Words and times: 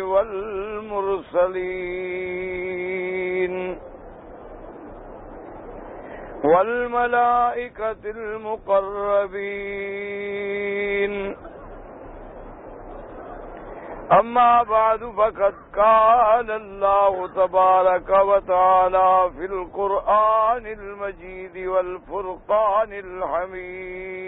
والمرسلين 0.00 1.14
والملائكة 6.44 7.96
المقربين. 8.04 9.54
أما 14.12 14.62
بعد 14.62 15.04
فقد 15.04 15.54
قال 15.76 16.50
الله 16.50 17.28
تبارك 17.28 18.10
وتعالى 18.10 19.30
في 19.36 19.44
القرآن 19.44 20.66
المجيد 20.66 21.66
والفرقان 21.66 22.92
الحميد. 22.92 24.23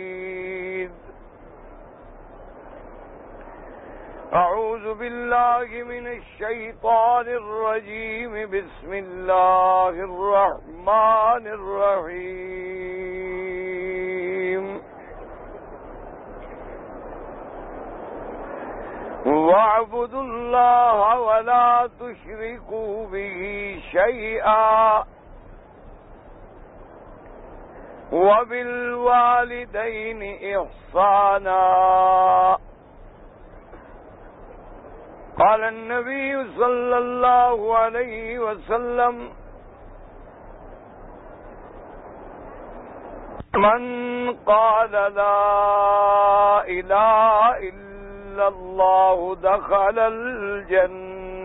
أعوذ 4.36 4.94
بالله 4.94 5.68
من 5.84 6.06
الشيطان 6.06 7.26
الرجيم. 7.26 8.32
بسم 8.50 8.92
الله 8.92 9.88
الرحمن 9.88 11.46
الرحيم. 11.58 12.66
واعبدوا 19.26 20.22
الله 20.22 21.20
ولا 21.20 21.88
تشركوا 22.00 23.06
به 23.06 23.40
شيئا. 23.92 25.04
وبالوالدين 28.12 29.40
إحصانا 30.56 31.62
قال 35.38 35.64
النبي 35.64 36.44
صلى 36.58 36.98
الله 36.98 37.76
عليه 37.78 38.38
وسلم 38.38 39.28
من 43.54 44.32
قال 44.46 44.90
لا 44.92 46.64
إله 46.68 47.58
إلا 47.58 48.48
الله 48.48 49.36
دخل 49.42 49.98
الجنة 49.98 51.36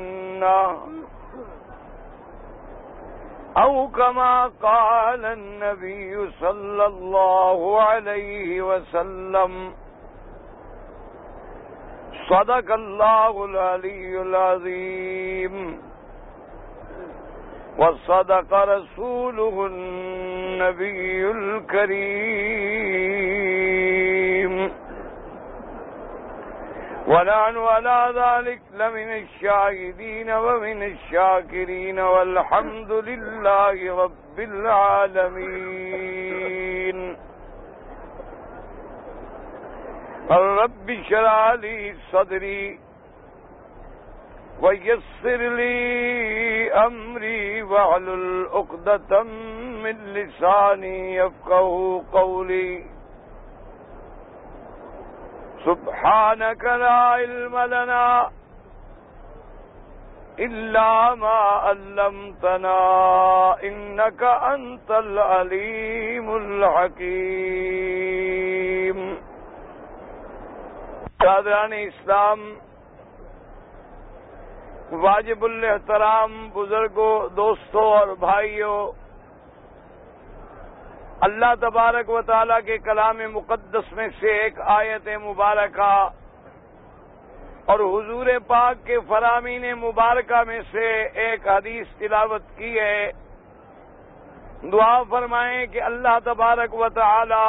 أو 3.57 3.87
كما 3.87 4.51
قال 4.63 5.25
النبي 5.25 6.31
صلى 6.39 6.85
الله 6.85 7.81
عليه 7.81 8.61
وسلم 8.61 9.73
صدق 12.29 12.73
الله 12.73 13.45
العلي 13.45 14.21
العظيم 14.21 15.81
وصدق 17.77 18.53
رسوله 18.53 19.65
النبي 19.65 21.31
الكريم 23.41 24.71
ونحن 27.07 27.57
على 27.57 28.13
ذلك 28.15 28.61
لمن 28.73 29.09
الشاهدين 29.23 30.31
ومن 30.31 30.83
الشاكرين 30.83 31.99
والحمد 31.99 32.91
لله 32.91 34.03
رب 34.03 34.39
العالمين 35.71 37.17
رب 40.37 41.03
شرع 41.09 41.53
لي 41.53 41.95
صدري 42.11 42.79
ويسر 44.61 45.37
لي 45.55 46.71
أمري 46.73 47.63
وعلى 47.63 48.13
الأقدة 48.13 49.23
من 49.83 50.13
لساني 50.13 51.15
يفقه 51.15 52.03
قولي. 52.13 52.85
سبحانك 55.65 56.63
لا 56.63 56.91
علم 56.91 57.57
لنا 57.57 58.29
إلا 60.39 61.15
ما 61.15 61.39
علمتنا 61.65 62.79
إنك 63.63 64.23
أنت 64.23 64.91
العليم 64.91 66.35
الحكيم. 66.35 67.51
قادران 71.21 71.73
اسلام، 71.73 72.39
واجب 74.91 75.43
الحترام 75.43 76.31
بزرگوں، 76.53 77.13
دوستوں 77.29 77.83
اور 77.97 78.07
بھائیوں، 78.19 78.77
اللہ 81.27 81.53
تبارک 81.61 82.09
و 82.09 82.21
تعالیٰ 82.21 82.59
کے 82.65 82.77
کلام 82.77 83.17
مقدس 83.33 83.91
میں 83.93 84.07
سے 84.19 84.31
ایک 84.41 84.59
آیت 84.75 85.07
مبارکہ 85.23 85.93
اور 87.65 87.79
حضور 87.79 88.27
پاک 88.47 88.85
کے 88.85 88.97
فرامین 89.07 89.65
مبارکہ 89.79 90.43
میں 90.47 90.61
سے 90.71 90.87
ایک 91.25 91.47
حدیث 91.47 91.87
تلاوت 91.97 92.41
کی 92.57 92.79
ہے۔ 92.79 93.11
دعا 94.71 95.01
فرمائیں 95.09 95.65
کہ 95.67 95.81
اللہ 95.81 96.17
تبارک 96.23 96.73
و 96.75 96.89
تعالی 96.89 97.45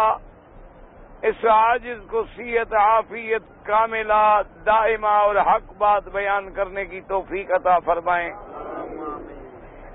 اس 1.23 1.45
عاجز 1.45 1.99
کو 2.11 2.25
سیت 2.37 2.75
عافیت 2.75 3.43
کاملہ 3.67 4.41
دائمہ 4.67 5.07
اور 5.07 5.37
حق 5.37 5.73
بات 5.79 6.09
بیان 6.09 6.51
کرنے 6.51 6.85
کی 6.85 7.01
توفیق 7.01 7.51
عطا 7.51 7.79
فرمائیں۔ 7.79 8.33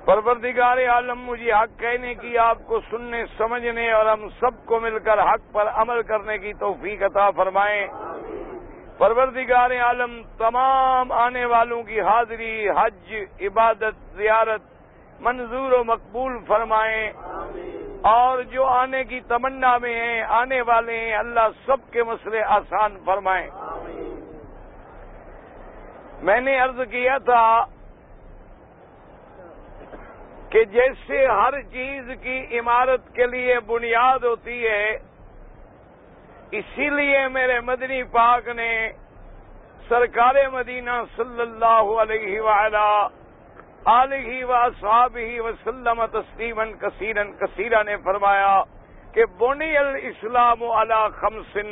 پروردگار 0.05 0.77
عالم، 0.77 1.19
مجھے 1.19 1.51
حق 1.51 1.79
کہنے 1.79 2.13
کی، 2.13 2.37
آپ 2.37 2.57
کو 2.65 2.79
سننے، 2.79 3.23
سمجھنے 3.37 3.91
اور 3.91 4.05
ہم 4.05 4.29
سب 4.29 4.65
کو 4.65 4.79
مل 4.79 4.99
کر 4.99 5.19
حق 5.19 5.53
پر 5.53 5.67
عمل 5.67 6.01
کرنے 6.01 6.37
کی 6.37 6.53
توفیق 6.53 7.03
عطا 7.03 7.31
فرمائیں۔ 7.31 7.87
پروردگار 8.97 9.71
عالم، 9.71 10.21
تمام 10.37 11.11
آنے 11.11 11.45
والوں 11.45 11.83
کی 11.83 12.01
حاضری، 12.01 12.69
حج، 12.69 13.15
عبادت، 13.41 14.15
زیارت، 14.15 14.61
منظور 15.19 15.71
و 15.71 15.83
مقبول 15.83 16.37
فرمائیں۔ 16.47 17.11
اور 18.05 18.41
جو 18.51 18.63
آنے 18.65 19.03
کی 19.03 19.19
تمنا 19.27 19.77
میں 19.77 19.93
ہیں، 19.95 20.21
آنے 20.39 20.61
والے 20.67 20.97
ہیں، 20.99 21.15
اللہ 21.15 21.47
سب 21.65 21.91
کے 21.91 22.03
مسئلے 22.03 22.41
آسان 22.55 22.97
فرمائیں 23.05 23.49
میں 26.23 26.39
نے 26.41 26.57
عرض 26.59 26.79
کیا 26.91 27.17
تھا 27.25 27.65
کہ 30.51 30.63
جیسے 30.71 31.25
ہر 31.25 31.61
چیز 31.71 32.09
کی 32.21 32.59
عمارت 32.59 33.13
کے 33.15 33.25
لیے 33.27 33.59
بنیاد 33.67 34.23
ہوتی 34.23 34.63
ہے، 34.67 34.97
اسی 36.51 36.89
لیے 36.89 37.27
میرے 37.29 37.59
مدنی 37.61 38.01
پاک 38.11 38.47
نے 38.55 38.71
سرکار 39.89 40.35
مدینہ 40.53 41.01
صلی 41.15 41.41
اللہ 41.41 41.91
علیہ 42.01 42.39
وعلا 42.41 42.89
علیہ 43.87 44.45
و 44.45 44.53
صحاب 44.79 45.17
ہی 45.17 45.39
وسلم 45.39 46.05
تسلیمن 46.11 46.73
کثیرن 46.77 47.31
کثیرہ 47.37 47.83
نے 47.83 47.95
فرمایا 48.03 48.55
کہ 49.13 49.25
بنی 49.37 49.77
الاسلام 49.77 50.63
علی 50.79 51.01
خمسن 51.19 51.69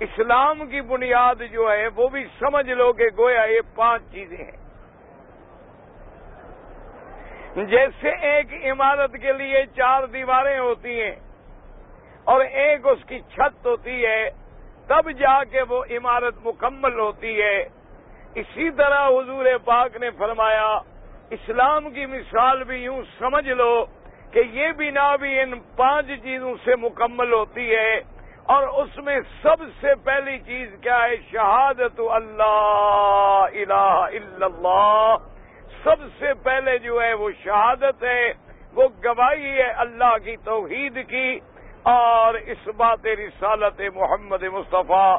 اسلام 0.00 0.66
کی 0.66 0.80
بنیاد 0.80 1.42
جو 1.52 1.70
ہے 1.72 1.86
وہ 1.96 2.08
بھی 2.08 2.24
سمجھ 2.38 2.68
لو 2.70 2.92
کہ 2.92 3.08
گویا 3.18 3.44
یہ 3.44 3.60
پانچ 3.74 4.02
چیزیں 4.12 4.44
ہیں۔ 4.44 4.58
جیسے 7.70 8.10
ایک 8.28 8.54
عمارت 8.70 9.12
کے 9.22 9.32
لیے 9.32 9.64
چار 9.76 10.06
دیواریں 10.12 10.58
ہوتی 10.58 11.00
ہیں 11.00 11.14
اور 12.24 12.40
ایک 12.40 12.86
اس 12.86 13.04
کی 13.08 13.18
چھت 13.34 13.66
ہوتی 13.66 14.04
ہے، 14.06 14.30
تب 14.88 15.10
جا 15.18 15.42
کے 15.44 15.62
وہ 15.68 15.84
عمارت 15.90 16.34
مکمل 16.44 16.98
ہوتی 16.98 17.42
ہے۔ 17.42 17.58
اسی 18.34 18.70
طرح 18.70 19.06
حضور 19.08 19.46
پاک 19.64 19.96
نے 19.96 20.10
فرمایا 20.18 20.66
اسلام 21.34 21.90
کی 21.90 22.06
مثال 22.06 22.64
بھی 22.64 22.76
یوں 22.76 23.02
سمجھ 23.18 23.48
لو 23.48 23.84
کہ 24.32 24.42
یہ 24.52 24.72
بنا 24.78 25.16
بھی 25.16 25.40
ان 25.40 25.58
پانچ 25.76 26.06
چیزوں 26.22 26.54
سے 26.64 26.76
مکمل 26.76 27.32
ہوتی 27.32 27.74
ہے 27.74 27.94
اور 28.44 28.66
اس 28.68 28.98
میں 28.98 29.20
سب 29.42 29.62
سے 29.80 29.94
پہلی 30.04 30.38
چیز 30.38 30.68
کیا 30.82 31.02
ہے؟ 31.02 31.16
شہادت 31.32 32.00
اللہ 32.00 33.46
الہ 33.52 33.86
الا 34.18 34.46
اللہ۔ 34.46 35.16
سب 35.84 36.04
سے 36.18 36.34
پہلے 36.34 36.78
جو 36.78 37.02
ہے 37.02 37.12
وہ 37.14 37.30
شہادت 37.44 38.04
ہے، 38.04 38.32
وہ 38.74 38.88
گواہی 39.04 39.52
ہے 39.52 39.70
اللہ 39.76 40.16
کی 40.24 40.36
توحید 40.44 40.98
کی۔ 41.08 41.38
اور 41.82 42.34
اس 42.34 42.68
بات 42.76 43.06
رسالت 43.06 43.80
محمد 43.94 44.42
مصطفیٰ 44.42 45.18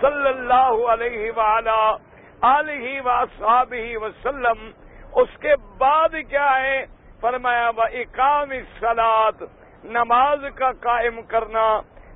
صلی 0.00 0.28
اللہ 0.28 0.86
علیہ 0.92 1.30
وعلا 1.36 1.96
علیہ 2.42 3.00
و 3.00 4.04
وسلم 4.04 4.70
اس 5.14 5.36
کے 5.40 5.54
بعد 5.78 6.14
کیا 6.28 6.60
ہے؟ 6.60 6.84
فرمایا 7.20 7.70
با 7.70 7.84
اقام 7.92 8.52
سلاد 8.80 9.42
نماز 9.84 10.44
کا 10.54 10.70
قائم 10.80 11.20
کرنا، 11.22 11.66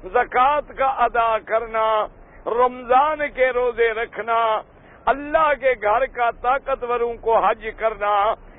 زکوٰۃ 0.04 0.74
کا 0.78 0.86
ادا 1.04 1.38
کرنا، 1.38 1.86
رمضان 2.46 3.18
کے 3.34 3.50
روزے 3.50 3.88
رکھنا، 3.92 4.38
اللہ 5.06 5.52
کے 5.60 5.72
گھر 5.82 6.06
کا 6.06 6.30
طاقتوروں 6.42 7.14
کو 7.14 7.38
حج 7.38 7.66
کرنا، 7.76 8.14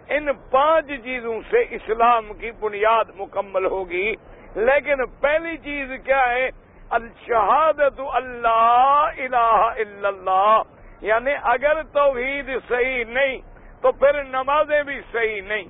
ان 0.09 0.27
پانچ 0.49 0.91
چیزوں 1.03 1.39
سے 1.49 1.61
اسلام 1.69 2.33
کی 2.33 2.51
بنیاد 2.51 3.09
مکمل 3.15 3.65
ہوگی۔ 3.65 4.11
لیکن 4.55 5.05
پہلی 5.21 5.57
چیز 5.57 5.91
کیا 6.05 6.29
ہے؟ 6.29 6.49
الشہادت 6.89 7.99
اللہ 8.13 9.09
الہ 9.17 9.71
الا 9.77 10.07
اللہ 10.07 10.61
یعنی 11.01 11.31
اگر 11.43 11.81
توحید 11.83 12.49
صحیح 12.67 13.03
نہیں 13.07 13.37
تو 13.81 13.91
پھر 13.91 14.23
نمازیں 14.23 14.83
بھی 14.83 15.01
صحیح 15.11 15.41
نہیں۔ 15.41 15.63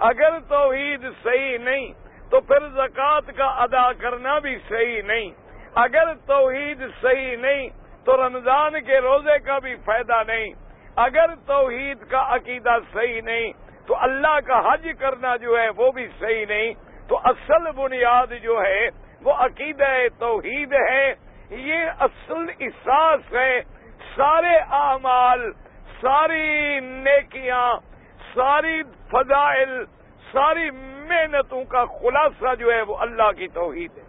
اگر 0.00 0.38
توحید 0.40 1.06
صحیح 1.22 1.58
نہیں، 1.58 1.92
تو 2.30 2.40
پھر 2.40 2.68
زکوٰۃ 2.68 3.20
کا 3.36 3.44
ادا 3.44 3.92
کرنا 3.92 4.38
بھی 4.38 4.58
صحیح 4.68 5.02
نہیں۔ 5.02 5.30
اگر 5.74 6.14
توحید 6.14 6.82
صحیح 7.02 7.36
نہیں، 7.36 7.68
تو 8.04 8.28
رمضان 8.28 8.80
کے 8.80 8.98
روزے 8.98 9.38
کا 9.38 9.58
بھی 9.58 9.74
فائدہ 9.84 10.22
نہیں۔ 10.26 10.54
اگر 10.96 11.34
توحید 11.46 11.98
کا 12.10 12.34
عقیدہ 12.34 12.76
صحیح 12.92 13.20
نہیں، 13.22 13.52
تو 13.86 13.94
اللہ 13.96 14.40
کا 14.46 14.72
حج 14.72 14.88
کرنا 14.98 15.36
جو 15.36 15.58
ہے 15.58 15.68
وہ 15.68 15.92
بھی 15.92 16.08
صحیح 16.20 16.46
نہیں۔ 16.48 16.74
تو 17.08 17.18
اصل 17.24 17.72
بنیاد 17.72 18.26
جو 18.42 18.62
ہے، 18.62 18.88
وہ 19.22 19.32
عقیدہ 19.32 19.84
توحید 20.18 20.72
ہے۔ 20.72 21.14
یہ 21.50 21.76
اصل 22.00 22.46
احساس 22.60 23.20
ہے۔ 23.32 23.60
سارے 24.16 24.56
اعمال 24.70 25.52
ساری 26.04 26.80
نیکیاں، 26.80 27.68
ساری 28.34 28.82
فضائل، 29.10 29.84
ساری 30.32 30.70
محنتوں 31.08 31.64
کا 31.64 31.84
خلاصہ 31.84 32.54
جو 32.58 32.72
ہے 32.72 32.80
وہ 32.82 32.96
اللہ 32.96 33.30
کی 33.32 33.48
توحید 33.48 33.98
ہے۔ 33.98 34.02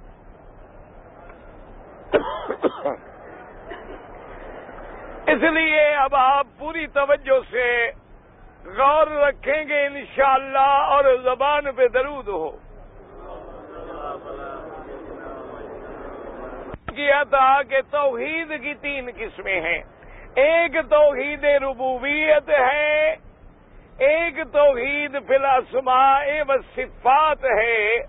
اس 5.33 5.43
لیے 5.53 5.85
اب 5.93 6.15
آپ 6.15 6.47
پوری 6.59 6.85
توجہ 6.87 7.39
سے 7.51 7.91
غور 8.77 9.07
رکھیں 9.07 9.63
گے 9.67 9.85
انشاءاللہ 9.85 10.69
اور 10.93 11.03
زبان 11.23 11.71
پہ 11.75 11.87
درود 11.87 12.27
ہو۔ 12.27 12.49
کیا 16.95 17.23
تھا 17.23 17.61
کہ 17.63 17.81
توحید 17.91 18.61
کی 18.61 18.73
تین 18.73 19.09
قسمیں 19.17 19.61
ہیں۔ 19.61 19.81
ایک 20.35 20.77
توحید 20.89 21.43
ربوبیت 21.43 22.49
ہے، 22.49 23.15
ایک 23.97 24.39
توحید 24.53 25.17
فلاسما 25.27 26.19
و 26.47 26.57
صفات 26.75 27.45
ہے، 27.45 27.99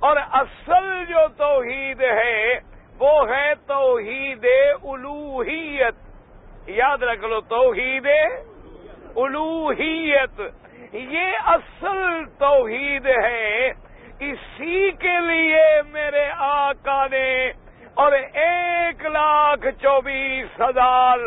اور 0.00 0.16
اصل 0.32 1.04
جو 1.04 1.26
توحید 1.36 2.02
ہے 2.02 2.54
وہ 2.98 3.28
ہے 3.28 3.54
توحید 3.66 4.46
الوحیت۔ 4.82 5.94
یاد 6.66 7.02
رکھ 7.02 7.24
لو، 7.24 7.40
توحید 7.40 8.06
الوحیت۔ 9.16 10.40
یہ 10.92 11.26
اصل 11.44 12.24
توحید 12.38 13.06
ہے۔ 13.06 13.70
اسی 14.20 14.90
کے 14.90 15.18
لیے 15.20 15.64
میرے 15.92 16.24
آقا 16.38 17.06
نے 17.06 17.52
اور 17.94 18.12
ایک 18.12 19.06
لاکھ 19.06 19.66
چوبیس 19.82 20.60
ہزار 20.60 21.18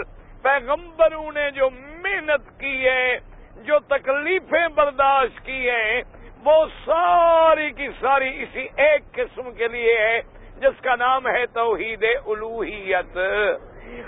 پیغمبروں 0.44 1.31
نے 1.31 1.51
جو 1.51 1.69
محنت 1.75 2.60
کی 2.60 2.86
ہے، 2.86 3.18
جو 3.56 3.80
تکلیفیں 3.80 4.68
برداشت 4.68 5.45
کی 5.45 5.69
ہیں، 5.69 6.01
وہ 6.45 6.66
ساری 6.86 7.72
کی 7.72 7.88
ساری 8.00 8.44
اسی 8.44 8.68
ایک 8.75 9.13
قسم 9.13 9.51
کے 9.51 9.68
لیے 9.68 9.98
ہے، 9.98 10.22
جس 10.57 10.81
کا 10.81 10.95
نام 10.95 11.28
ہے 11.28 11.45
توحید 11.45 12.06
الوحیت۔ 12.25 13.18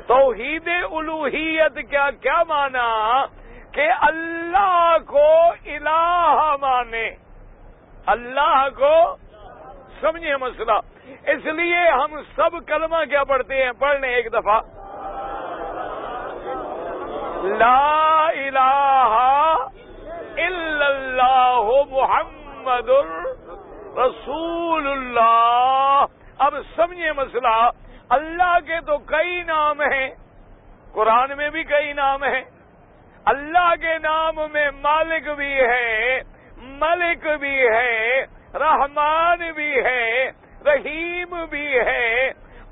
توحید 0.08 0.70
الوحیت 0.92 1.90
کیا 1.90 2.10
کیا 2.22 2.44
مانا؟ 2.48 3.26
کہ 3.72 3.88
اللہ 4.02 4.96
کو 5.08 5.50
الہ 5.66 6.56
مانے۔ 6.62 7.10
اللہ 8.06 8.68
کو 8.78 9.16
سمجھے 10.02 10.38
مسئلہ۔ 10.38 10.72
اس 11.06 11.46
لیے 11.46 11.90
ہم 11.90 12.22
سب 12.36 12.68
کلمہ 12.68 13.06
کیا 13.10 13.24
پڑھتے 13.24 13.64
ہیں؟ 13.64 13.72
پڑھنے 13.80 14.08
ایک 14.08 14.34
دفعہ۔ 14.34 14.62
لا 17.46 18.28
الہ 18.28 19.58
الا 20.38 20.86
اللہ 20.86 21.68
محمد 21.92 22.90
رسول 23.98 24.88
اللہ 24.88 26.06
اب 26.38 26.56
سمجھے 26.76 27.12
مسئلہ، 27.18 27.56
اللہ 28.10 28.58
کے 28.68 28.80
تو 28.88 28.98
کئی 29.12 29.42
نام 29.44 29.82
ہیں، 29.82 30.08
قرآن 30.94 31.36
میں 31.38 31.50
بھی 31.50 31.64
کئی 31.64 31.94
نام 31.94 32.24
ہیں، 32.24 32.42
اللہ 33.26 33.70
کے 33.82 33.98
نام 33.98 34.40
میں 34.52 34.70
مالک 34.82 35.30
بھی 35.38 35.54
ہے، 35.54 36.20
ملک 36.82 37.28
بھی 37.40 37.56
ہے، 37.68 38.22
رحمان 38.60 39.52
بھی 39.56 39.72
ہے، 39.86 40.32
رحیم 40.66 41.36
بھی 41.50 41.68
ہے، 41.80 42.32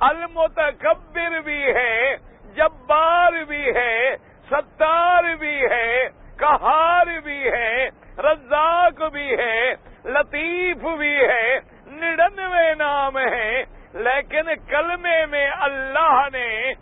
المتکبر 0.09 1.39
بھی 1.45 1.63
ہے، 1.75 2.15
جبار 2.55 3.43
بھی 3.43 3.65
ہے 3.75 4.15
ستار 4.49 5.23
بھی 5.39 5.55
ہے 5.71 6.07
کہار 6.39 7.07
بھی 7.23 7.41
ہے 7.47 7.87
رزاق 8.17 9.01
بھی 9.11 9.29
ہے 9.39 9.73
لطیف 10.05 10.85
بھی 10.97 11.15
ہے 11.15 11.59
نڑنوے 11.99 12.73
نام 12.73 13.17
ہے 13.17 13.63
لیکن 14.03 14.49
کلمے 14.67 15.25
میں 15.25 15.47
اللہ 15.61 16.27
نے 16.33 16.73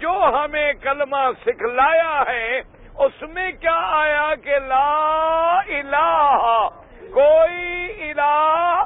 جو 0.00 0.12
ہمیں 0.34 0.72
کلمہ 0.82 1.24
سکھلایا 1.46 2.22
ہے، 2.28 2.58
اس 3.04 3.22
میں 3.28 3.50
کیا 3.60 3.78
آیا 3.96 4.34
کہ 4.44 4.58
لا 4.66 5.58
الہ، 5.58 6.68
کوئی 7.14 8.10
الہ 8.10 8.84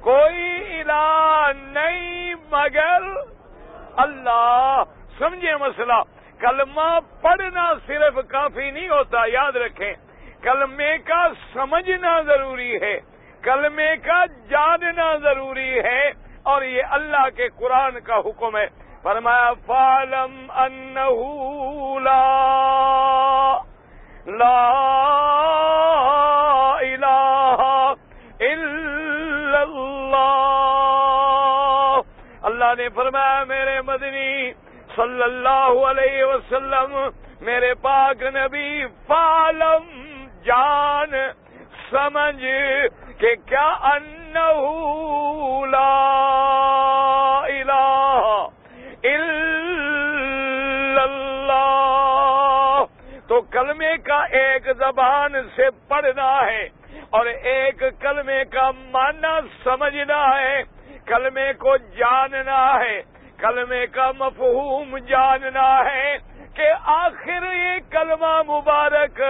کوئی 0.00 0.80
الہ 0.80 1.50
نہیں 1.54 2.34
مگر 2.50 3.08
اللہ۔ 4.04 4.82
سمجھے 5.18 5.56
مسئلہ؟ 5.60 6.00
کلمہ 6.40 6.90
پڑھنا 7.22 7.66
صرف 7.86 8.18
کافی 8.28 8.70
نہیں 8.70 8.88
ہوتا، 8.88 9.18
یاد 9.32 9.56
رکھیں۔ 9.62 9.94
کلمے 10.42 10.92
کا 11.04 11.22
سمجھنا 11.52 12.12
ضروری 12.26 12.74
ہے، 12.82 12.96
کلمے 13.42 13.90
کا 14.04 14.20
جاننا 14.50 15.08
ضروری 15.22 15.72
ہے، 15.86 16.02
اور 16.50 16.62
یہ 16.62 16.82
اللہ 16.96 17.28
کے 17.36 17.46
قرآن 17.56 17.94
کا 18.06 18.18
حکم 18.26 18.56
ہے۔ 18.56 18.66
فرمایا 19.02 19.50
فالم 19.66 20.32
لا 22.04 22.22
لا 24.38 24.60
الہ 26.78 27.60
الا 28.40 29.60
اللہ 29.60 30.26
اللہ 32.42 32.70
نے 32.78 32.88
فرمایا، 32.94 33.38
میرے 33.44 33.80
مدنی 33.86 34.32
صلی 35.00 35.22
اللہ 35.22 35.84
علیہ 35.88 36.24
وسلم، 36.24 36.96
میرے 37.40 37.74
پاک 37.74 38.22
نبی 38.22 38.86
فالم 39.06 39.84
جان، 40.44 41.14
سمجھ 41.90 42.44
کہ 43.18 43.34
کیا 43.46 43.68
انہو 43.92 45.66
لا 45.66 45.92
الہ 47.44 48.48
اللہ۔ 51.04 52.84
تو 53.28 53.40
کلمے 53.40 53.96
کا 53.96 54.18
ایک 54.40 54.68
زبان 54.78 55.32
سے 55.56 55.66
پڑھنا 55.88 56.30
ہے 56.46 56.68
اور 57.10 57.26
ایک 57.26 57.82
کلمے 58.00 58.44
کا 58.44 58.70
معنی 58.92 59.34
سمجھنا 59.64 60.22
ہے، 60.40 60.62
کلمے 61.06 61.52
کو 61.52 61.76
جاننا 61.76 62.62
ہے۔ 62.80 63.00
کلمے 63.40 63.86
کا 63.86 64.10
مفہوم 64.18 64.96
جاننا 65.08 65.70
ہے 65.86 66.16
کہ 66.54 66.68
آخر 66.94 67.44
یہ 67.52 67.78
کلمہ 67.90 68.34
مبارک 68.48 69.20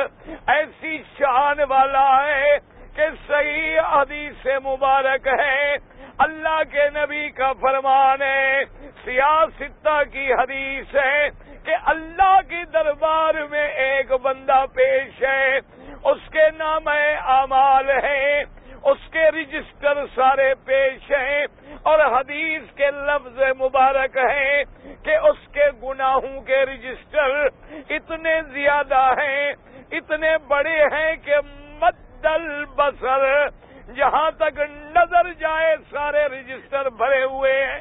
ایسی 0.47 0.97
شان 1.19 1.61
والا 1.69 2.09
ہے 2.27 2.57
کہ 2.95 3.07
صحیح 3.29 3.81
حدیث 3.93 4.47
مبارک 4.65 5.29
ہے۔ 5.41 5.77
اللہ 6.19 6.63
کے 6.71 6.89
نبی 6.95 7.29
کا 7.31 7.53
فرمان 7.61 8.23
ہے 8.23 8.65
سیاستہ 9.05 10.03
کی 10.13 10.33
حدیث 10.33 10.95
ہے 10.95 11.29
کہ 11.65 11.77
اللہ 11.93 12.39
کی 12.49 12.63
دربار 12.73 13.35
میں 13.51 13.67
ایک 13.85 14.13
بندہ 14.23 14.65
پیش 14.75 15.23
ہے، 15.23 15.59
اس 16.05 16.29
کے 16.33 16.49
نام 16.59 16.89
اعمال 16.89 17.91
ہیں۔ 18.05 18.45
اس 18.83 19.11
کے 19.11 19.25
رجسٹر 19.31 20.05
سارے 20.15 20.55
پیش 20.65 21.11
ہیں 21.11 21.47
اور 21.83 21.99
حدیث 21.99 22.63
کے 22.75 22.91
لفظ 22.91 23.41
مبارک 23.61 24.17
ہیں 24.17 24.65
کہ 25.05 25.17
اس 25.17 25.47
کے 25.53 25.65
گناہوں 25.83 26.41
کے 26.41 26.65
رجسٹر 26.67 27.47
اتنے 27.89 28.41
زیادہ 28.53 29.03
ہیں، 29.19 29.53
اتنے 29.91 30.37
بڑے 30.49 30.79
ہیں 30.93 31.17
کہ 31.17 31.37
مدل 31.81 32.65
بسر 32.65 33.49
جہاں 33.97 34.31
تک 34.31 34.61
نظر 34.97 35.33
جائے 35.33 35.77
سارے 35.91 36.27
رجسٹر 36.27 36.91
بھرے 36.91 37.23
ہوئے 37.23 37.65
ہیں۔ 37.67 37.81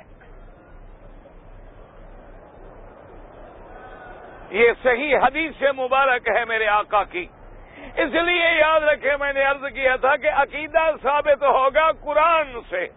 یہ 4.49 4.71
صحیح 4.83 5.17
حدیث 5.17 5.51
سے 5.59 5.71
مبارک 5.71 6.27
ہے 6.27 6.45
میرے 6.45 6.67
آقا 6.67 7.03
کی۔ 7.03 7.25
اس 7.95 8.13
لیے 8.13 8.59
یاد 8.59 8.81
رکھے 8.81 9.17
میں 9.17 9.33
نے 9.33 9.43
عرض 9.43 9.65
کیا 9.73 9.95
تھا 9.95 10.15
کہ 10.15 10.29
عقیدہ 10.33 10.91
ثابت 11.01 11.43
ہوگا 11.43 11.91
قرآن 11.91 12.59
سے۔ 12.69 12.87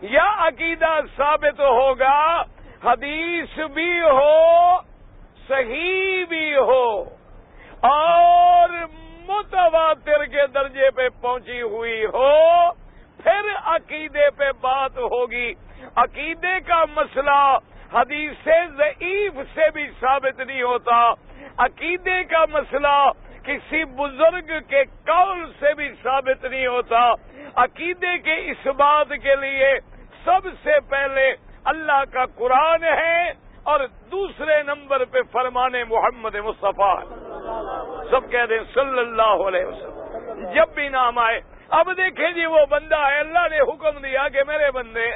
یا 0.00 0.30
عقیدہ 0.38 1.00
ثابت 1.16 1.60
ہوگا، 1.60 2.42
حدیث 2.84 3.58
بھی 3.58 4.00
ہو، 4.00 4.78
صحیح 5.48 6.24
بھی 6.24 6.56
ہو، 6.56 7.00
اور 7.80 8.68
متواتر 9.28 10.24
کے 10.24 10.46
درجے 10.46 10.90
پہ 10.90 11.08
پہنچی 11.08 11.62
ہوئی 11.62 12.04
ہو، 12.04 12.72
پھر 13.22 13.40
عقیدے 13.64 14.30
پہ 14.30 14.50
بات 14.60 14.98
ہوگی۔ 14.98 15.54
عقیدے 15.96 16.60
کا 16.60 16.84
مسئلہ 16.96 17.56
حدیث 17.92 18.48
ضعیف 18.76 19.32
سے 19.54 19.70
بھی 19.74 19.90
ثابت 20.00 20.40
نہیں 20.40 20.62
ہوتا۔ 20.62 21.12
عقیدے 21.58 22.24
کا 22.24 22.44
مسئلہ 22.52 23.10
کسی 23.44 23.84
بزرگ 23.84 24.52
کے 24.68 24.84
قول 24.84 25.52
سے 25.60 25.74
بھی 25.74 25.88
ثابت 26.02 26.44
نہیں 26.44 26.66
ہوتا۔ 26.66 27.12
عقیدے 27.54 28.18
کے 28.18 28.34
اس 28.34 28.66
بات 28.66 29.08
کے 29.08 29.36
لیے 29.36 29.74
سب 30.24 30.48
سے 30.62 30.80
پہلے 30.80 31.34
اللہ 31.64 32.04
کا 32.12 32.24
قرآن 32.26 32.84
ہے 32.84 33.30
اور 33.62 33.80
دوسرے 34.10 34.62
نمبر 34.62 35.04
پہ 35.04 35.18
فرمانے 35.32 35.84
محمد 35.84 36.34
مصطفیٰ۔ 36.34 37.02
سب 38.10 38.30
کہہ 38.30 38.46
دیں 38.48 38.58
صلی 38.74 38.98
اللہ 38.98 39.46
علیہ 39.46 39.64
وسلم۔ 39.64 40.52
جب 40.54 40.68
بھی 40.74 40.88
نام 40.88 41.18
آئے۔ 41.18 41.40
اب 41.68 41.88
دیکھیں 41.96 42.30
جی 42.30 42.46
وہ 42.46 42.66
بندہ 42.70 42.98
ہے۔ 42.98 43.20
اللہ 43.20 43.48
نے 43.50 43.60
حکم 43.60 43.98
دیا 43.98 44.28
کہ 44.28 44.40
میرے 44.46 44.70
بندے، 44.70 45.10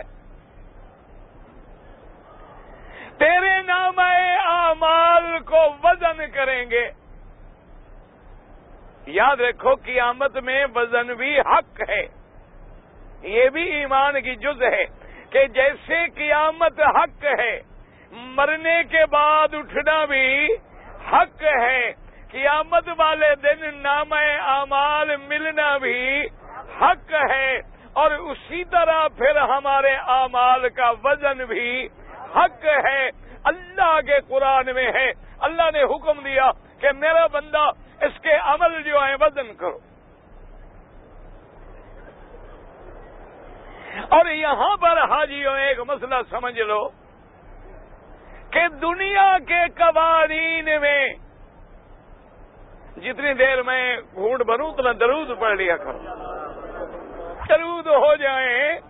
تیرے 3.18 3.62
نام 3.62 3.98
اعمال 3.98 5.38
کو 5.38 5.58
وزن 5.84 6.30
کریں 6.34 6.70
گے۔ 6.70 7.05
یاد 9.06 9.36
رکھو 9.36 9.74
قیامت 9.74 10.36
میں 10.36 10.66
وزن 10.74 11.06
بھی 11.06 11.40
حق 11.40 11.82
ہے۔ 11.88 12.06
یہ 13.22 13.48
بھی 13.48 13.62
ایمان 13.62 14.20
کی 14.22 14.34
جز 14.34 14.62
ہے 14.62 14.84
کہ 15.30 15.46
جیسے 15.46 16.06
قیامت 16.14 16.80
حق 16.80 17.24
ہے، 17.40 17.60
مرنے 18.10 18.82
کے 18.90 19.06
بعد 19.06 19.48
اٹھنا 19.52 20.04
بھی 20.04 20.48
حق 21.12 21.42
ہے۔ 21.42 21.92
قیامت 22.30 22.88
والے 22.98 23.34
دن 23.34 23.82
نام 23.82 24.12
اعمال 24.38 25.16
ملنا 25.16 25.76
بھی 25.76 26.26
حق 26.80 27.14
ہے۔ 27.30 27.58
اور 27.92 28.10
اسی 28.10 28.64
طرح 28.64 29.08
پھر 29.08 29.36
ہمارے 29.36 29.96
اعمال 29.96 30.68
کا 30.68 30.90
وزن 31.04 31.38
بھی 31.44 31.88
حق 32.36 32.64
ہے۔ 32.64 33.10
اللہ 33.44 34.00
کے 34.06 34.20
قرآن 34.28 34.74
میں 34.74 34.92
ہے۔ 34.94 35.10
اللہ 35.38 35.70
نے 35.72 35.82
حکم 35.82 36.20
دیا 36.24 36.50
کہ 36.80 36.88
میرا 36.92 37.26
بندہ 37.26 37.70
اس 38.00 38.20
کے 38.20 38.32
عمل 38.32 38.82
جو 38.82 38.98
ہے 39.06 39.14
وزن 39.20 39.54
کرو۔ 39.54 39.78
اور 44.08 44.26
یہاں 44.26 44.76
پر 44.76 45.02
حاجیوں، 45.02 45.58
ایک 45.58 45.78
مسئلہ 45.80 46.14
سمجھ 46.30 46.60
لو 46.60 46.88
کہ 48.50 48.68
دنیا 48.68 49.38
کے 49.38 49.68
قوانین 49.74 50.68
میں 50.80 51.08
جتنی 52.96 53.34
دیر 53.34 53.62
میں 53.62 53.96
گھونٹ 54.14 54.42
بنوں 54.42 54.72
اتنا 54.72 54.92
درود 54.92 55.30
پڑھ 55.38 55.56
لیا 55.56 55.76
کرو۔ 55.76 55.98
درود 57.48 57.86
ہو 57.86 58.14
جائیں 58.14 58.80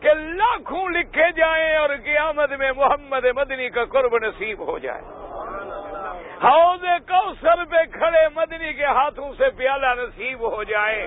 کہ 0.00 0.14
لاکھوں 0.14 0.88
لکھے 0.88 1.30
جائیں 1.36 1.76
اور 1.76 1.90
قیامت 2.04 2.52
میں 2.52 2.72
محمد 2.76 3.24
مدنی 3.36 3.68
کا 3.68 3.84
قرب 3.84 4.18
نصیب 4.18 4.66
ہو 4.66 4.78
جائے۔ 4.78 5.02
ہاں، 6.42 6.50
حوض 6.50 6.84
کوثر 7.08 7.64
پہ 7.64 7.76
کھڑے 7.92 8.28
مدنی 8.34 8.72
کے 8.72 8.84
ہاتھوں 8.84 9.34
سے 9.38 9.50
پیالہ 9.50 9.86
نصیب 9.86 10.52
ہو 10.52 10.64
جائے۔ 10.64 11.06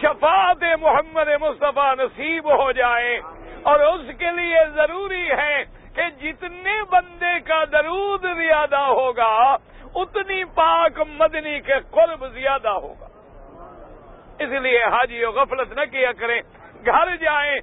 شفاعت 0.00 0.64
محمد 0.80 1.28
مصطفیٰ 1.40 1.94
نصیب 1.98 2.62
ہو 2.62 2.72
جائے۔ 2.72 3.20
اور 3.62 3.80
اس 3.80 4.00
کے 4.18 4.30
لیے 4.30 4.56
ضروری 4.74 5.30
ہے 5.30 5.64
کہ 5.94 6.02
جتنے 6.22 6.82
بندے 6.90 7.40
کا 7.40 7.64
درود 7.64 8.22
زیادہ 8.22 8.78
ہوگا، 8.78 9.56
اتنی 9.94 10.44
پاک 10.44 11.00
مدنی 11.08 11.60
کے 11.60 11.74
قرب 11.90 12.28
زیادہ 12.28 12.68
ہوگا۔ 12.68 13.06
اس 14.38 14.48
لیے 14.48 14.84
حاجی 14.84 15.24
غفلت 15.24 15.72
نہ 15.72 15.84
کیا 15.84 16.12
کریں۔ 16.12 16.40
گھر 16.84 17.16
جائیں، 17.16 17.58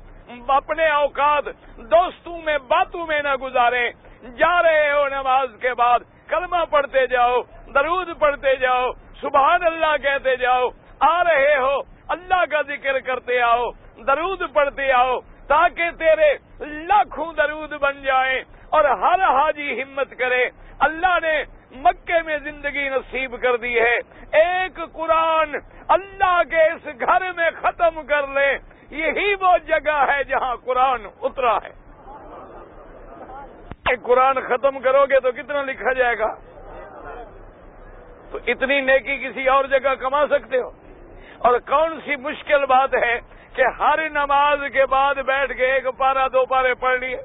اپنے 0.48 0.88
اوقات 0.88 1.46
دوستوں 1.77 2.41
میں، 2.41 2.58
باتوں 2.58 3.08
میں 3.08 3.22
نہ 3.22 3.36
گزاریں۔ 3.36 3.89
جا 4.38 4.63
رہے 4.63 4.91
ہو 4.91 5.08
نماز 5.08 5.50
کے 5.62 5.74
بعد 5.74 6.00
کلمہ 6.27 6.65
پڑھتے 6.69 7.07
جاؤ، 7.07 7.41
درود 7.75 8.19
پڑھتے 8.19 8.55
جاؤ، 8.55 8.91
سبحان 9.22 9.65
اللہ 9.65 9.98
کہتے 10.03 10.36
جاؤ، 10.36 10.69
آ 11.00 11.24
رہے 11.24 11.57
ہو، 11.57 11.79
اللہ 12.07 12.46
کا 12.51 12.62
ذکر 12.62 13.00
کرتے 13.00 13.41
آؤ، 13.41 13.72
درود 14.07 14.41
پڑھتے 14.53 14.91
آؤ، 14.91 15.19
تاکہ 15.48 15.91
تیرے 15.91 16.34
لاکھوں 16.60 17.34
درود 17.34 17.74
بن 17.74 18.01
جائیں 18.03 18.43
اور 18.69 18.84
ہر 18.84 19.19
حاجی 19.24 19.81
ہمت 19.81 20.13
کرے۔ 20.19 20.50
اللہ 20.79 21.19
نے 21.22 21.43
مکے 21.72 22.22
میں 22.25 22.38
زندگی 22.38 22.89
نصیب 22.89 23.41
کر 23.41 23.57
دی 23.57 23.79
ہے۔ 23.79 23.96
ایک 24.31 24.79
قرآن 24.93 25.55
اللہ 25.88 26.41
کے 26.50 26.63
اس 26.63 26.86
گھر 26.86 27.31
میں 27.34 27.50
ختم 27.62 28.05
کر 28.07 28.27
لے۔ 28.27 28.57
یہی 28.89 29.34
وہ 29.41 29.57
جگہ 29.67 30.05
ہے 30.12 30.24
جہاں 30.24 30.55
قرآن 30.55 31.07
اترا 31.22 31.57
ہے۔ 31.57 31.87
قرآن 33.96 34.39
ختم 34.39 34.79
کرو 34.79 35.06
گے 35.06 35.20
تو 35.20 35.32
کتنا 35.32 35.62
لکھا 35.62 35.94
جائے 35.94 36.20
گا؟ 36.20 36.36
تو 38.32 38.39
اتنی 38.48 38.82
نیکی 38.82 39.17
کسی 39.17 39.48
اور 39.48 39.65
جگہ 39.65 39.96
کما 39.96 40.27
سکتے 40.27 40.58
ہو؟ 40.58 40.72
اور 41.38 41.60
کون 41.60 42.00
سی 42.06 42.15
مشکل 42.15 42.65
بات 42.65 42.94
ہے 42.94 43.20
کہ 43.53 43.63
ہر 43.79 44.10
نماز 44.10 44.60
کے 44.74 44.86
بعد 44.86 45.15
بیٹھ 45.15 45.53
کے 45.53 45.65
ایک 45.65 45.86
پارا 45.98 46.27
دو 46.27 46.46
پارے 46.46 46.74
پڑھ 46.74 47.00
لیے؟ 47.00 47.17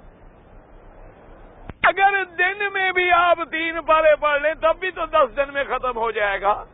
اگر 1.82 2.24
دن 2.24 2.72
میں 2.72 2.92
بھی 2.92 3.12
آپ 3.12 3.36
تین 3.50 3.80
پارے 3.80 4.16
پڑھ 4.16 4.42
لیں 4.42 4.54
تب 4.54 4.76
بھی 4.80 4.90
تو 4.90 5.06
دس 5.06 5.36
دن 5.36 5.52
میں 5.52 5.64
ختم 5.64 5.96
ہو 5.96 6.10
جائے 6.10 6.40
گا۔ 6.40 6.64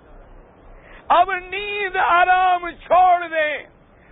اب 1.09 1.33
نیند 1.33 1.97
آرام 1.97 2.71
چھوڑ 2.71 3.28
دیں، 3.28 3.59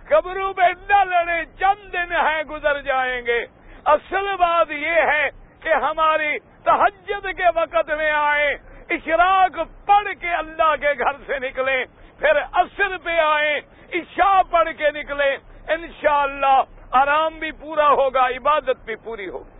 قبروں 0.09 0.53
پہ 0.53 0.61
نہ 0.61 1.03
لڑیں، 1.03 1.43
چند 1.59 1.93
دن 1.93 2.11
ہیں 2.11 2.43
گزر 2.43 2.81
جائیں 2.81 3.25
گے۔ 3.25 3.45
اصل 3.85 4.35
بات 4.39 4.71
یہ 4.71 5.01
ہے 5.11 5.29
کہ 5.67 5.73
ہماری 5.83 6.37
تحجد 6.63 7.25
کے 7.37 7.49
وقت 7.55 7.89
میں 7.97 8.11
آئے 8.11 8.47
اشراق 8.89 9.57
پڑھ 9.85 10.07
کے 10.21 10.33
اللہ 10.33 10.75
کے 10.81 10.93
گھر 10.99 11.17
سے 11.27 11.39
نکلیں، 11.39 11.83
پھر 12.19 12.37
اثر 12.61 12.97
پہ 13.03 13.17
آئے 13.19 13.59
عشاء 13.99 14.39
پڑھ 14.51 14.69
کے 14.77 14.91
نکلیں، 14.91 15.35
انشاءاللہ 15.67 16.61
آرام 16.99 17.39
بھی 17.39 17.51
پورا 17.59 17.87
ہوگا، 17.89 18.27
عبادت 18.37 18.85
بھی 18.85 18.95
پوری 19.03 19.29
ہوگی۔ 19.29 19.55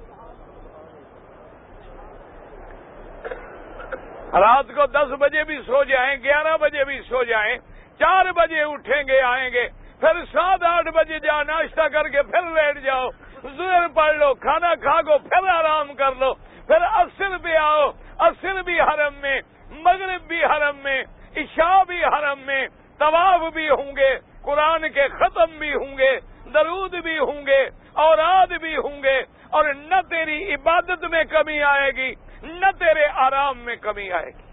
رات 4.39 4.75
کو 4.75 4.85
دس 4.85 5.11
بجے 5.19 5.43
بھی 5.43 5.57
سو 5.65 5.83
جائیں، 5.83 6.15
گیارہ 6.23 6.57
بجے 6.61 6.83
بھی 6.83 6.99
سو 7.09 7.23
جائیں، 7.23 7.57
چار 7.99 8.31
بجے 8.35 8.63
اٹھیں 8.63 9.03
گے، 9.07 9.21
آئیں 9.21 9.49
گے، 9.49 9.67
پھر 9.99 10.25
سات 10.31 10.63
آٹھ 10.63 10.87
بجے 10.87 11.19
جا 11.19 11.41
ناشتہ 11.43 11.87
کر 11.93 12.07
کے 12.07 12.23
پھر 12.23 12.49
لیٹ 12.55 12.83
جاؤ۔ 12.83 13.07
زر 13.56 13.88
پڑھ 13.94 14.16
لو، 14.16 14.34
کھانا 14.34 14.75
کھا 14.75 15.01
کو، 15.01 15.18
پھر 15.18 15.48
آرام 15.48 15.94
کر 15.94 16.16
لو، 16.16 16.34
پھر 16.68 16.82
اصل 16.82 17.38
بھی 17.38 17.56
آؤ 17.56 17.92
اصل 18.18 18.62
بھی 18.62 18.82
حرم 18.82 19.13
میں، 19.13 19.42
مغرب 19.70 20.22
بھی 20.27 20.46
حرم 20.46 20.75
میں، 20.77 21.04
عشاء 21.38 21.84
بھی 21.84 22.04
حرم 22.04 22.39
میں، 22.39 22.68
طواف 22.98 23.54
بھی 23.54 23.70
ہوں 23.70 23.96
گے، 23.96 24.18
قرآن 24.42 24.89
کے 24.89 25.08
ختم 25.08 25.58
بھی 25.60 25.74
ہوں 25.74 25.98
گے، 25.98 26.20
درود 26.54 26.96
بھی 26.96 27.18
ہوں 27.20 27.46
گے، 27.46 27.66
اوراد 27.94 28.48
بھی 28.48 28.77
ہوں 28.77 29.04
گے، 29.04 29.20
اور 29.50 29.74
نہ 29.74 29.96
تیری 30.10 30.54
عبادت 30.54 31.04
میں 31.04 31.24
کمی 31.24 31.63
آئے 31.63 31.92
گی، 31.92 32.16
نہ 32.44 32.72
تیرے 32.80 33.06
آرام 33.06 33.58
میں 33.58 33.75
کمی 33.75 34.12
آئے 34.12 34.25
گی۔ 34.25 34.48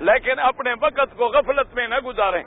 لیکن 0.00 0.38
اپنے 0.38 0.72
وقت 0.80 1.16
کو 1.16 1.26
غفلت 1.26 1.74
میں 1.74 1.88
نہ 1.88 1.94
گزاریں۔ 1.94 2.42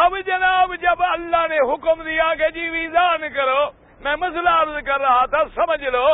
اب 0.00 0.14
جناب 0.26 0.74
جب 0.80 1.02
اللہ 1.02 1.46
نے 1.48 1.58
حکم 1.58 2.02
دیا 2.02 2.34
کہ 2.38 2.48
جی 2.48 2.68
ویزان 2.68 3.20
کرو، 3.34 3.66
میں 4.00 4.16
مسئلہ 4.16 4.50
عرض 4.50 4.84
کر 4.84 5.00
رہا 5.00 5.26
تھا، 5.26 5.44
سمجھ 5.54 5.84
لو 5.84 6.06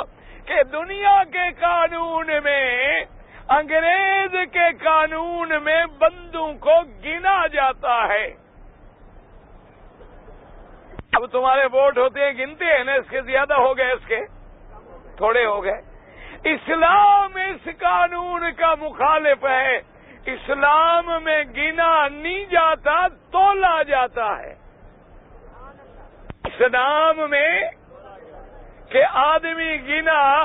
کہ 0.46 0.62
دنیا 0.62 1.22
کے 1.32 1.50
قانون 1.60 2.30
میں، 2.44 3.00
انگریز 3.49 4.37
کے 4.52 4.84
قانون 4.84 5.52
میں 5.62 5.84
بندوں 5.99 6.54
کو 6.54 6.80
گنا 7.04 7.46
جاتا 7.46 8.08
ہے۔ 8.08 8.34
اب 11.12 11.26
تمہارے 11.26 11.64
ووٹ 11.72 11.99
ہوتے 11.99 12.25
ہیں، 12.25 12.32
گنتے 12.38 12.64
ہیں 12.64 12.84
نا، 12.84 12.92
اس 12.92 13.10
کے 13.10 13.20
زیادہ 13.20 13.54
ہو 13.54 13.76
گئے، 13.76 13.92
اس 13.92 14.06
کے 14.06 14.20
تھوڑے 15.16 15.44
ہو 15.44 15.64
گئے۔ 15.64 15.80
اسلام 16.44 17.32
اس 17.34 17.68
قانون 17.78 18.52
کا 18.52 18.75
مخالف 18.80 19.44
ہے۔ 19.44 19.80
اسلام 20.32 21.25
میں 21.25 21.44
گنا 21.44 22.08
نہیں 22.08 22.44
جاتا، 22.44 23.08
تولا 23.08 23.82
جاتا 23.82 24.38
ہے۔ 24.38 24.54
اسلام 26.44 27.30
میں 27.30 27.62
کہ 28.88 29.04
آدمی 29.12 29.76
گنا 29.88 30.44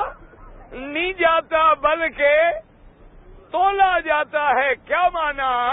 نہیں 0.72 1.14
جاتا 1.14 1.74
بلکہ 1.74 2.38
تولا 3.52 4.00
جاتا 4.00 4.50
ہے۔ 4.50 4.76
کیا 4.76 5.10
مانا؟ 5.14 5.70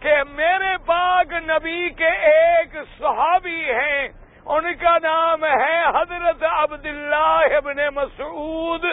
کہ 0.00 0.14
میرے 0.30 0.76
پاک 0.86 1.32
نبی 1.32 1.90
کے 1.90 2.08
ایک 2.08 2.76
صحابی 2.98 3.72
ہیں، 3.72 4.08
ان 4.44 4.74
کا 4.74 4.98
نام 5.02 5.44
ہے 5.44 5.84
حضرت 5.84 6.42
عبداللہ 6.42 7.56
ابن 7.56 7.76
مسعود۔ 7.94 8.84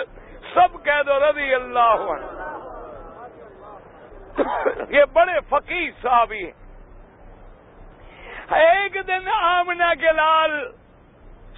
سب 0.53 0.85
کہہ 0.85 1.03
دو 1.07 1.19
رضی 1.19 1.53
اللہ 1.53 1.79
عنہ۔ 1.79 2.62
یہ 4.89 5.03
بڑے 5.13 5.39
فقیر 5.49 5.91
صحابی 6.01 6.45
ہیں۔ 6.45 6.51
ایک 8.49 8.97
دن 9.07 9.27
آمنا 9.27 9.93
کے 9.93 10.11
لال 10.15 10.71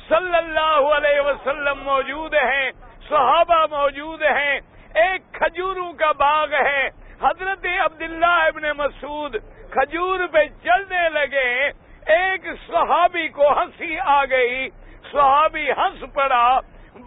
صلی 0.10 0.36
اللہ 0.36 0.96
علیہ 0.98 1.22
وسلم 1.22 1.80
موجود 1.84 2.34
ہیں، 2.34 2.72
صحابہ 3.10 3.66
موجود 3.72 4.22
ہیں، 4.22 4.60
ایک 4.96 5.34
کھجوروں 5.34 5.94
کا 5.94 6.12
باغ 6.12 6.54
ہے۔ 6.54 6.88
حضرت 7.22 7.66
عبداللہ 7.66 8.26
ابن 8.26 8.64
مسعود 8.78 9.36
کھجور 9.72 10.20
پہ 10.28 10.46
چلنے 10.64 11.10
لگے۔ 11.10 11.70
ایک 12.06 12.48
صحابی 12.68 13.28
کو 13.28 13.62
ہنسی 13.62 14.00
آ 14.00 14.26
گئی۔ 14.26 14.70
صحابی 15.12 15.72
ہنس 15.72 16.14
پڑا۔ 16.14 16.60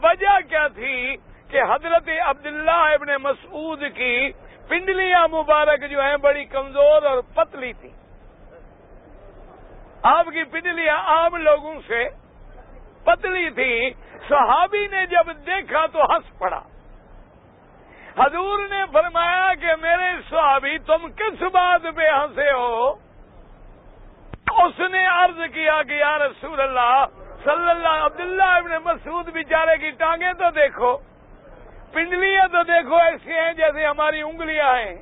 وجہ 0.03 0.41
کیا 0.49 0.69
تھی 0.69 1.17
کہ 1.51 1.63
حضرت 1.63 2.09
عبداللہ 2.27 2.71
ابن 2.71 3.23
مسعود 3.23 3.83
کی 3.95 4.31
پنڈلیاں 4.69 5.27
مبارک 5.29 5.91
جو 5.91 6.01
ہیں 6.01 6.17
بڑی 6.17 6.45
کمزور 6.45 7.03
اور 7.03 7.21
پتلی 7.35 7.73
تھی 7.73 7.89
آپ 10.03 10.27
کی 10.27 10.45
پنڈلیاں 10.45 10.97
عام 10.97 11.37
لوگوں 11.37 11.75
سے 11.87 12.09
پتلی 13.05 13.51
تھی 13.51 13.91
صحابی 14.29 14.87
نے 14.87 15.07
جب 15.07 15.31
دیکھا 15.47 15.87
تو 15.87 16.05
ہنس 16.05 16.39
پڑا۔ 16.39 16.61
حضور 18.19 18.59
نے 18.71 18.85
فرمایا 18.93 19.55
کہ 19.55 19.75
میرے 19.81 20.11
صحابی 20.31 20.79
تم 20.79 21.07
کس 21.17 21.43
بات 21.43 21.83
پہ 21.97 22.09
ہنسے 22.09 22.51
ہو؟ 22.53 22.89
اس 24.65 24.81
نے 24.91 25.05
عرض 25.07 25.41
کیا 25.55 25.83
کہ 25.83 25.93
یا 25.93 26.19
رسول 26.19 26.61
اللہ، 26.61 27.05
صلی 27.45 27.71
اللہ، 27.71 28.05
عبداللہ 28.05 28.51
ابن 28.57 28.77
مسعود 28.85 29.29
بیچارے 29.29 29.77
کی 29.77 29.91
ٹانگیں 29.91 30.33
تو 30.33 30.51
دیکھو۔ 30.51 30.97
پنڈلیاں 31.93 32.49
تو 32.49 32.63
دیکھو 32.63 32.97
ایسی 32.97 33.33
ہیں 33.33 33.53
جیسے 33.53 33.87
ہماری 33.87 34.23
انگلیاں 34.23 34.79
ہیں۔ 34.79 34.97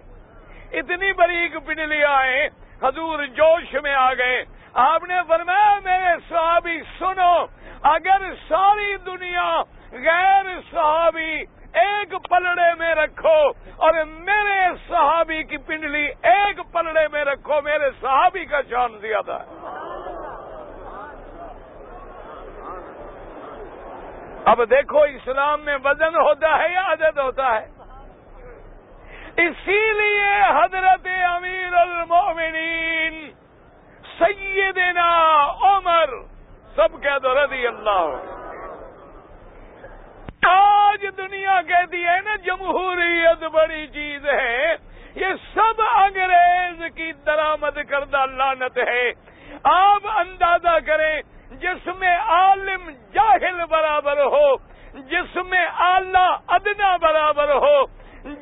اتنی 0.72 1.12
بڑی 1.12 1.48
پنڈلیاں 1.66 2.22
ہیں۔ 2.22 2.48
حضور 2.82 3.26
جوش 3.26 3.74
میں 3.82 3.94
آ 3.94 4.14
گئے۔ 4.14 4.44
آپ 4.74 5.02
نے 5.04 5.14
فرمایا، 5.28 5.78
میرے 5.84 6.14
صحابی، 6.28 6.80
سنو، 6.98 7.46
اگر 7.82 8.34
ساری 8.48 8.96
دنیا 8.96 9.60
غیر 9.92 10.60
صحابی 10.70 11.44
ایک 11.72 12.14
پلڑے 12.30 12.74
میں 12.78 12.94
رکھو 12.94 13.48
اور 13.76 14.04
میرے 14.04 14.66
صحابی 14.88 15.42
کی 15.42 15.56
پنڈلی 15.56 16.08
ایک 16.22 16.60
پلڑے 16.72 17.08
میں 17.12 17.24
رکھو، 17.24 17.60
میرے 17.62 17.90
صحابی 18.00 18.44
کا 18.44 18.60
جان 18.60 18.98
زیادہ 19.00 19.32
ہے۔ 19.32 19.85
اب 24.46 24.60
دیکھو 24.70 25.02
اسلام 25.02 25.60
میں 25.60 25.78
وزن 25.84 26.14
ہوتا 26.16 26.58
ہے 26.58 26.72
یا 26.72 26.92
عدد 26.92 27.18
ہوتا 27.18 27.54
ہے؟ 27.54 27.66
اسی 29.36 29.92
لیے 29.92 30.42
حضرت 30.42 31.08
امیر 31.30 31.74
المومنین 31.74 33.30
سیدنا 34.18 35.10
عمر 35.62 36.14
سب 36.76 37.02
کہہ 37.02 37.18
دو، 37.22 37.44
رضی 37.44 37.66
اللہ 37.66 38.14
آج 40.46 41.06
دنیا 41.16 41.60
کہتی 41.62 42.04
ہے 42.04 42.20
نا، 42.24 42.36
جمہوریت 42.36 43.42
بڑی 43.42 43.86
چیز 43.86 44.26
ہے۔ 44.26 44.74
یہ 45.14 45.26
سب 45.54 45.82
انگریز 45.94 46.82
کی 46.94 47.12
درامد 47.12 47.78
کردہ 47.88 48.24
لانت 48.36 48.78
ہے۔ 48.78 49.10
آپ 49.64 50.06
اندازہ 50.06 50.78
کریں 50.86 51.22
جس 51.50 51.86
میں 51.98 52.16
عالم 52.16 52.90
جاہل 53.12 53.64
برابر 53.70 54.24
ہو، 54.24 54.54
جس 55.10 55.36
میں 55.36 55.66
آلہ 55.76 56.26
ادنا 56.48 56.96
برابر 56.96 57.52
ہو، 57.54 57.76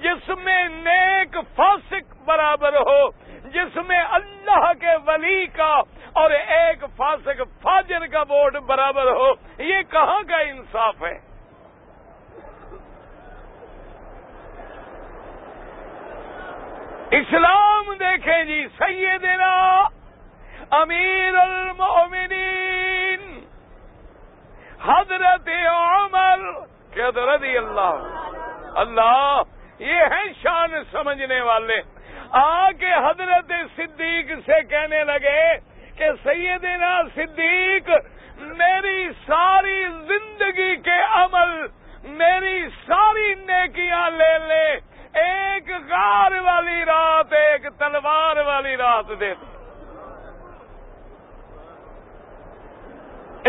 جس 0.03 0.29
میں 0.45 0.69
نیک 0.69 1.37
فاسق 1.57 2.15
برابر 2.25 2.77
ہو، 2.81 3.11
جس 3.45 3.77
میں 3.87 4.01
اللہ 4.11 4.73
کے 4.81 4.97
ولی 5.07 5.47
کا 5.47 5.73
اور 6.13 6.31
ایک 6.31 6.85
فاسق 6.97 7.43
فاجر 7.63 8.07
کا 8.07 8.23
ووٹ 8.29 8.57
برابر 8.57 9.11
ہو، 9.13 9.31
یہ 9.59 9.83
کہاں 9.91 10.23
کا 10.29 10.37
انصاف 10.37 11.03
ہے؟ 11.03 11.35
اسلام 17.11 17.93
دیکھیں 18.01 18.45
جی 18.45 18.67
سیدنا 18.79 19.55
امیر 20.71 21.37
المؤمنین۔ 21.37 22.94
حضرت 24.87 25.49
عمر 25.69 26.41
رضی 27.19 27.57
اللہ 27.59 27.95
اللہ، 28.75 29.43
یہ 29.79 30.13
ہیں 30.13 30.33
شان 30.43 30.83
سمجھنے 30.93 31.41
والے۔ 31.41 31.81
آ 32.31 32.71
کے 32.71 32.93
حضرت 32.95 33.53
صدیق 33.77 34.33
سے 34.47 34.63
کہنے 34.71 35.05
لگے 35.05 35.55
کہ 35.99 36.11
سیدنا 36.23 37.03
صدیق، 37.15 37.91
میری 38.39 39.09
ساری 39.27 39.85
زندگی 39.85 40.77
کے 40.77 41.01
عمل، 41.09 41.67
میری 42.05 42.69
ساری 42.87 43.35
نیکیاں 43.35 44.11
لے 44.11 44.39
لے، 44.49 44.67
ایک 45.21 45.71
غار 45.91 46.33
والی 46.41 46.85
رات، 46.85 47.33
ایک 47.33 47.67
تلوار 47.79 48.37
والی 48.37 48.77
رات 48.77 49.09
دے 49.09 49.15
دے۔ 49.15 49.54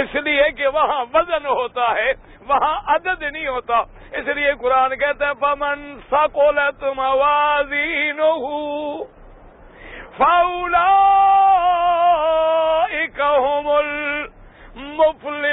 اس 0.02 0.16
لیے 0.16 0.50
کہ 0.58 0.68
وہاں 0.68 1.06
وزن 1.14 1.46
ہوتا 1.46 1.86
ہے، 1.96 2.12
وہاں 2.48 2.76
عدد 2.96 3.22
نہیں 3.22 3.48
ہوتا۔ 3.48 3.78
اس 4.12 4.28
لیے 4.36 4.52
قرآن 4.62 4.96
کہتے 4.96 5.26
ہیں 5.26 5.34
پمن 5.40 6.00
سکول 6.12 6.60
تم 6.80 7.00
آوازی 7.00 8.12
فاؤلا 10.18 10.90
مفل 14.76 15.46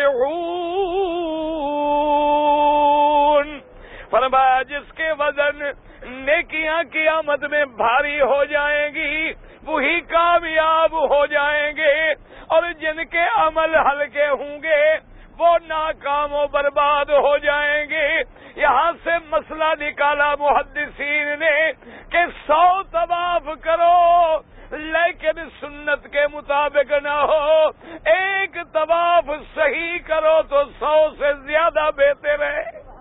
فرمایا، 4.11 4.63
جس 4.63 4.93
کے 4.93 5.13
وزن 5.19 5.63
نیکیاں 6.07 6.83
کی 6.93 7.09
آمد 7.09 7.43
میں 7.43 7.65
بھاری 7.65 8.21
ہو 8.21 8.45
جائیں 8.45 8.95
گی، 8.95 9.33
وہی 9.65 10.01
کامیاب 10.01 10.93
ہو 10.93 11.27
جائیں 11.27 11.73
گے۔ 11.77 12.11
اور 12.47 12.63
جن 12.81 13.05
کے 13.05 13.25
عمل 13.35 13.75
ہلکے 13.75 14.29
ہوں 14.29 14.63
گے، 14.63 14.95
وہ 15.39 15.59
ناکام 15.69 16.35
و 16.35 16.47
برباد 16.47 17.05
ہو 17.05 17.37
جائیں 17.37 17.85
گے۔ 17.91 18.09
یہاں 18.57 18.93
سے 19.05 19.11
مسئلہ 19.31 19.65
نکالا 19.81 20.35
محدثین 20.35 21.39
نے 21.39 21.73
کہ 22.11 22.19
سو 22.47 22.83
طواف 22.83 23.43
کرو، 23.61 24.37
لیکن 24.77 25.49
سنت 25.61 26.13
کے 26.13 26.27
مطابق 26.33 26.93
نہ 27.03 27.09
ہو۔ 27.09 27.69
ایک 28.05 28.59
طواف 28.73 29.25
صحیح 29.55 29.99
کرو 30.07 30.43
تو 30.43 30.65
سو 30.65 31.09
سے 31.19 31.33
زیادہ 31.47 31.91
بہتر 31.97 32.43
ہے۔ 32.53 32.92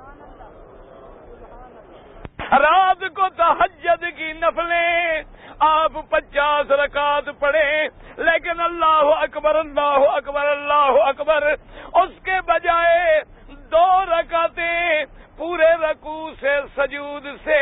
رات 2.51 3.03
کو 3.15 3.27
تحجد 3.29 4.03
کی 4.17 4.31
نفلیں، 4.33 5.21
آپ 5.59 5.91
پچاس 6.09 6.71
رکعت 6.71 7.29
پڑھے 7.39 7.87
لیکن 8.17 8.61
اللہ 8.61 9.11
اکبر 9.21 9.55
اللہ 9.55 10.07
اکبر 10.15 10.47
اللہ 10.47 10.99
اکبر، 11.05 11.43
اس 11.93 12.09
کے 12.23 12.41
بجائے 12.45 13.21
دو 13.71 13.87
رکعتیں 14.05 15.05
پورے 15.37 15.71
رکو 15.73 16.31
سے، 16.39 16.55
سجود 16.75 17.27
سے، 17.43 17.61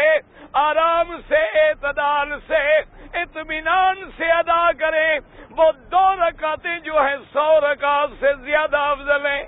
آرام 0.54 1.16
سے، 1.28 1.44
اعتدال 1.60 2.34
سے، 2.48 2.78
اطمینان 3.14 3.96
سے 4.18 4.32
ادا 4.32 4.72
کریں۔ 4.72 5.20
وہ 5.58 5.72
دو 5.92 6.16
رکعتیں 6.16 6.80
جو 6.80 7.02
ہیں، 7.02 7.18
سو 7.34 7.60
رکعت 7.60 8.10
سے 8.20 8.34
زیادہ 8.34 8.78
افضل 8.78 9.26
ہیں۔ 9.26 9.44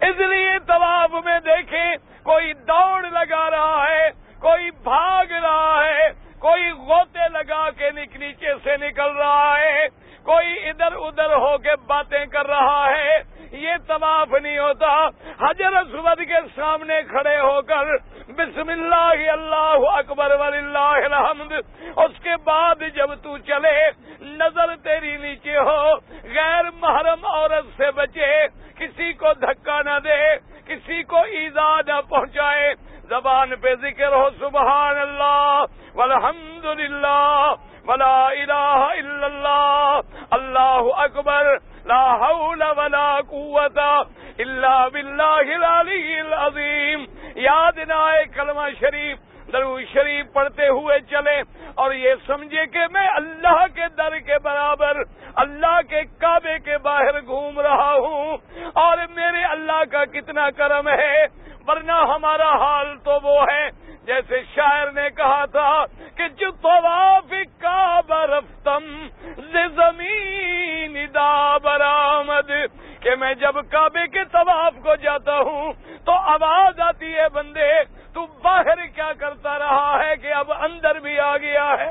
اس 0.00 0.20
لیے 0.20 0.58
طواف 0.66 1.24
میں 1.24 1.40
دیکھیں 1.40 2.03
کوئی 2.24 2.52
دوڑ 2.52 3.02
لگا 3.02 3.50
رہا 3.50 3.84
ہے، 3.90 4.08
کوئی 4.40 4.70
بھاگ 4.70 5.32
رہا 5.32 5.84
ہے، 5.84 6.08
کوئی 6.38 6.70
غوطے 6.70 7.28
لگا 7.28 7.70
کے 7.70 7.90
نیچے 7.90 8.52
سے 8.64 8.76
نکل 8.76 9.16
رہا 9.16 9.58
ہے۔ 9.58 9.86
کوئی 10.24 10.68
ادھر 10.68 10.96
ادھر 11.06 11.34
ہو 11.36 11.56
کے 11.58 11.74
باتیں 11.86 12.24
کر 12.26 12.46
رہا 12.46 12.84
ہے، 12.90 13.18
یہ 13.52 13.76
طواف 13.86 14.32
نہیں 14.42 14.58
ہوتا۔ 14.58 14.92
حجر 15.40 15.76
اسود 15.76 16.20
کے 16.28 16.40
سامنے 16.54 17.00
کھڑے 17.10 17.38
ہو 17.38 17.60
کر 17.62 17.96
بسم 18.36 18.68
اللہ 18.68 19.30
اللہ 19.30 19.86
اکبر 19.92 20.34
ولی 20.40 20.58
اللہ 20.58 21.04
الحمد، 21.04 21.52
اس 21.96 22.18
کے 22.22 22.36
بعد 22.44 22.82
جب 22.94 23.14
تو 23.22 23.36
چلے، 23.38 23.78
نظر 24.20 24.74
تیری 24.76 25.16
نیچے 25.16 25.56
ہو، 25.58 25.94
غیر 26.34 26.70
محرم 26.80 27.26
عورت 27.26 27.66
سے 27.76 27.90
بچے، 27.90 28.32
کسی 28.78 29.12
کو 29.12 29.32
دھکا 29.40 29.80
نہ 29.82 29.98
دے، 30.04 30.20
کسی 30.66 31.02
کو 31.02 31.22
ایزا 31.32 31.70
نہ 31.86 32.00
پہنچائے، 32.08 32.72
زبان 33.08 33.56
پہ 33.56 33.74
ذکر 33.74 34.12
ہو، 34.12 34.28
سبحان 34.40 34.98
اللہ۔ 34.98 35.64
والحمد 35.94 36.64
للہ 36.64 37.54
ولا 37.86 38.26
الہ 38.26 38.78
الا 38.84 39.26
اللہ 39.26 40.00
اللہ 40.30 41.00
اکبر، 41.02 41.46
لا 41.86 42.04
حول 42.20 42.62
ولا 42.76 43.10
قوت 43.30 43.78
الا 43.78 44.76
باللہ 44.88 45.46
العلی 45.56 46.18
العظیم۔ 46.20 47.04
یاد 47.40 47.78
نہ 47.88 48.02
کلمہ 48.34 48.68
شریف 48.80 49.18
درو 49.52 49.78
شریف 49.92 50.32
پڑھتے 50.32 50.68
ہوئے 50.68 50.98
چلے 51.10 51.40
اور 51.74 51.92
یہ 51.92 52.14
سمجھے 52.26 52.66
کہ 52.66 52.86
میں 52.92 53.06
اللہ 53.16 53.64
کے 53.74 53.88
در 53.98 54.18
کے 54.18 54.38
برابر 54.38 55.02
اللہ 55.34 55.80
کے 55.88 56.02
کعبے 56.18 56.58
کے 56.58 56.78
باہر 56.78 57.20
گھوم 57.20 57.60
رہا 57.60 57.92
ہوں 57.92 58.36
اور 58.74 58.98
میرے 59.14 59.44
اللہ 59.44 59.84
کا 59.90 60.04
کتنا 60.04 60.50
کرم 60.50 60.88
ہے، 60.88 61.24
ورنہ 61.66 61.92
ہمارا 61.92 62.50
حال 62.64 62.96
تو 63.04 63.18
وہ 63.22 63.40
ہے۔ 63.52 63.68
جیسے 64.06 64.40
شاعر 64.54 64.90
نے 64.92 65.08
کہا 65.16 65.44
تھا 65.44 65.84
کہ 66.16 66.28
جو 66.28 66.50
طواف 66.62 67.32
کا 67.58 68.00
برفتم 68.08 68.84
زمین 69.76 70.98
دا 71.14 71.58
برآمد۔ 71.58 72.50
کہ 73.04 73.14
میں 73.16 73.32
جب 73.34 73.56
کعبے 73.70 74.06
کے 74.06 74.24
طواف 74.32 74.74
کو 74.82 74.94
جاتا 74.96 75.36
ہوں 75.38 75.72
تو 76.04 76.12
آواز 76.32 76.80
آتی 76.80 77.14
ہے 77.14 77.28
بندے، 77.32 77.70
تو 78.14 78.26
باہر 78.42 78.84
کیا 78.94 79.12
کرتا 79.18 79.58
رہا 79.58 79.98
ہے 80.02 80.16
کہ 80.16 80.32
اب 80.34 80.52
اندر 80.58 81.00
بھی 81.00 81.18
آ 81.20 81.36
گیا 81.36 81.66
ہے؟ 81.80 81.90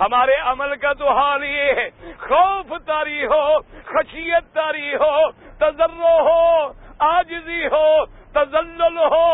ہمارے 0.00 0.36
عمل 0.50 0.74
کا 0.76 0.92
تو 0.92 1.08
حال 1.12 1.44
یہ 1.44 1.72
ہے، 1.76 1.88
خوف 2.18 2.72
تاری 2.86 3.26
ہو، 3.26 3.58
خشیت 3.86 4.54
تاری 4.54 4.94
ہو 4.94 5.30
تجرو 5.58 6.14
ہو 6.28 6.72
آجزی 7.08 7.66
ہو 7.66 8.04
تزلل 8.32 8.98
ہو 9.12 9.28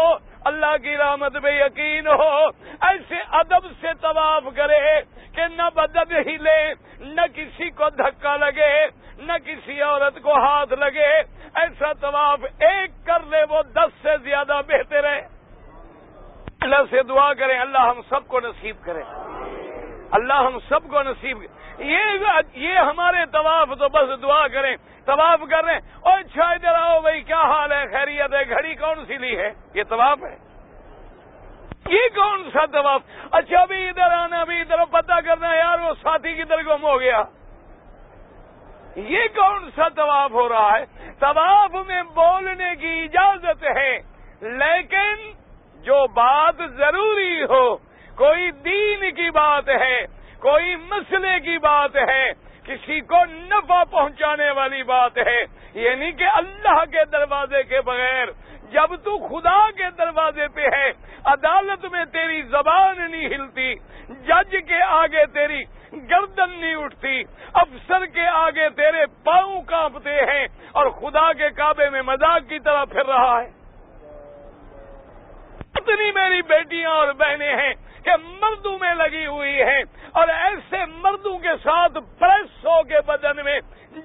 اللہ 0.47 0.77
کی 0.83 0.97
رحمت 0.97 1.37
میں 1.37 1.67
یقین 1.67 2.07
ہو، 2.07 2.47
ایسے 2.81 3.17
ادب 3.31 3.67
سے 3.81 3.87
طواف 4.01 4.45
کرے 4.57 5.01
کہ 5.35 5.43
نہ 5.57 5.63
بدب 5.75 6.13
ہلے، 6.27 6.75
نہ 6.99 7.21
کسی 7.35 7.71
کو 7.71 7.91
دھکا 7.91 8.37
لگے، 8.37 8.87
نہ 9.19 9.33
کسی 9.45 9.83
عورت 9.83 10.23
کو 10.23 10.33
ہاتھ 10.33 10.73
لگے۔ 10.73 11.13
ایسا 11.55 11.93
طواف 11.93 12.41
ایک 12.45 13.07
کر 13.07 13.21
لے، 13.31 13.45
وہ 13.51 13.63
دس 13.63 14.03
سے 14.03 14.17
زیادہ 14.23 14.61
بہتر 14.69 15.05
ہے۔ 15.05 15.27
اللہ 16.61 16.83
سے 16.91 17.03
دعا 17.03 17.35
کریں، 17.35 17.59
اللہ 17.59 17.79
ہم 17.79 18.01
سب 18.09 18.29
کو 18.29 18.41
نصیب 18.41 18.77
کرے۔ 18.83 19.03
اللہ 20.11 20.33
ہم 20.33 20.59
سب 20.69 20.88
کو 20.88 21.03
نصیب 21.03 21.42
یہ 21.79 22.05
یہ 22.53 22.79
ہمارے 22.79 23.27
طواف 23.33 23.69
تو 23.79 23.88
بس 23.88 24.23
دعا 24.23 24.49
کریں، 24.49 24.77
طواف 25.05 25.40
کر 25.51 25.64
رہے 25.64 25.73
ہیں۔ 25.73 25.81
اور 26.01 26.19
اچھا 26.19 26.45
ادھر 26.45 26.75
آؤ 26.75 27.01
بھائی، 27.01 27.23
کیا 27.23 27.40
حال 27.40 27.73
ہے؟ 27.73 27.87
خیریت 27.87 28.35
ہے، 28.35 28.49
گھڑی 28.49 28.75
کون 28.75 29.05
سی 29.07 29.16
لی 29.16 29.38
ہے؟ 29.38 29.51
یہ 29.75 29.83
طواف 29.88 30.19
ہے۔ 30.23 30.37
یہ 31.88 32.09
کون 32.14 32.51
سا 32.53 32.66
طواف؟ 32.66 33.01
اچھا 33.31 33.64
بھی 33.64 33.88
ادھر 33.88 34.12
آنا، 34.12 34.45
بھی 34.45 34.61
ادھر 34.61 34.85
پتہ 34.85 35.21
کرنا 35.25 35.55
یار، 35.55 35.79
وہ 35.79 35.95
ساتھی 36.03 36.35
کدھر 36.35 36.62
گم 36.62 36.85
ہو 36.85 37.01
گیا۔ 37.01 37.23
یہ 38.97 39.21
کون 39.37 39.71
سا 39.77 39.88
طواف 39.88 40.31
ہو 40.31 40.49
رہا 40.49 40.79
ہے؟ 40.79 40.85
طواف 41.19 41.87
میں 41.87 42.03
بولنے 42.03 42.75
کی 42.77 43.09
اجازت 43.12 43.64
ہے، 43.77 43.99
لیکن 44.40 45.33
جو 45.83 46.07
بات 46.07 46.57
ضروری 46.57 47.42
ہو 47.42 47.86
کوئی 48.16 48.50
دین 48.50 49.11
کی 49.11 49.31
بات 49.31 49.68
ہے، 49.68 50.07
کوئی 50.40 50.76
مسئلے 50.76 51.40
کی 51.40 51.59
بات 51.59 51.96
ہے، 51.96 52.31
کسی 52.64 53.00
کو 53.00 53.24
نفع 53.24 53.85
پہنچانے 53.85 54.50
والی 54.50 54.83
بات 54.83 55.18
ہے۔ 55.18 55.40
یعنی 55.74 56.12
کہ 56.12 56.24
اللہ 56.24 56.85
کے 56.85 57.05
دروازے 57.12 57.62
کے 57.62 57.81
بغیر، 57.81 58.26
جب 58.70 58.96
تو 59.05 59.18
خدا 59.29 59.70
کے 59.70 59.90
دروازے 59.98 60.48
پہ 60.48 60.61
ہے، 60.61 60.90
عدالت 61.24 61.85
میں 61.92 62.05
تیری 62.05 62.42
زبان 62.42 63.11
نہیں 63.11 63.26
ہلتی، 63.26 63.74
جج 64.09 64.57
کے 64.68 64.83
آگے 64.83 65.26
تیری 65.26 65.62
گردن 66.11 66.61
نہیں 66.61 66.74
اٹھتی، 66.74 67.22
افسر 67.55 68.07
کے 68.07 68.26
آگے 68.29 68.68
تیرے 68.68 69.07
پاؤں 69.24 69.62
کانپتے 69.62 70.14
ہیں 70.14 70.46
اور 70.72 70.87
خدا 70.90 71.33
کے 71.33 71.50
کعبے 71.50 71.90
میں 71.90 72.02
مذاق 72.02 72.48
کی 72.48 72.59
طرح 72.59 72.85
پھر 72.85 73.07
رہا 73.07 73.42
ہے۔ 73.42 73.65
اتنی 75.87 76.11
میری 76.11 76.42
بیٹیاں 76.42 76.90
اور 76.90 77.12
بہنیں 77.12 77.57
ہیں 77.57 77.75
کہ 78.05 78.11
مردوں 78.40 78.79
میں 78.79 78.94
لگی 78.94 79.27
ہوئی 79.27 79.62
ہیں 79.62 79.83
اور 80.12 80.29
ایسے 80.29 80.77
مردوں 80.87 81.38
کے 81.38 81.49
ساتھ 81.64 81.92
پریس 82.18 82.64
ہو 82.64 82.83
کے 82.83 83.01
بدن 83.07 83.44
میں 83.44 83.61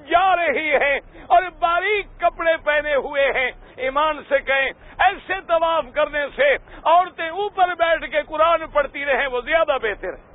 جا 0.10 0.36
رہی 0.36 0.76
ہیں 0.76 1.00
اور 1.28 1.44
باریک 1.60 2.06
کپڑے 2.20 2.58
پہنے 2.58 2.96
ہوئے 2.96 3.32
ہیں۔ 3.32 3.52
ایمان 3.78 4.24
سے 4.30 4.40
کہیں، 4.40 4.70
ایسے 4.98 5.34
طواف 5.48 5.86
کرنے 5.94 6.26
سے 6.36 6.56
عورتیں 6.84 7.30
اوپر 7.30 7.68
بیٹھ 7.68 8.12
کے 8.12 8.22
قرآن 8.22 8.68
پڑھتی 8.68 9.06
رہیں، 9.06 9.28
وہ 9.28 9.42
زیادہ 9.42 9.78
بہتر 9.82 10.14
ہے۔ 10.14 10.32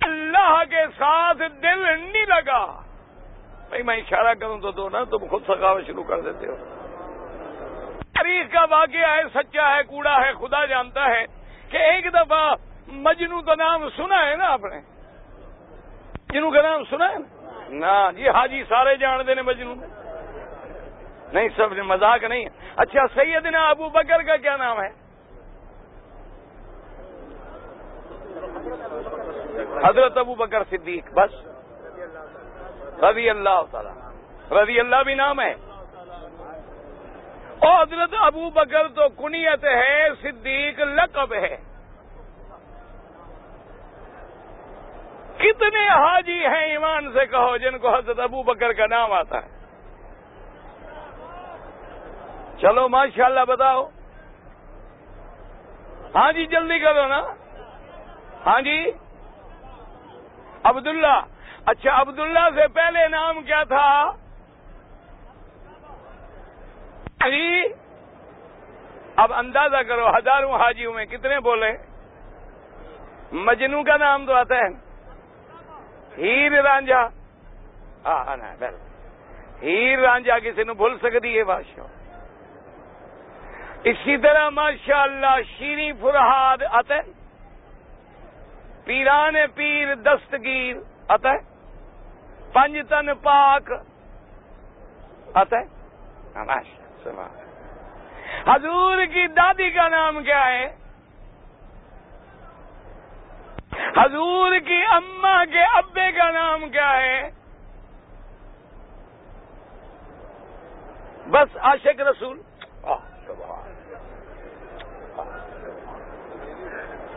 اللہ 0.00 0.62
کے 0.70 0.86
ساتھ 0.98 1.38
دل 1.38 1.78
نہیں 2.00 2.26
لگا۔ 2.26 2.80
بھائی 3.68 3.82
میں 3.82 3.96
اشارہ 3.96 4.34
کروں 4.34 4.58
تو 4.58 4.70
دو 4.70 4.88
نا، 4.88 5.04
تم 5.04 5.26
خود 5.30 5.42
سکھاوت 5.42 5.86
شروع 5.86 6.04
کر 6.04 6.20
دیتے 6.20 6.46
ہو۔ 6.46 6.75
تاریخ 8.16 8.52
کا 8.52 8.64
واقعہ 8.70 9.16
ہے، 9.16 9.22
سچا 9.34 9.76
ہے، 9.76 9.82
کوڑا 9.82 10.20
ہے، 10.20 10.32
خدا 10.32 10.64
جانتا 10.64 11.06
ہے 11.06 11.24
کہ 11.68 11.76
ایک 11.76 12.14
دفعہ 12.14 12.54
مجنو 12.86 13.40
کا 13.40 13.54
نام 13.54 13.88
سنا 13.96 14.26
ہے 14.26 14.36
نا 14.36 14.46
آپ 14.48 14.64
نے؟ 14.64 14.80
مجنو 16.30 16.50
کا 16.50 16.62
نام 16.62 16.84
سنا 16.90 17.08
ہے 17.08 17.16
نا؟ 17.68 18.10
جی 18.10 18.28
حاجی 18.28 18.64
سارے 18.68 18.96
جان 18.96 19.26
دینے 19.26 19.42
مجنو۔ 19.42 19.74
نہیں، 21.32 21.48
سب 21.56 21.72
نے 21.72 21.82
مذاق 21.82 22.24
نہیں 22.24 22.44
اچھا 22.76 23.06
سیدنا 23.14 23.68
ابو 23.68 23.88
بکر 23.88 24.22
کا 24.22 24.36
کیا 24.36 24.56
نام 24.56 24.80
ہے؟ 24.80 24.88
حضرت 29.84 30.16
ابو 30.16 30.34
بکر 30.34 30.62
صدیق، 30.70 31.12
بس۔ 31.12 31.46
رضی 33.02 33.30
اللہ 33.30 33.62
تعالی۔ 33.70 33.90
رضی 34.62 34.80
اللہ 34.80 34.96
بھی 35.04 35.14
نام 35.14 35.40
ہے۔ 35.40 35.54
حضرت 37.68 38.14
ابو 38.20 38.50
بکر 38.50 38.88
تو 38.88 39.08
کنیت 39.08 39.64
ہے، 39.64 40.08
صدیق 40.22 40.80
لقب 40.80 41.32
ہے۔ 41.32 41.56
کتنے 45.38 45.88
حاجی 45.88 46.46
ہیں 46.46 46.64
ایمان 46.64 47.12
سے 47.12 47.26
کہو 47.26 47.56
جن 47.56 47.78
کو 47.78 47.94
حضرت 47.94 48.18
ابو 48.18 48.42
بکر 48.42 48.72
کا 48.72 48.86
نام 48.86 49.12
آتا 49.12 49.38
ہے۔ 49.38 49.48
چلو، 52.60 52.88
ماشاءاللہ 52.88 53.44
بتاؤ۔ 53.48 53.88
ہاں 56.14 56.32
جی 56.32 56.46
جلدی 56.46 56.78
کرو 56.78 57.06
نا۔ 57.06 57.22
ہاں 58.46 58.60
جی۔ 58.60 58.90
عبداللہ۔ 60.64 61.20
اچھا 61.66 62.00
عبداللہ 62.00 62.48
سے 62.54 62.68
پہلے 62.68 63.08
نام 63.08 63.42
کیا 63.42 63.64
تھا؟ 63.64 64.10
اب 69.16 69.32
اندازہ 69.32 69.76
کرو 69.76 70.08
ہزاروں 70.08 70.52
حاجیوں 70.52 70.94
میں 70.94 71.04
کتنے 71.04 71.40
بولے؟ 71.40 71.72
مجنو 73.32 73.82
کا 73.82 73.96
نام 73.96 74.26
تو 74.26 74.32
آتا 74.32 74.54
ہے۔ 74.54 74.68
ہیر 76.18 76.62
رانجا۔ 76.62 77.06
ہاں 78.04 78.36
ہیر 79.62 79.98
رانجا 79.98 80.38
کسی 80.38 80.64
نے 80.64 80.72
بھول 80.72 80.98
سکتی 80.98 81.38
ہے 81.38 81.44
بادشاہ۔ 81.44 81.86
اسی 83.84 84.16
طرح 84.16 84.48
ماشاء 84.48 85.02
اللہ 85.02 85.42
شیری 85.58 85.92
فرحاد 85.92 86.58
آتا 86.70 86.94
ہے۔ 86.94 87.00
پیران 88.84 89.34
پیر 89.54 89.94
دستگیر 89.94 90.76
آتا 91.08 91.30
ہے۔ 91.30 91.38
پنجتن 92.52 93.14
پاک 93.14 93.72
آتا 95.34 95.58
ہے۔ 95.58 95.64
ہاں، 96.36 96.85
ماشاء 97.12 97.46
حضور 98.54 99.04
کی 99.04 99.26
دادی 99.26 99.70
کا 99.70 99.88
نام 99.88 100.22
کیا 100.22 100.46
ہے؟ 100.46 100.76
حضور 103.96 104.58
کی 104.58 104.84
اما 104.90 105.44
کے 105.44 105.62
ابے 105.62 106.12
کا 106.12 106.30
نام 106.30 106.68
کیا 106.68 106.96
ہے؟ 106.96 107.30
بس 111.30 111.56
عاشق 111.56 112.00
رسول۔ 112.00 112.40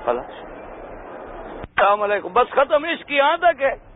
السلام 0.07 2.01
علیکم۔ 2.01 2.33
بس 2.33 2.51
ختم 2.51 2.83
اس 2.83 3.05
کی 3.05 3.17
یہاں 3.17 3.37
تک 3.37 3.61
ہے۔ 3.61 3.88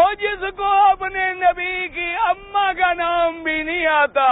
اور 0.00 0.14
جس 0.14 0.44
کو 0.56 0.64
اپنے 0.64 1.32
نبی 1.34 1.88
کی 1.88 2.14
اما 2.28 2.72
کا 2.72 2.92
نام 2.92 3.42
بھی 3.42 3.62
نہیں 3.62 3.86
آتا 3.86 4.28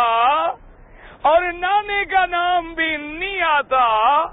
اور 1.23 1.43
نانے 1.53 2.05
کا 2.05 2.27
نام 2.27 2.75
بھی 2.75 2.97
نہیں 2.97 3.43
آتا، 3.43 4.25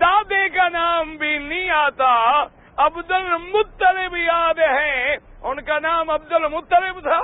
دادے 0.00 0.48
کا 0.48 0.68
نام 0.68 1.16
بھی 1.16 1.38
نہیں 1.38 1.70
آتا 1.70 2.44
عبد 2.76 3.10
المطلب 3.10 4.16
یاد 4.16 4.58
ہے، 4.58 5.14
ان 5.42 5.60
کا 5.60 5.78
نام 5.78 6.10
عبد 6.10 6.32
المطلب 6.32 7.00
تھا۔ 7.00 7.20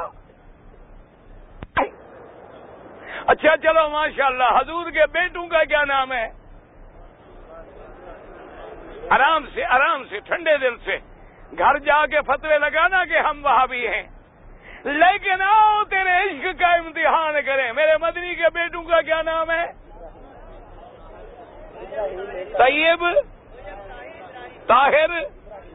اچھا 3.26 3.56
چلو 3.56 3.88
ماشاء 3.88 4.26
اللہ 4.26 4.58
حضور 4.60 4.90
کے 4.90 5.06
بیٹوں 5.12 5.46
کا 5.46 5.64
کیا 5.64 5.84
نام 5.84 6.12
ہے؟ 6.12 6.26
آرام 9.10 9.44
سے 9.54 9.64
آرام 9.64 10.04
سے، 10.04 10.18
ٹھنڈے 10.20 10.56
دل 10.56 10.76
سے۔ 10.84 10.96
گھر 11.58 11.78
جا 11.78 12.06
کے 12.06 12.20
فتوے 12.26 12.58
لگانا 12.58 13.04
کہ 13.04 13.18
ہم 13.18 13.44
وہاں 13.44 13.66
بھی 13.66 13.88
ہیں۔ 13.88 14.02
لیکن 14.84 15.42
آؤ 15.42 15.84
تیرے 15.84 16.10
عشق 16.10 16.60
کا 16.60 16.66
امتحان 16.66 17.34
کریں۔ 17.46 17.72
میرے 17.72 17.96
مدنی 18.00 18.34
کے 18.34 18.42
بیٹوں 18.54 18.82
کا 18.82 19.00
کیا 19.00 19.22
نام 19.22 19.50
ہے؟ 19.50 19.66
طیب، 22.58 23.04
طاہر 24.66 25.10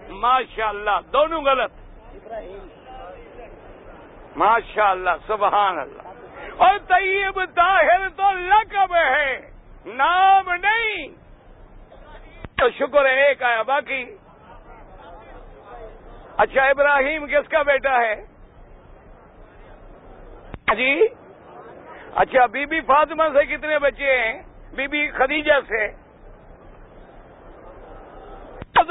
ماشاء 0.10 0.68
اللہ 0.68 1.00
دونوں 1.14 1.42
غلط۔ 1.42 1.72
ماشاء 4.36 4.90
اللہ 4.90 5.10
سبحان 5.28 5.80
اللہ 5.80 6.02
اور 6.58 6.78
طیب، 6.88 7.42
طاہر 7.56 8.10
تو 8.10 8.32
لقب 8.32 8.96
ہے۔ 8.96 9.52
نام 9.86 10.54
نہیں۔ 10.54 11.08
تو 12.58 12.70
شکر 12.70 13.06
ہے، 13.06 13.28
ایک 13.28 13.44
آیا 13.44 13.62
باقی۔ 13.62 14.06
اچھا 16.38 16.62
ابراہیم 16.62 17.28
کس 17.28 17.50
کا 17.50 17.62
بیٹا 17.62 18.02
ہے؟ 18.02 18.26
جی؟ 20.76 21.02
اچھا 22.16 22.46
بی 22.46 22.66
بی 22.66 22.82
فاطمہ 22.82 23.24
سے 23.34 23.46
کتنے 23.46 23.80
بچے 23.80 24.18
ہیں؟ 24.18 24.42
بی 24.76 24.88
بی 24.88 25.10
خدیجہ 25.10 25.60
سے۔ 25.68 26.04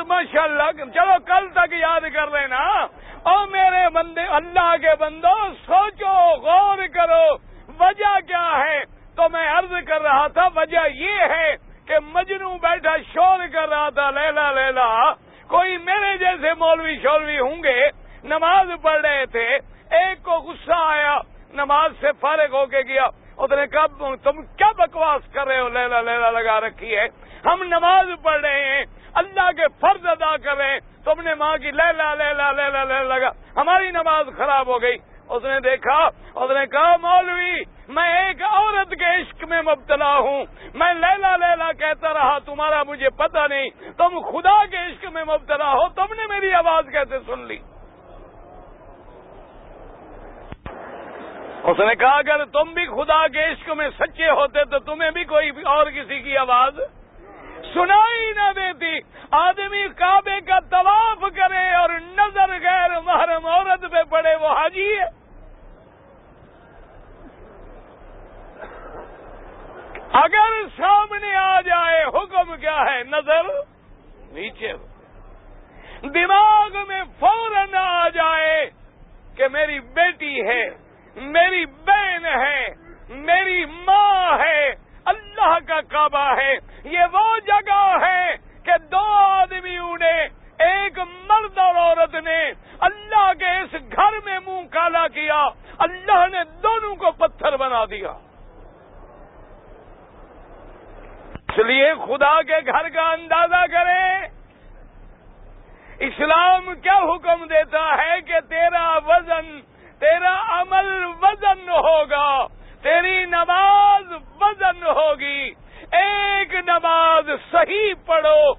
ماشاء 0.06 0.42
اللہ 0.42 0.84
چلو 0.94 1.12
کل 1.26 1.48
تک 1.48 1.72
یاد 1.72 2.00
کر 2.14 2.26
لینا۔ 2.26 2.86
او 3.22 3.46
میرے 3.46 3.88
بندے، 3.88 4.20
اللہ 4.20 4.74
کے 4.80 4.94
بندو، 4.98 5.52
سوچو، 5.66 6.36
غور 6.40 6.78
کرو۔ 6.94 7.34
وجہ 7.80 8.20
کیا 8.26 8.64
ہے؟ 8.64 8.80
تو 9.16 9.28
میں 9.28 9.50
عرض 9.50 9.72
کر 9.86 10.02
رہا 10.02 10.26
تھا، 10.26 10.48
وجہ 10.56 10.88
یہ 10.94 11.12
ہے 11.30 11.56
کہ 11.86 11.94
مجنو 12.12 12.54
بیٹھا 12.54 12.96
شور 13.14 13.38
کر 13.52 13.68
رہا 13.68 13.90
تھا، 13.90 14.10
لیلا 14.10 14.52
لیلا۔ 14.52 15.10
کوئی 15.52 15.78
میرے 15.78 16.16
جیسے 16.18 16.54
مولوی 16.54 16.96
شولوی 17.02 17.38
ہوں 17.38 17.62
گے، 17.62 17.88
نماز 18.24 18.68
پڑھ 18.82 19.00
رہے 19.00 19.26
تھے، 19.26 19.48
ایک 19.96 20.22
کو 20.22 20.30
غصہ 20.30 20.76
آیا، 20.76 21.18
نماز 21.52 21.92
سے 22.00 22.12
فارغ 22.20 22.52
ہو 22.52 22.66
کے 22.66 22.80
گیا۔ 22.88 23.04
اس 23.36 23.50
نے 23.50 23.66
کہا 23.66 23.86
تم 24.24 24.42
کیا 24.56 24.70
بکواس 24.72 25.22
کر 25.32 25.46
رہے 25.46 25.60
ہو، 25.60 25.68
لیلا 25.68 26.00
لیلا 26.00 26.30
لگا 26.30 26.60
رکھی 26.60 26.96
ہے؟ 26.96 27.06
ہم 27.44 27.62
نماز 27.62 28.06
پڑھ 28.22 28.40
رہے 28.40 28.64
ہیں، 28.64 28.84
اللہ 29.14 29.50
کے 29.56 29.68
فرض 29.80 30.06
ادا 30.06 30.36
کر 30.36 30.56
رہے 30.56 30.72
ہیں۔ 30.72 30.80
تم 31.04 31.20
نے 31.20 31.34
ماں 31.34 31.56
کی 31.56 31.70
لیلا 31.70 32.14
لیلا 32.14 32.52
لیلا 32.52 32.84
لیلا 32.84 33.16
لگا، 33.16 33.30
ہماری 33.56 33.90
نماز 33.90 34.26
خراب 34.36 34.66
ہو 34.66 34.82
گئی۔ 34.82 34.96
اس 35.28 35.44
نے 35.44 35.60
دیکھا، 35.60 35.98
اس 36.34 36.50
نے 36.50 36.66
کہا، 36.66 36.96
مولوی، 36.96 37.62
میں 37.88 38.08
ایک 38.08 38.42
عورت 38.42 38.90
کے 38.90 39.20
عشق 39.20 39.44
میں 39.44 39.62
مبتلا 39.62 40.18
ہوں۔ 40.18 40.44
میں 40.74 40.94
لیلا 40.94 41.36
لیلا 41.36 41.72
کہتا 41.72 42.14
رہا، 42.14 42.38
تمہارا 42.38 42.82
مجھے 42.82 43.10
پتہ 43.10 43.46
نہیں، 43.48 43.68
تم 43.96 44.20
خدا 44.20 44.66
کے 44.66 44.76
عشق 44.76 45.04
میں 45.12 45.24
مبتلا 45.24 45.72
ہو، 45.72 45.88
تم 45.88 46.14
نے 46.14 46.26
میری 46.26 46.54
آواز 46.54 46.84
کیسے 46.92 47.18
سن 47.26 47.40
لی؟ 47.40 47.58
اس 51.64 51.78
نے 51.78 51.94
کہا، 51.94 52.16
اگر 52.16 52.44
تم 52.44 52.72
بھی 52.72 52.86
خدا 52.86 53.28
کے 53.28 53.44
عشق 53.44 53.70
میں 53.70 53.88
سچے 53.98 54.30
ہوتے 54.30 54.64
تو 54.64 54.78
تمہیں 54.78 55.10
بھی 55.10 55.24
کوئی 55.24 55.50
اور 55.64 55.86
کسی 55.86 56.20
کی 56.20 56.36
آواز؟ 56.36 56.80
سنائی 57.74 58.32
نہ 58.32 58.52
دیتی۔ 58.56 58.98
آدمی 59.30 59.88
کعبے 59.88 60.40
کا 60.40 60.58
طواف 60.60 61.18
کرے 61.20 61.74
اور 61.74 61.90
نظر 61.90 62.48
غیر 62.48 63.00
محرم 63.00 63.46
عورت 63.46 63.92
پہ 63.92 64.02
پڑے، 64.10 64.34
وہ 64.36 64.48
حاجی 64.48 64.98
ہے۔ 64.98 65.22
اگر 70.12 70.68
سامنے 70.76 71.34
آ 71.34 71.60
جائے، 71.60 72.04
حکم 72.04 72.56
کیا 72.56 72.76
ہے؟ 72.76 73.02
نظر 73.04 73.42
نیچے۔ 74.32 74.72
دماغ 76.02 76.76
میں 76.88 77.02
فوراً 77.20 77.74
آ 77.74 78.08
جائے 78.08 78.70
کہ 79.36 79.48
میری 79.48 79.80
بیٹی 79.80 80.48
ہے، 80.48 80.70
میری 81.16 81.66
بہن 81.66 82.26
ہے، 82.26 82.66
میری 83.08 83.64
ماں 83.64 84.38
ہے، 84.38 84.70
اللہ 85.04 85.58
کا 85.68 85.80
کعبہ 85.80 86.36
ہے۔ 86.36 86.71
یہ 86.84 87.04
وہ 87.12 87.38
جگہ 87.46 87.82
ہے 88.02 88.36
کہ 88.64 88.76
دو 88.92 89.04
آدمی 89.14 89.76
اڑے 89.78 90.16
ایک 90.58 90.98
مرد 91.28 91.58
اور 91.58 91.74
عورت 91.74 92.14
نے 92.14 92.40
اللہ 92.80 93.32
کے 93.38 93.50
اس 93.58 93.72
گھر 93.72 94.18
میں 94.24 94.38
منہ 94.46 94.66
کالا 94.70 95.06
کیا، 95.08 95.40
اللہ 95.78 96.26
نے 96.32 96.42
دونوں 96.62 96.94
کو 96.94 97.10
پتھر 97.18 97.56
بنا 97.56 97.84
دیا۔ 97.84 98.12
اس 101.48 101.58
لیے 101.58 101.92
خدا 102.06 102.34
کے 102.42 102.58
گھر 102.66 102.88
کا 102.88 103.08
اندازہ 103.10 103.64
کریں، 103.72 104.28
اسلام 106.00 106.74
کیا 106.82 106.98
حکم 106.98 107.44
دیتا 107.46 107.84
ہے 107.98 108.20
کہ 108.20 108.40
تیرا 108.48 108.86
وزن، 109.06 109.60
تیرا 110.00 110.36
عمل 110.60 111.04
وزن 111.22 111.68
ہوگا، 111.68 112.46
تیری 112.82 113.24
نماز 113.24 114.12
وزن 114.40 114.82
ہوگی۔ 114.82 115.50
ایک 115.92 116.54
نماز 116.54 117.30
صحیح 117.52 117.94
پڑھو، 118.06 118.54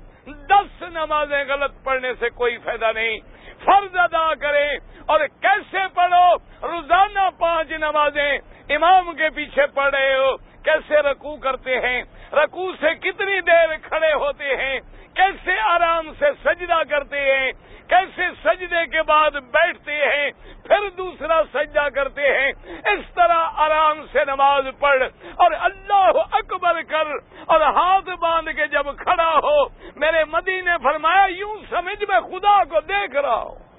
دس 0.48 0.82
نمازیں 0.82 1.43
غلط 1.48 1.84
پڑھنے 1.84 2.13
سے 2.19 2.30
کوئی 2.30 2.58
فائدہ 2.58 2.91
نہیں۔ 2.96 3.17
فرض 3.65 3.98
ادا 3.98 4.36
کرے 4.36 4.67
اور 5.06 5.19
کیسے 5.41 5.78
پڑھو؟ 5.93 6.28
روزانہ 6.67 7.30
پانچ 7.39 7.72
نمازیں 7.72 8.38
امام 8.69 9.15
کے 9.15 9.30
پیچھے 9.30 9.67
پڑھ 9.67 9.96
رہے 9.96 10.15
ہو۔ 10.15 10.36
کیسے 10.63 10.95
رکوع 10.95 11.38
کرتے 11.38 11.80
ہیں؟ 11.80 12.04
رکوع 12.34 12.73
سے 12.80 12.95
کتنی 12.95 13.41
دیر 13.41 13.78
کھڑے 13.78 14.13
ہوتے 14.13 14.45
ہیں؟ 14.45 14.80
کیسے 15.13 15.60
آرام 15.60 16.12
سے 16.19 16.26
سجدہ 16.43 16.82
کرتے 16.89 17.19
ہیں؟ 17.19 17.52
کیسے 17.88 18.21
سجدے 18.43 18.86
کے 18.86 19.04
بعد 19.04 19.32
بیٹھتے 19.32 19.93
ہیں؟ 19.93 20.32
پھر 20.63 20.89
دوسرا 20.89 21.41
سجدہ 21.54 21.89
کرتے 21.95 22.21
ہیں۔ 22.21 22.52
اس 22.67 23.13
طرح 23.15 23.49
آرام 23.54 24.06
سے 24.12 24.26
نماز 24.26 24.65
پڑھ 24.80 25.04
اور 25.36 25.52
اللہ 25.52 26.12
اکبر 26.32 26.82
کر 26.82 27.08
اور 27.45 27.62
ہاتھ 27.62 28.10
باندھ 28.19 28.49
کے 28.56 28.67
جب 28.67 28.97
کھڑا 28.97 29.39
ہو، 29.43 29.65
میرے 29.95 30.23
مدی 30.32 30.62
نے 30.62 30.71
فرمایا، 30.84 31.26
یوں 31.26 31.56
سمجھ 31.69 32.04
میں 32.10 32.19
خدا 32.19 32.63
کو 32.63 32.82
دیکھ 32.82 33.15
رہا 33.15 33.36
ہوں۔ 33.36 33.72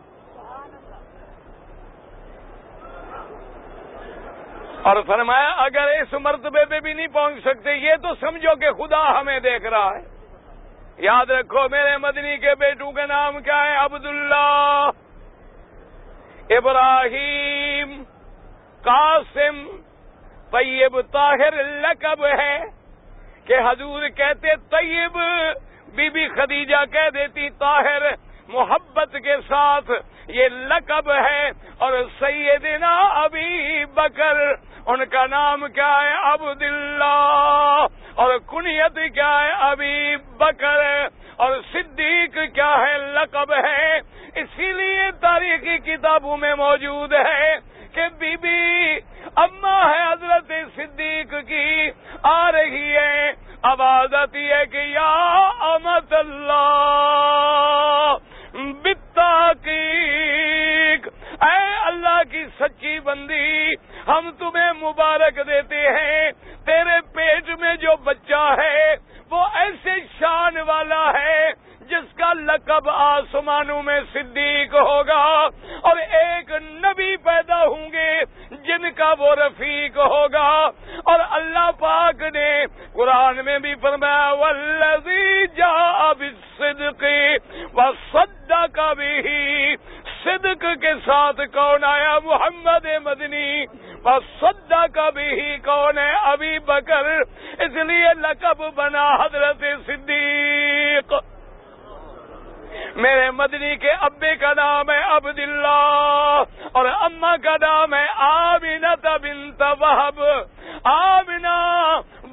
اور 4.85 4.97
فرمایا، 5.07 5.49
اگر 5.49 5.83
اس 5.83 6.13
مرتبے 6.13 6.65
پہ 6.65 6.81
بھی 6.81 6.93
نہیں 6.93 7.07
پہنچ 7.07 7.35
سکتے، 7.45 7.75
یہ 7.75 7.95
تو 8.03 8.15
سمجھو 8.21 8.55
کہ 8.55 8.73
خدا 8.73 9.21
ہمیں 9.21 9.41
دیکھ 9.41 9.65
رہا 9.65 9.97
ہے۔ 9.97 10.03
یاد 10.99 11.31
رکھو، 11.31 11.69
میرے 11.71 11.97
مدنی 11.97 12.37
کے 12.37 12.55
بیٹوں 12.59 12.93
کا 12.93 13.07
نام 13.07 13.43
کیا 13.43 13.65
ہے؟ 13.65 13.77
عبداللہ 13.77 14.91
ابراہیم 16.51 18.03
قاسم۔ 18.83 19.67
طیب 20.51 21.01
طاہر 21.13 21.65
لقب 21.65 22.27
ہے 22.27 22.59
کہ 23.45 23.55
حضور 23.71 24.09
کہتے، 24.09 24.49
طیب۔ 24.57 25.19
بی 25.95 26.11
بی 26.11 26.29
خدیجہ 26.29 26.85
کہہ 26.93 27.11
دیتی، 27.15 27.51
طاہر 27.51 28.03
محبت 28.49 29.17
کے 29.25 29.37
ساتھ 29.49 29.91
یہ 30.29 30.49
لقب 30.49 31.13
ہے۔ 31.13 31.51
اور 31.79 31.93
سیدنا 32.19 32.97
ابھی 32.97 33.85
بکر 33.85 34.55
ان 34.87 35.05
کا 35.05 35.27
نام 35.27 35.65
کیا 35.75 36.03
ہے؟ 36.03 36.33
عبد 36.33 36.63
اللہ 36.63 37.87
اور 38.15 38.39
کنیت 38.39 38.99
کیا 39.15 39.45
ہے؟ 39.45 39.53
ابھی 39.53 40.17
بکر۔ 40.17 41.07
اور 41.37 41.51
صدیق 41.73 42.39
کیا 42.55 42.79
ہے؟ 42.79 42.99
لقب 42.99 43.53
ہے۔ 43.53 44.01
اسی 44.35 44.73
لیے 44.73 45.11
تاریخی 45.21 45.79
کتابوں 45.79 46.37
میں 46.37 46.55
موجود 46.55 47.13
ہے 47.13 47.57
کہ 47.93 48.03
بی 48.19 48.37
بی 48.37 48.99
اما 49.37 49.91
ہے 49.91 50.13
حضرت 50.13 50.53
صدیق 50.77 51.35
کی۔ 51.49 51.91
آ 52.23 52.53
رہی 52.53 52.97
ہے۔ 52.97 53.33
آواز 53.63 54.15
آتی 54.15 54.53
ہے 54.53 54.67
کہ 54.67 54.77
یا 54.77 55.51
امت 55.61 56.15
اللہ 56.15 58.17
بتا 58.55 59.51
کی 59.65 59.93
اے 61.43 61.77
اللہ 61.83 62.23
کی 62.31 62.45
سچی 62.61 63.01
بندی۔ 63.01 63.75
ہم 64.09 64.31
تمہیں 64.39 64.73
مبارک 64.73 65.39
دیتے 65.47 65.77
ہیں۔ 65.77 66.31
تیرے 66.67 67.01
پیٹ 67.15 67.49
میں 67.61 67.75
جو 67.77 67.97
بچہ 68.05 68.55
ہے، 68.59 68.95
وہ 69.31 69.47
ایسے 69.55 69.91
شان 70.21 70.57
والا 70.67 71.13
ہے 71.21 71.51
جس 71.81 72.17
کا 72.17 72.33
لقب 72.33 72.91
آسمانوں 72.91 73.83
میں 73.83 74.01
صدیق 74.13 74.75
ہوگا۔ 74.75 75.49
اور 75.81 75.97
ایک 75.97 76.51
نبی 76.63 77.17
پیدا 77.17 77.67
ہوں 77.67 77.93
گے 77.93 78.21
جن 78.51 78.91
کا 78.91 79.15
وہ 79.19 79.35
رفیق 79.35 79.97
ہوگا۔ 79.97 80.71
اور 81.05 81.21
اللہ 81.31 81.71
پاک 81.79 82.23
نے 82.23 82.65
قرآن 82.93 83.45
میں 83.45 83.59
بھی 83.59 83.75
فرمایا 83.75 84.33
ولزی 84.33 85.47
جا 85.47 86.13
صدقی 86.59 87.37
و 87.75 87.81
سدا 88.13 88.67
کا 88.67 88.93
بھی 88.93 89.75
صدق 90.25 90.65
کے 90.81 90.93
ساتھ 91.05 91.41
کون 91.53 91.85
آیا 91.85 92.19
محمد 92.25 92.87
مدنی؟ 93.05 93.67
سدا 94.41 94.87
کا 94.87 95.11
بھی 95.11 95.29
ہی 95.41 95.57
کون 95.57 95.99
ہے 95.99 96.11
ابھی 96.23 96.59
بکر؟ 96.59 97.09
اس 97.59 97.77
لیے 97.89 98.15
لقب 98.21 98.63
بنا 98.75 99.09
حضرت 99.15 99.65
صدیق۔ 99.87 101.15
میرے 102.97 103.31
مدنی 103.31 103.77
کے 103.77 103.91
ابے 103.91 104.37
کا 104.37 104.53
نام 104.57 104.91
ہے 104.91 105.03
عبد 105.03 105.39
اللہ 105.39 106.43
اور 106.73 106.85
اما 106.85 107.37
کا 107.37 107.57
نام 107.61 107.95
ہے 107.95 108.07
آمینہ 108.17 108.95
بنت 109.23 109.63
وہب۔ 109.81 110.23
آمینہ 110.85 111.57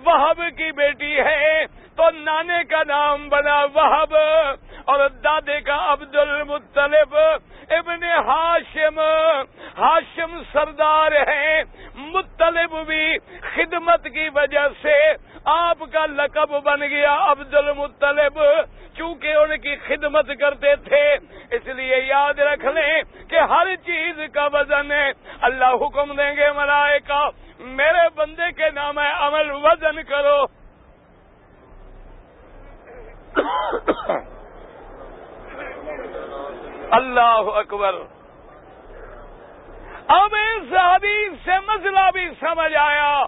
وہب 0.06 0.42
کی 0.58 0.72
بیٹی 0.72 1.20
ہے 1.20 1.66
تو 1.96 2.10
نانے 2.10 2.64
کا 2.70 2.84
نام 2.88 3.30
بنا 3.30 3.64
وہب 3.74 4.16
اور 4.86 5.08
دادے 5.24 5.60
کا 5.62 5.78
عبد 5.94 6.16
المطلب 6.16 7.16
ابن 7.70 8.04
ہاشم 8.04 9.00
ہاشم 9.78 10.42
سردار 10.52 11.12
ہیں۔ 11.12 11.64
مطلب 11.96 12.76
بھی 12.88 13.18
خدمت 13.56 14.04
کی 14.04 14.30
وجہ 14.36 14.68
سے 14.82 14.98
آپ 15.46 15.80
کا 15.92 16.06
لقب 16.06 16.60
بن 16.64 16.80
گیا 16.80 17.16
عبد 17.32 17.54
المطلب 17.54 18.40
چونکہ 18.98 19.36
ان 19.36 19.58
کی 19.58 19.76
خدمت 19.76 20.31
کرتے 20.36 20.76
تھے، 20.76 21.14
اس 21.52 21.66
لیے 21.66 21.98
یاد 21.98 22.40
رکھ 22.40 22.66
لیں 22.66 23.02
کہ 23.30 23.40
ہر 23.40 23.76
چیز 23.76 24.20
کا 24.34 24.46
وزن 24.54 24.92
ہے۔ 24.92 25.12
اللہ 25.42 25.76
حکم 25.82 26.16
دیں 26.16 26.36
گے 26.36 26.52
مرائے 26.52 27.00
کا 27.00 27.30
میرے 27.60 28.10
بندے 28.16 28.52
کے 28.52 28.70
نام 28.70 29.00
ہے 29.00 29.12
عمل، 29.12 29.52
وزن 29.52 30.04
کرو۔ 30.04 30.46
اللہ 36.92 37.50
اکبر۔ 37.56 37.94
اب 40.08 40.36
اس 40.36 40.74
حدیث 40.74 41.32
سے 41.46 41.60
مسئلہ 41.68 42.00
بھی 42.14 42.30
سمجھ 42.40 42.76
آیا 42.76 43.24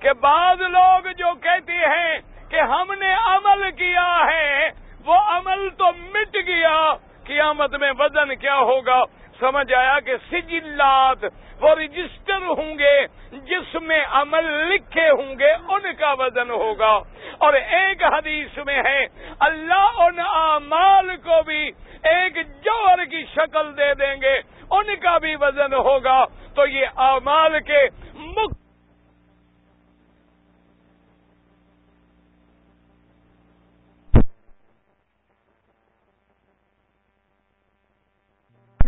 کہ 0.00 0.12
بعض 0.12 0.60
لوگ 0.60 1.12
جو 1.12 1.34
کہتے 1.34 1.72
ہیں 1.72 2.18
کہ 2.48 2.60
ہم 2.60 2.92
نے 2.92 3.12
عمل 3.12 3.70
کیا 3.70 4.26
ہے 4.26 4.68
وہ 5.06 5.14
عمل 5.14 5.70
تو 5.70 5.92
مٹ 5.92 6.36
گیا۔ 6.46 6.94
قیامت 7.24 7.74
میں 7.74 7.92
وزن 7.98 8.36
کیا 8.36 8.56
ہوگا؟ 8.56 9.02
سمجھ 9.40 9.72
آیا 9.72 10.00
کہ 10.00 10.16
سجلات 10.30 11.24
وہ 11.60 11.74
رجسٹر 11.74 12.42
ہوں 12.42 12.78
گے، 12.78 13.06
جس 13.32 13.74
میں 13.74 14.00
عمل 14.10 14.44
لکھے 14.44 15.10
ہوں 15.10 15.38
گے، 15.38 15.52
ان 15.52 15.94
کا 15.98 16.12
وزن 16.12 16.50
ہوگا۔ 16.50 17.00
اور 17.38 17.52
ایک 17.52 18.04
حدیث 18.04 18.58
میں 18.66 18.82
ہے، 18.86 19.06
اللہ 19.40 19.90
ان 19.96 20.18
اعمال 20.18 21.16
کو 21.16 21.42
بھی 21.42 21.70
ایک 22.02 22.64
جوہر 22.64 23.04
کی 23.04 23.24
شکل 23.24 23.76
دے 23.76 23.94
دیں 23.94 24.14
گے، 24.22 24.40
ان 24.70 24.96
کا 24.96 25.18
بھی 25.18 25.34
وزن 25.40 25.74
ہوگا۔ 25.74 26.24
تو 26.54 26.66
یہ 26.66 26.86
اعمال 26.96 27.60
کے 27.60 27.86
مکھ 28.14 28.65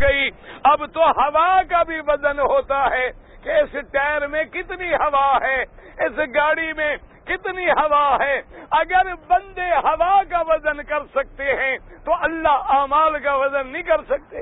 گئی۔ 0.01 0.29
اب 0.63 0.85
تو 0.93 1.05
ہوا 1.05 1.63
کا 1.69 1.83
بھی 1.83 1.99
وزن 2.07 2.39
ہوتا 2.39 2.85
ہے 2.91 3.09
کہ 3.43 3.49
اس 3.49 3.75
ٹائر 3.91 4.27
میں 4.27 4.43
کتنی 4.43 4.93
ہوا 4.93 5.37
ہے، 5.41 5.61
اس 6.05 6.19
گاڑی 6.35 6.73
میں 6.73 6.97
کتنی 7.25 7.71
ہوا 7.71 8.17
ہے۔ 8.21 8.41
اگر 8.71 9.13
بندے 9.27 9.69
ہوا 9.75 10.23
کا 10.23 10.41
وزن 10.47 10.83
کر 10.83 11.05
سکتے 11.15 11.43
ہیں، 11.43 11.77
تو 12.05 12.13
اللہ 12.13 12.71
اعمال 12.77 13.19
کا 13.19 13.35
وزن 13.35 13.67
نہیں 13.67 13.83
کر 13.83 14.03
سکتے۔ 14.09 14.41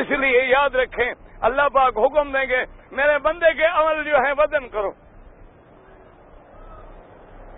اس 0.00 0.10
لیے 0.10 0.42
یاد 0.44 0.74
رکھیں، 0.74 1.12
اللہ 1.40 1.68
پاک 1.74 1.98
حکم 1.98 2.32
دیں 2.32 2.46
گے، 2.48 2.64
میرے 2.90 3.18
بندے 3.18 3.52
کے 3.52 3.66
عمل 3.66 4.04
جو 4.04 4.16
ہے 4.16 4.32
وزن 4.38 4.68
کرو۔ 4.68 4.90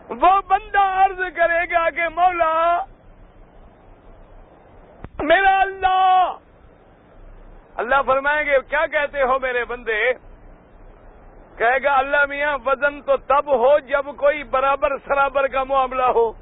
وہ 0.09 0.41
بندہ 0.49 0.81
عرض 0.81 1.21
کرے 1.37 1.65
گا 1.73 1.91
کہ 1.91 2.09
مولا 2.09 2.79
میرا 5.19 5.61
اللہ! 5.61 6.33
اللہ 7.77 7.95
فرمائیں 8.07 8.47
گے، 8.47 8.57
کیا 8.69 8.87
کہتے 8.87 9.23
ہو 9.23 9.39
میرے 9.39 9.65
بندے؟ 9.65 10.13
کہے 11.57 11.83
گا، 11.83 11.95
اللہ 11.95 12.25
میاں، 12.29 12.59
وزن 12.67 13.03
تو 13.03 13.17
تب 13.17 13.47
ہو 13.47 13.79
جب 13.79 14.07
کوئی 14.17 14.45
برابر 14.45 14.99
سرابر 15.05 15.47
کا 15.47 15.65
معاملہ 15.65 16.03
ہو۔ 16.03 16.33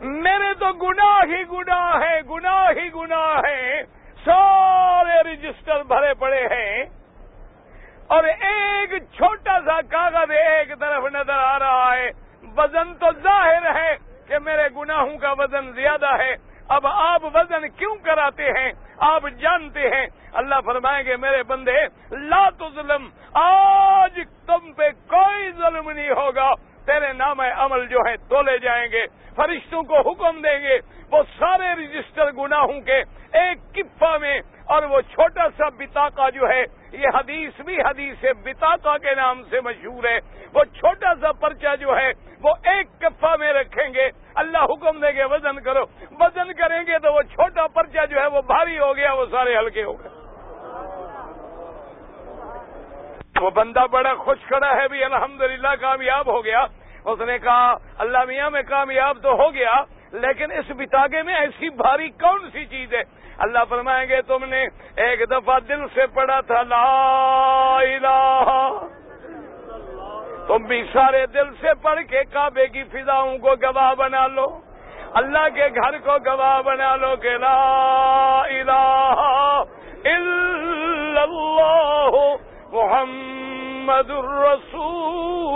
میرے 0.00 0.54
تو 0.54 0.72
گناہ 0.72 1.18
ہی 1.24 1.42
گناہ 1.52 2.02
ہے، 2.02 2.20
گناہ 2.20 2.70
ہی 2.70 2.88
گناہ 2.92 3.40
ہے۔ 3.44 3.82
سارے 4.24 5.32
رجسٹر 5.32 5.82
بھرے 5.82 6.14
پڑے 6.14 6.46
ہیں۔ 6.46 6.84
اور 8.06 8.24
ایک 8.24 9.02
چھوٹا 9.16 9.58
سا 9.60 9.80
کاغذ 9.80 10.30
ایک 10.30 10.80
طرف 10.80 11.04
نظر 11.04 11.32
آ 11.32 11.58
رہا 11.58 11.96
ہے۔ 11.96 12.08
وزن 12.56 12.94
تو 12.94 13.06
ظاہر 13.22 13.74
ہے 13.74 13.96
کہ 14.28 14.38
میرے 14.38 14.68
گناہوں 14.76 15.18
کا 15.18 15.32
وزن 15.32 15.72
زیادہ 15.72 16.16
ہے۔ 16.18 16.49
اب 16.70 16.86
آپ 16.86 17.24
وزن 17.24 17.68
کیوں 17.68 17.96
کراتے 17.96 18.48
ہیں؟ 18.48 18.72
آپ 18.98 19.22
جانتے 19.38 19.80
ہیں۔ 19.80 20.06
اللہ 20.32 20.54
فرمائیں 20.64 21.06
گے، 21.06 21.16
میرے 21.16 21.42
بندے، 21.42 21.84
لا 22.10 22.48
ظلم 22.74 23.08
آج 23.34 24.20
تم 24.46 24.72
پہ 24.72 24.90
کوئی 25.06 25.50
ظلم 25.52 25.90
نہیں 25.90 26.10
ہوگا۔ 26.10 26.50
تیرے 26.90 27.12
نام 27.12 27.40
عمل 27.40 27.86
جو 27.86 27.98
ہے 28.08 28.16
تولے 28.28 28.58
جائیں 28.58 28.86
گے، 28.92 29.04
فرشتوں 29.36 29.82
کو 29.82 30.00
حکم 30.10 30.40
دیں 30.42 30.58
گے، 30.62 30.78
وہ 31.12 31.22
سارے 31.38 31.74
رجسٹر 31.74 32.30
گناہوں 32.38 32.80
کے 32.80 32.98
ایک 33.40 33.58
کفا 33.74 34.16
میں 34.16 34.38
اور 34.66 34.82
وہ 34.82 35.00
چھوٹا 35.00 35.46
سا 35.56 35.68
بتاقا 35.78 36.28
جو 36.30 36.48
ہے، 36.48 36.62
یہ 36.92 37.06
حدیث 37.14 37.60
بھی 37.60 37.80
حدیث 37.80 38.24
بتاقا 38.44 38.96
کے 38.98 39.14
نام 39.14 39.42
سے 39.50 39.60
مشہور 39.60 40.04
ہے۔ 40.04 40.18
وہ 40.54 40.64
چھوٹا 40.64 41.14
سا 41.20 41.32
پرچہ 41.32 41.74
جو 41.80 41.96
ہے، 41.96 42.10
وہ 42.42 42.54
ایک 42.64 42.86
کفا 43.00 43.34
میں 43.36 43.52
رکھیں 43.52 43.94
گے۔ 43.94 44.08
اللہ 44.34 44.64
حکم 44.64 45.00
دیں 45.00 45.12
گے، 45.16 45.24
وزن 45.24 45.60
کرو۔ 45.60 45.84
وزن 46.20 46.52
کریں 46.52 46.82
گے 46.86 46.98
تو 46.98 47.12
وہ 47.12 47.22
چھوٹا 47.22 47.66
پرچہ 47.66 48.06
جو 48.10 48.20
ہے، 48.20 48.26
وہ 48.26 48.42
بھاری 48.46 48.78
ہو 48.78 48.96
گیا، 48.96 49.12
وہ 49.12 49.26
سارے 49.30 49.56
ہلکے 49.58 49.84
ہو 49.84 49.92
گئے۔ 49.92 50.18
وہ 53.40 53.50
بندہ 53.50 53.86
بڑا 53.90 54.14
خوش 54.14 54.38
کھڑا 54.46 54.70
ہے، 54.76 54.88
بھی 54.88 55.04
الحمدللہ 55.04 55.74
کامیاب 55.80 56.26
ہو 56.26 56.44
گیا۔ 56.44 56.64
اس 57.04 57.20
نے 57.20 57.38
کہا، 57.38 57.76
اللہ 57.98 58.24
میاں 58.24 58.50
میں 58.50 58.62
کامیاب 58.62 59.18
تو 59.22 59.32
ہو 59.32 59.54
گیا، 59.54 59.82
لیکن 60.12 60.52
اس 60.52 60.70
بتاگے 60.70 61.22
میں 61.22 61.34
ایسی 61.34 61.68
بھاری 61.70 62.08
کون 62.08 62.50
سی 62.52 62.64
چیز 62.64 62.94
ہے؟ 62.94 63.02
اللہ 63.38 63.58
فرمائیں 63.68 64.08
گے، 64.08 64.22
تم 64.22 64.44
نے 64.44 64.64
ایک 64.96 65.30
دفعہ 65.30 65.60
دل 65.60 65.86
سے 65.94 66.06
پڑھا 66.06 66.40
تھا، 66.40 66.62
لا 66.62 66.84
الہ۔ 67.76 68.70
تم 70.46 70.62
بھی 70.62 70.82
سارے 70.92 71.26
دل 71.26 71.54
سے 71.60 71.74
پڑھ 71.82 72.00
کے 72.08 72.24
کعبے 72.24 72.66
کی 72.66 72.84
فضاؤں 72.84 73.38
کو 73.38 73.54
گواہ 73.62 73.94
بنا 73.94 74.26
لو۔ 74.26 74.60
اللہ 75.14 75.48
کے 75.54 75.68
گھر 75.74 75.98
کو 75.98 76.18
گواہ 76.26 76.62
بنا 76.62 76.96
لو 76.96 77.16
کہ 77.16 77.36
لا 77.36 77.60
الہ 78.40 79.22
الا 80.04 81.22
اللہ، 81.22 82.12
محمد 82.72 83.69
الرسول 83.98 85.48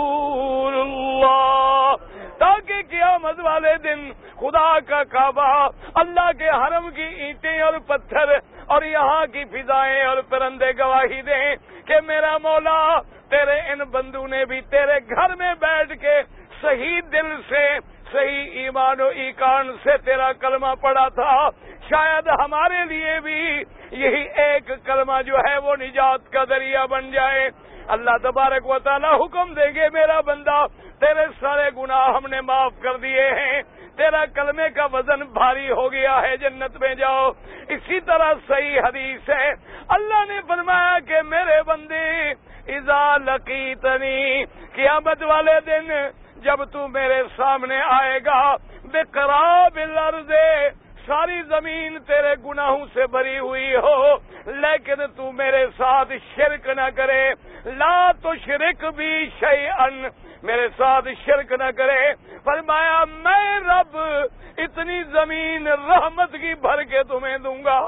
اللہ۔ 0.79 1.95
تاکہ 2.39 2.81
قیامت 2.89 3.39
والے 3.39 3.75
دن 3.83 4.11
خدا 4.35 4.79
کا 4.79 5.03
کعبہ، 5.03 5.69
اللہ 5.95 6.31
کے 6.39 6.49
حرم 6.49 6.89
کی 6.89 7.03
اینٹیں 7.03 7.61
اور 7.61 7.73
پتھر 7.87 8.27
اور 8.65 8.81
یہاں 8.81 9.25
کی 9.25 9.43
فضائیں 9.45 10.03
اور 10.05 10.17
پرندے 10.29 10.71
گواہی 10.77 11.21
دیں 11.21 11.55
کہ 11.85 11.95
میرا 12.07 12.37
مولا، 12.37 12.99
تیرے 13.29 13.59
ان 13.71 13.79
بندو 13.91 14.27
نے 14.27 14.45
بھی 14.45 14.61
تیرے 14.61 14.97
گھر 15.15 15.35
میں 15.35 15.53
بیٹھ 15.59 15.93
کے 16.01 16.21
صحیح 16.61 16.99
دل 17.11 17.29
سے 17.49 17.77
صحیح 18.11 18.51
ایمان 18.51 19.01
و 19.01 19.05
ایکان 19.05 19.71
سے 19.83 19.97
تیرا 19.97 20.33
کلمہ 20.33 20.75
پڑا 20.81 21.07
تھا۔ 21.09 21.49
شاید 21.89 22.27
ہمارے 22.27 22.85
لیے 22.85 23.19
بھی 23.19 23.63
یہی 23.91 24.27
ایک 24.35 24.71
کلمہ 24.85 25.21
جو 25.25 25.37
ہے 25.37 25.57
وہ 25.57 25.75
نجات 25.75 26.31
کا 26.31 26.43
ذریعہ 26.43 26.87
بن 26.87 27.11
جائے۔ 27.11 27.49
اللہ 27.87 28.17
تبارک 28.23 28.69
و 28.69 28.79
تعالی 28.79 29.07
حکم 29.07 29.53
دیں 29.53 29.75
گے، 29.75 29.89
میرا 29.93 30.21
بندہ، 30.21 30.65
تیرے 30.99 31.25
سارے 31.39 31.69
گناہ 31.77 32.09
ہم 32.09 32.27
نے 32.29 32.41
معاف 32.41 32.73
کر 32.81 32.97
دیے 32.97 33.29
ہیں۔ 33.29 33.61
تیرا 33.97 34.25
کلمے 34.25 34.69
کا 34.69 34.85
وزن 34.85 35.19
بھاری 35.19 35.71
ہو 35.71 35.91
گیا 35.91 36.21
ہے، 36.21 36.37
جنت 36.37 36.77
میں 36.81 36.95
جاؤ۔ 36.95 37.31
اسی 37.67 37.99
طرح 37.99 38.33
صحیح 38.47 38.79
حدیث 38.79 39.29
ہے۔ 39.29 39.51
اللہ 39.89 40.25
نے 40.27 40.39
فرمایا 40.47 40.99
کہ 40.99 41.21
میرے 41.21 41.63
بندے 41.63 42.33
ایزا 42.65 43.17
لقیتنی، 43.17 44.45
قیامت 44.73 45.23
والے 45.23 45.59
دن 45.65 45.91
جب 46.45 46.63
تو 46.71 46.87
میرے 46.87 47.21
سامنے 47.35 47.81
آئے 47.89 48.19
گا، 48.25 48.41
بے 48.91 49.03
قراب 49.11 49.79
ساری 51.05 51.41
زمین 51.41 51.97
تیرے 52.07 52.33
گناہوں 52.45 52.85
سے 52.93 53.05
بھری 53.11 53.37
ہوئی 53.39 53.75
ہو، 53.75 54.15
لیکن 54.61 55.05
تو 55.15 55.31
میرے 55.31 55.65
ساتھ 55.77 56.13
شرک 56.35 56.67
نہ 56.77 56.87
کرے، 56.95 57.23
لا 57.77 58.11
تو 58.21 58.33
شرک 58.45 58.85
بھی 58.95 59.11
شعی 59.39 59.67
ان 59.69 60.01
میرے 60.43 60.67
ساتھ 60.77 61.07
شرک 61.25 61.51
نہ 61.51 61.69
کرے۔ 61.77 62.01
فرمایا، 62.43 63.03
میں 63.23 63.59
رب، 63.59 63.97
اتنی 64.57 65.01
زمین 65.11 65.67
رحمت 65.67 66.31
کی 66.41 66.53
بھر 66.61 66.83
کے 66.83 67.03
تمہیں 67.03 67.37
دوں 67.37 67.57
گا۔ 67.65 67.79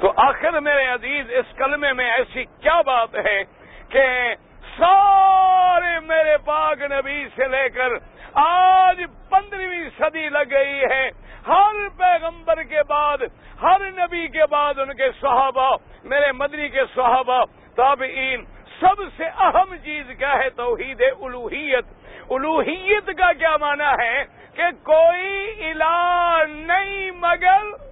تو 0.00 0.12
آخر 0.16 0.60
میرے 0.60 0.86
عزیز، 0.86 1.26
اس 1.30 1.56
کلمے 1.56 1.92
میں 1.92 2.12
ایسی 2.12 2.44
کیا 2.44 2.80
بات 2.80 3.14
ہے 3.14 3.42
کہ 3.88 4.34
سارے 4.78 6.00
میرے 6.00 6.36
پاک 6.44 6.82
نبی 6.82 7.26
سے 7.36 7.48
لے 7.48 7.68
کر 7.68 7.88
آج 8.34 9.02
پندرہویں 9.30 9.88
صدی 9.98 10.28
لگ 10.28 10.50
گئی 10.50 10.80
ہے۔ 10.90 11.10
ہر 11.46 11.88
پیغمبر 11.98 12.62
کے 12.62 12.82
بعد، 12.82 13.18
ہر 13.62 13.90
نبی 13.90 14.28
کے 14.28 14.46
بعد 14.50 14.78
ان 14.78 14.94
کے 14.94 15.10
صحابہ، 15.20 15.76
میرے 16.04 16.32
مدنی 16.32 16.68
کے 16.68 16.80
صحابہ، 16.94 17.44
تابعین، 17.76 18.44
سب 18.80 19.02
سے 19.16 19.24
اہم 19.24 19.76
چیز 19.76 20.04
کیا 20.18 20.38
ہے؟ 20.38 20.50
توحید 20.50 21.02
الوحیت۔ 21.20 21.84
الوحیت 22.30 23.06
کا 23.06 23.32
کیا 23.32 23.56
معنی 23.56 24.04
ہے؟ 24.04 24.24
کہ 24.54 24.62
کوئی 24.82 25.54
الہ 25.70 26.42
نہیں 26.48 27.10
مگر 27.10 27.89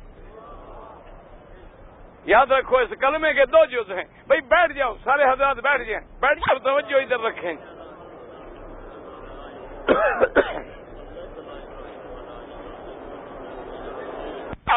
یاد 2.24 2.46
رکھو، 2.46 2.76
اس 2.76 2.90
کلمے 3.00 3.32
کے 3.32 3.46
دو 3.46 3.64
جز 3.64 3.92
ہیں۔ 3.92 4.04
بھائی، 4.26 4.40
بیٹھ 4.40 4.72
جاؤ، 4.72 4.94
سارے 5.04 5.24
حضرات 5.24 5.56
بیٹھ 5.56 5.82
جائیں۔ 5.82 6.06
بیٹھ 6.20 6.40
جاؤ 6.40 6.58
توجہ 6.58 6.96
ادھر 6.96 7.20
رکھیں۔ 7.20 7.54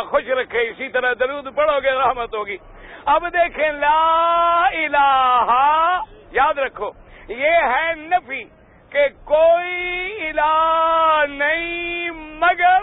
خوش 0.09 0.29
رکھے 0.29 0.69
اسی 0.69 0.89
طرح 0.89 1.13
درود 1.19 1.55
پڑھو 1.55 1.79
گے، 1.83 1.91
رحمت 1.91 2.35
ہوگی۔ 2.35 2.57
اب 3.05 3.23
دیکھیں، 3.33 3.71
لا 3.71 4.67
الہ، 4.67 6.01
یاد 6.31 6.57
رکھو، 6.57 6.91
یہ 7.27 7.49
ہے 7.49 7.93
نفی 7.95 8.43
کہ 8.89 9.07
کوئی 9.23 10.29
الہ 10.29 11.23
نہیں، 11.29 12.09
مگر 12.15 12.79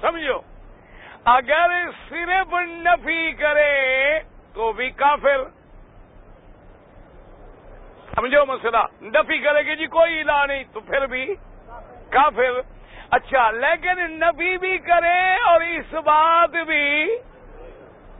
سمجھو۔ 0.00 0.55
اگر 1.30 1.70
صرف 2.08 2.52
نفی 2.84 3.32
کرے 3.32 4.18
تو 4.54 4.72
بھی 4.72 4.90
کافر۔ 4.90 5.42
سمجھو 8.14 8.44
مسئلہ، 8.46 8.82
نفی 9.02 9.38
کرے 9.38 9.62
گی 9.66 9.76
جی 9.76 9.86
کوئی 9.86 10.20
الہ 10.20 10.44
نہیں، 10.48 10.64
تو 10.72 10.80
پھر 10.80 11.06
بھی 11.06 11.24
کافر۔ 12.10 12.60
اچھا 13.10 13.50
لیکن 13.50 14.00
نبی 14.20 14.56
بھی 14.58 14.78
کرے 14.78 15.20
اور 15.50 15.60
اس 15.60 15.94
بات 16.04 16.54
بھی 16.66 17.16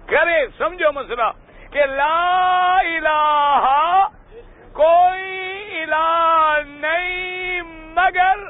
کرے۔ 0.06 0.38
سمجھو 0.58 0.92
مسئلہ 0.92 1.30
کہ 1.70 1.86
لا 1.86 2.76
الہ، 2.76 4.06
کوئی 4.72 5.82
الہ 5.82 6.58
نہیں، 6.66 7.62
مگر 7.96 8.44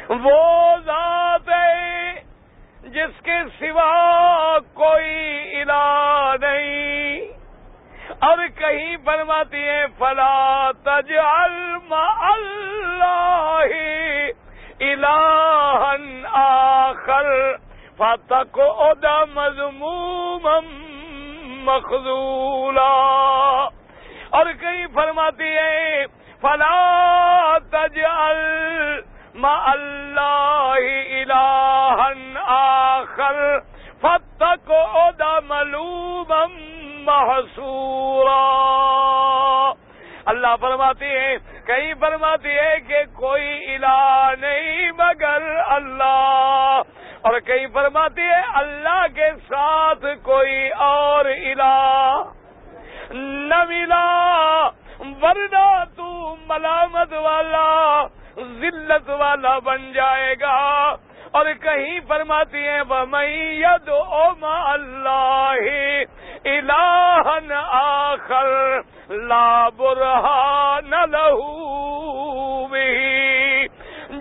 وہ 0.09 0.77
ذات 0.85 1.49
ہے 1.49 2.13
جس 2.83 3.21
کے 3.21 3.39
سوا 3.59 4.57
کوئی 4.73 5.61
الہ 5.61 6.35
نہیں۔ 6.41 7.21
اور 8.19 8.37
کہیں 8.55 8.97
فرماتی 9.05 9.69
ہیں، 9.69 9.85
فلا 9.97 10.70
تجعل 10.91 11.57
ما 11.89 12.05
اللہ 12.29 13.75
الہن 14.79 16.25
آخر 16.39 17.29
فتقعد 17.97 19.05
مذموما 19.33 20.59
مخذولا۔ 21.67 22.89
اور 24.29 24.51
کہیں 24.59 24.85
فرماتی 24.93 25.49
ہیں 25.57 26.05
فلا 26.41 27.57
تجعل 27.71 28.41
ما 29.35 29.53
اللہ 29.71 30.87
الہن 31.19 32.37
آخر 32.57 33.41
فتقعد 34.01 35.21
ملوما 35.49 36.45
محسورا 37.05 38.41
اللہ 40.31 40.55
فرماتی 40.61 41.05
ہے 41.05 41.35
کہیں 41.65 41.93
فرماتی 41.99 42.49
ہے 42.49 42.79
کہ 42.87 43.03
کوئی 43.15 43.75
الہ 43.75 44.29
نہیں 44.39 44.91
مگر 44.91 45.41
اللہ۔ 45.67 46.81
اور 47.21 47.39
کہیں 47.39 47.67
فرماتی 47.73 48.21
ہے 48.21 48.41
اللہ 48.53 49.05
کے 49.15 49.29
ساتھ 49.49 50.05
کوئی 50.23 50.69
اور 50.69 51.25
الہ 51.25 52.23
نہ 53.13 53.63
ملا۔ 53.69 54.69
ورنہ 55.21 55.83
تو 55.97 56.35
ملامت 56.47 57.13
والا، 57.13 58.03
ذلت 58.59 59.09
والا 59.09 59.59
بن 59.59 59.91
جائے 59.93 60.35
گا۔ 60.41 60.95
اور 61.33 61.45
کہیں 61.61 61.99
فرماتی 62.07 62.67
ہیں 62.67 62.81
وہ 62.89 63.05
میت 63.09 63.89
او 63.89 64.23
اللہ 64.45 65.61
الہن 66.45 67.51
آخر، 67.51 68.49
لا 69.29 69.69
برہان 69.77 70.89
لہو 71.11 72.67
بھی 72.67 73.67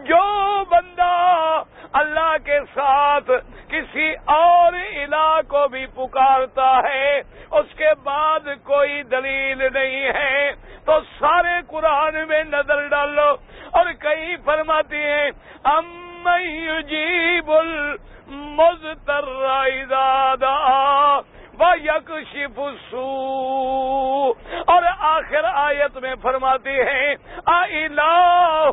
جو 0.07 0.25
بندہ 0.71 1.63
اللہ 2.01 2.37
کے 2.45 2.59
ساتھ 2.75 3.31
کسی 3.69 4.13
اور 4.35 4.73
الہ 4.73 5.41
کو 5.49 5.67
بھی 5.69 5.85
پکارتا 5.95 6.71
ہے، 6.85 7.21
اس 7.51 7.75
کے 7.77 7.93
بعد 8.03 8.49
کوئی 8.65 9.03
دلیل 9.11 9.67
نہیں 9.73 10.05
ہے۔ 10.17 10.51
تو 10.87 10.99
سارے 11.19 11.57
قرآن 11.69 12.15
میں 12.29 12.43
نظر 12.45 12.87
ڈالو 12.89 13.31
اور 13.71 13.93
کئی 14.01 14.37
فرماتی 14.45 15.03
ہیں 15.03 15.31
ام 15.75 15.87
يجيب 16.29 17.51
المزتر 17.51 19.65
إذا 19.65 20.35
دعا 20.41 21.21
ويكشف 21.61 22.59
السوء۔ 22.59 24.33
اور 24.67 24.83
آخر 24.99 25.45
آیت 25.45 25.97
میں 25.97 26.15
فرماتی 26.23 26.71
ہیں 26.71 27.15
الہ 27.47 28.71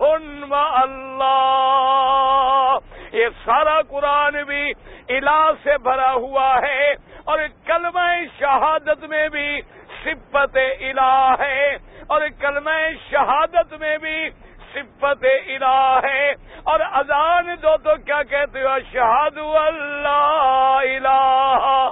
اللہ۔ 0.61 2.77
یہ 3.11 3.25
سارا 3.45 3.81
قرآن 3.81 4.43
بھی 4.43 4.73
الہ 5.09 5.51
سے 5.63 5.71
بھرا 5.83 6.13
ہوا 6.13 6.61
ہے، 6.61 6.93
اور 7.23 7.39
کلمہ 7.65 8.09
شہادت 8.39 9.03
میں 9.03 9.29
بھی 9.29 9.61
صفت 10.03 10.57
الہ 10.79 11.35
ہے۔ 11.39 11.77
اور 12.07 12.21
کلمہ 12.39 12.71
شہادت 13.11 13.73
میں 13.79 13.97
بھی 13.97 14.29
صفت 14.77 15.25
الہ 15.47 15.99
ہے۔ 16.03 16.29
اور 16.63 16.79
اذان 16.93 17.55
دو 17.63 17.77
تو 17.77 17.95
کیا 18.05 18.23
کہتے 18.23 18.61
ہو؟ 18.61 18.79
شہاد 18.93 19.37
اللہ 19.37 20.79
الہ 20.79 21.89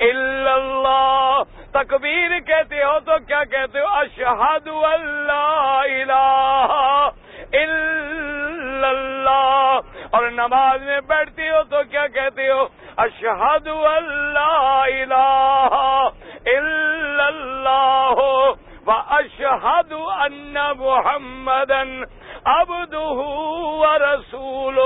اللہ۔ 0.00 1.42
تکبیر 1.70 2.38
کہتے 2.40 2.84
ہو 2.84 3.00
تو 3.00 3.18
کیا 3.18 3.44
کہتے 3.44 3.80
ہو؟ 3.80 3.86
اشہاد 3.86 4.68
اللہ 4.68 5.82
الہ 5.82 7.08
اللہ۔ 8.86 9.80
اور 10.10 10.30
نماز 10.30 10.82
میں 10.82 11.00
بیٹھتی 11.00 11.48
ہو 11.48 11.62
تو 11.62 11.76
کیا 11.90 12.06
کہتے 12.06 12.50
ہو؟ 12.50 12.66
اشہاد 12.96 13.66
اللہ 13.66 14.82
الہ 15.02 16.08
اللہ۔ 16.46 18.10
اشہد 18.88 19.92
ان 19.92 20.56
محمد 20.78 21.72
اب 22.44 22.72
رسول 24.02 24.78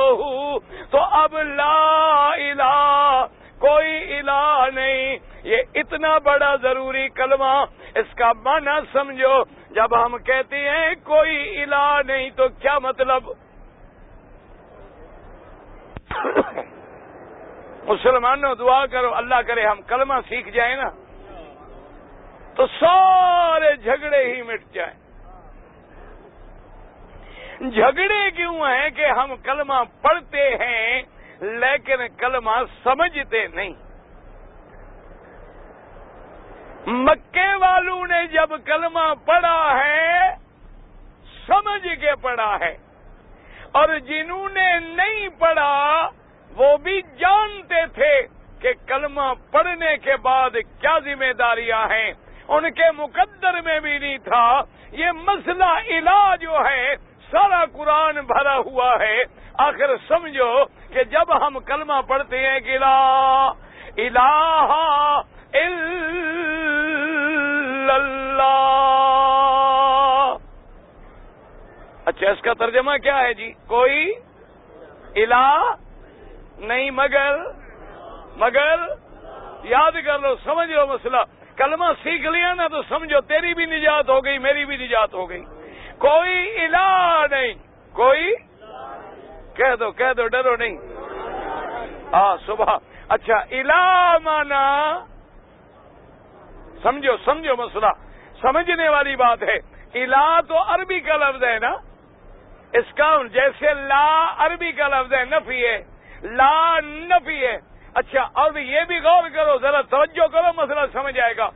تو 0.90 0.98
اب 0.98 1.36
لا 1.42 2.28
الہ، 2.28 3.26
کوئی 3.58 4.18
الہ 4.18 4.64
نہیں. 4.74 5.16
یہ 5.42 5.56
اتنا 5.74 6.18
بڑا 6.18 6.54
ضروری 6.56 7.08
کلمہ 7.08 7.54
اس 7.94 8.14
کا 8.14 8.32
معنی 8.32 8.76
سمجھو. 8.92 9.42
جب 9.70 10.04
ہم 10.04 10.18
کہتے 10.18 10.56
ہیں 10.56 10.94
کوئی 11.04 11.62
الہ 11.62 12.00
نہیں 12.06 12.30
تو 12.30 12.48
کیا 12.48 12.78
مطلب؟ 12.78 13.22
مسلمانوں 17.86 18.54
دعا 18.54 18.86
کرو، 18.86 19.14
اللہ 19.14 19.40
کرے 19.46 19.66
ہم 19.66 19.82
کلمہ 19.82 20.14
سیکھ 20.28 20.48
جائیں 20.48 20.76
نا. 20.76 20.90
تو 22.56 22.66
سارے 22.66 23.76
جھگڑے 23.76 24.34
ہی 24.34 24.42
مٹ 24.42 24.74
جائیں۔ 24.74 25.04
جھگڑے 27.70 28.30
کیوں 28.30 28.60
ہیں 28.60 28.90
کہ 28.90 29.06
ہم 29.06 29.36
کلمہ 29.36 29.74
پڑھتے 30.02 30.50
ہیں 30.50 31.02
لیکن 31.40 32.08
کلمہ 32.18 32.50
سمجھتے 32.82 33.46
نہیں۔ 33.46 33.72
مکے 36.86 37.54
والوں 37.54 38.06
نے 38.06 38.26
جب 38.26 38.64
کلمہ 38.64 39.14
پڑھا 39.24 39.84
ہے، 39.84 40.34
سمجھ 41.46 42.00
کے 42.00 42.14
پڑھا 42.22 42.60
ہے۔ 42.60 42.76
اور 43.72 43.98
جنہوں 43.98 44.48
نے 44.48 44.78
نہیں 44.78 45.28
پڑھا، 45.28 46.10
وہ 46.54 46.76
بھی 46.76 47.02
جانتے 47.02 47.86
تھے 47.94 48.22
کہ 48.60 48.72
کلمہ 48.86 49.32
پڑھنے 49.50 49.96
کے 49.96 50.16
بعد 50.16 50.50
کیا 50.80 50.98
ذمہ 50.98 51.32
داریاں 51.38 51.86
ہیں۔ 51.86 52.12
ان 52.48 52.72
کے 52.72 52.82
مقدر 52.96 53.60
میں 53.60 53.80
بھی 53.80 53.98
نہیں 53.98 54.18
تھا۔ 54.18 54.60
یہ 54.92 55.10
مسئلہ 55.10 55.64
علاج 55.86 56.40
جو 56.40 56.66
ہے، 56.66 56.94
سارا 57.30 57.64
قرآن 57.72 58.14
بھرا 58.14 58.56
ہوا 58.56 58.96
ہے۔ 59.00 59.22
آخر 59.54 59.90
سمجھو 60.08 60.64
کہ 60.64 61.04
جب 61.04 61.46
ہم 61.46 61.60
کلمہ 61.60 61.92
پڑھتے 62.06 62.38
ہیں 62.38 62.60
کہ 62.60 62.76
الہ 62.76 63.50
اللہ۔ 67.90 70.36
اچھا 72.04 72.30
اس 72.30 72.42
کا 72.42 72.54
ترجمہ 72.54 72.96
کیا 72.96 73.18
ہے 73.18 73.34
جی؟ 73.34 73.52
کوئی 73.66 74.12
الہ 75.16 75.74
نہیں، 76.58 76.90
مگر 76.90 77.36
مگر، 78.36 78.76
یاد 79.62 79.92
کر 80.04 80.18
لو، 80.18 80.34
سمجھ 80.44 80.70
لو 80.70 80.86
مسئلہ۔ 80.86 81.16
کلمہ 81.56 81.84
سیکھ 82.02 82.26
لیا 82.26 82.54
نا 82.54 82.68
تو 82.68 82.82
سمجھو 82.82 83.20
تیری 83.20 83.54
بھی 83.54 83.66
نجات 83.66 84.08
ہو 84.08 84.24
گئی، 84.24 84.38
میری 84.38 84.64
بھی 84.64 84.76
نجات 84.76 85.14
ہو 85.14 85.28
گئی۔ 85.28 85.44
کوئی 85.98 86.64
الہ 86.64 87.26
نہیں، 87.30 87.54
کوئی 87.92 88.34
کہہ 89.56 89.76
دو 89.80 89.90
کہہ 89.90 90.12
دو، 90.16 90.26
ڈرو 90.26 90.56
نہیں۔ 90.56 90.76
ہاں 92.12 92.36
صبح۔ 92.46 92.76
اچھا 93.08 93.36
الہ 93.50 94.16
مانا 94.24 94.98
سمجھو 96.82 97.16
سمجھو 97.24 97.56
مسئلہ۔ 97.56 97.86
سمجھنے 98.40 98.88
والی 98.88 99.16
بات 99.16 99.42
ہے۔ 99.42 99.56
الہ 100.02 100.40
تو 100.48 100.54
عربی 100.58 101.00
کا 101.00 101.16
لفظ 101.16 101.44
ہے 101.44 101.58
نا۔ 101.58 101.70
اس 102.72 102.94
کا 102.94 103.18
جیسے 103.32 103.74
لا 103.74 104.34
عربی 104.38 104.72
کا 104.72 104.88
لفظ 104.88 105.14
ہے، 105.14 105.24
نفی 105.24 105.66
ہے۔ 105.66 105.84
لا 106.22 106.80
نفی 106.80 107.46
ہے۔ 107.46 107.73
اچھا 107.94 108.28
اور 108.32 108.54
یہ 108.54 108.80
بھی 108.88 108.98
غور 108.98 109.28
کرو، 109.28 109.58
ذرا 109.58 109.80
توجہ 109.80 110.26
کرو، 110.26 110.48
مسئلہ 110.56 110.80
سمجھ 110.92 111.18
آئے 111.18 111.36
گا۔ 111.36 111.50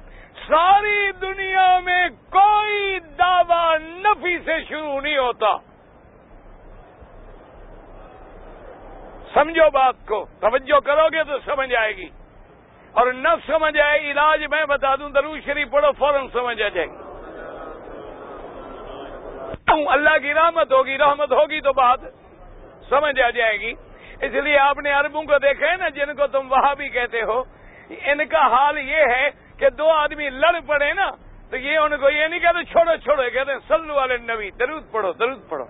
ساری 0.49 1.13
دنیا 1.13 1.81
میں 1.85 2.09
کوئی 2.31 2.99
دعوی 3.19 3.79
نفی 3.79 4.39
سے 4.39 4.65
شروع 4.69 5.01
نہیں 5.01 5.19
ہوتا۔ 5.19 5.57
سمجھو 9.35 9.71
بات 9.71 9.95
کو، 10.07 10.27
توجہ 10.41 10.81
کرو 10.81 11.09
گے 11.13 11.25
تو 11.25 11.39
سمجھ 11.45 11.75
آئے 11.75 11.97
گی۔ 11.97 12.09
اور 12.93 13.13
نہ 13.13 13.29
سمجھ 13.47 13.79
آئے 13.79 14.11
علاج، 14.11 14.45
میں 14.51 14.65
بتا 14.65 14.97
دوں 14.97 15.11
درو 15.11 15.35
شریف 15.45 15.71
پڑھو، 15.71 15.93
فوراً 15.93 16.27
سمجھ 16.33 16.63
آ 16.63 16.69
جائے 16.69 16.87
گی۔ 16.87 16.97
اللہ 19.89 20.19
کی 20.23 20.35
رحمت 20.35 20.73
ہوگی 20.73 20.99
رحمت 20.99 21.33
ہوگی 21.33 21.61
تو 21.61 21.73
بات 21.73 22.01
سمجھ 22.89 23.21
آ 23.21 23.31
جائے 23.31 23.61
گی۔ 23.61 23.75
اس 24.21 24.33
لیے 24.33 24.59
آپ 24.59 24.79
نے 24.79 24.91
عربوں 24.91 25.23
کو 25.23 25.39
دیکھا 25.39 25.71
ہے 25.71 25.77
نا، 25.77 25.89
جن 25.89 26.15
کو 26.15 26.27
تم 26.27 26.53
وہاں 26.53 26.75
بھی 26.75 26.89
کہتے 26.89 27.23
ہو۔ 27.23 27.43
ان 27.91 28.27
کا 28.27 28.47
حال 28.47 28.79
یہ 28.79 29.05
ہے 29.15 29.29
کہ 29.59 29.71
دو 29.71 29.91
آدمی 29.91 30.29
لڑ 30.31 30.61
پڑے 30.67 30.93
نا، 30.93 31.11
تو 31.51 31.57
یہ 31.57 31.79
ان 31.79 31.97
کو 31.97 32.11
یہ 32.11 32.27
نہیں 32.27 32.41
کہتے، 32.41 32.65
چھوڑو 32.65 32.97
چھوڑو، 32.97 33.23
کہتے 33.23 33.53
ہیں 33.53 33.59
سلو 33.69 33.95
والے 33.95 34.17
نبی، 34.17 34.51
درود 34.51 34.93
پڑھو 34.93 35.13
درود 35.13 35.49
پڑھو۔ 35.49 35.65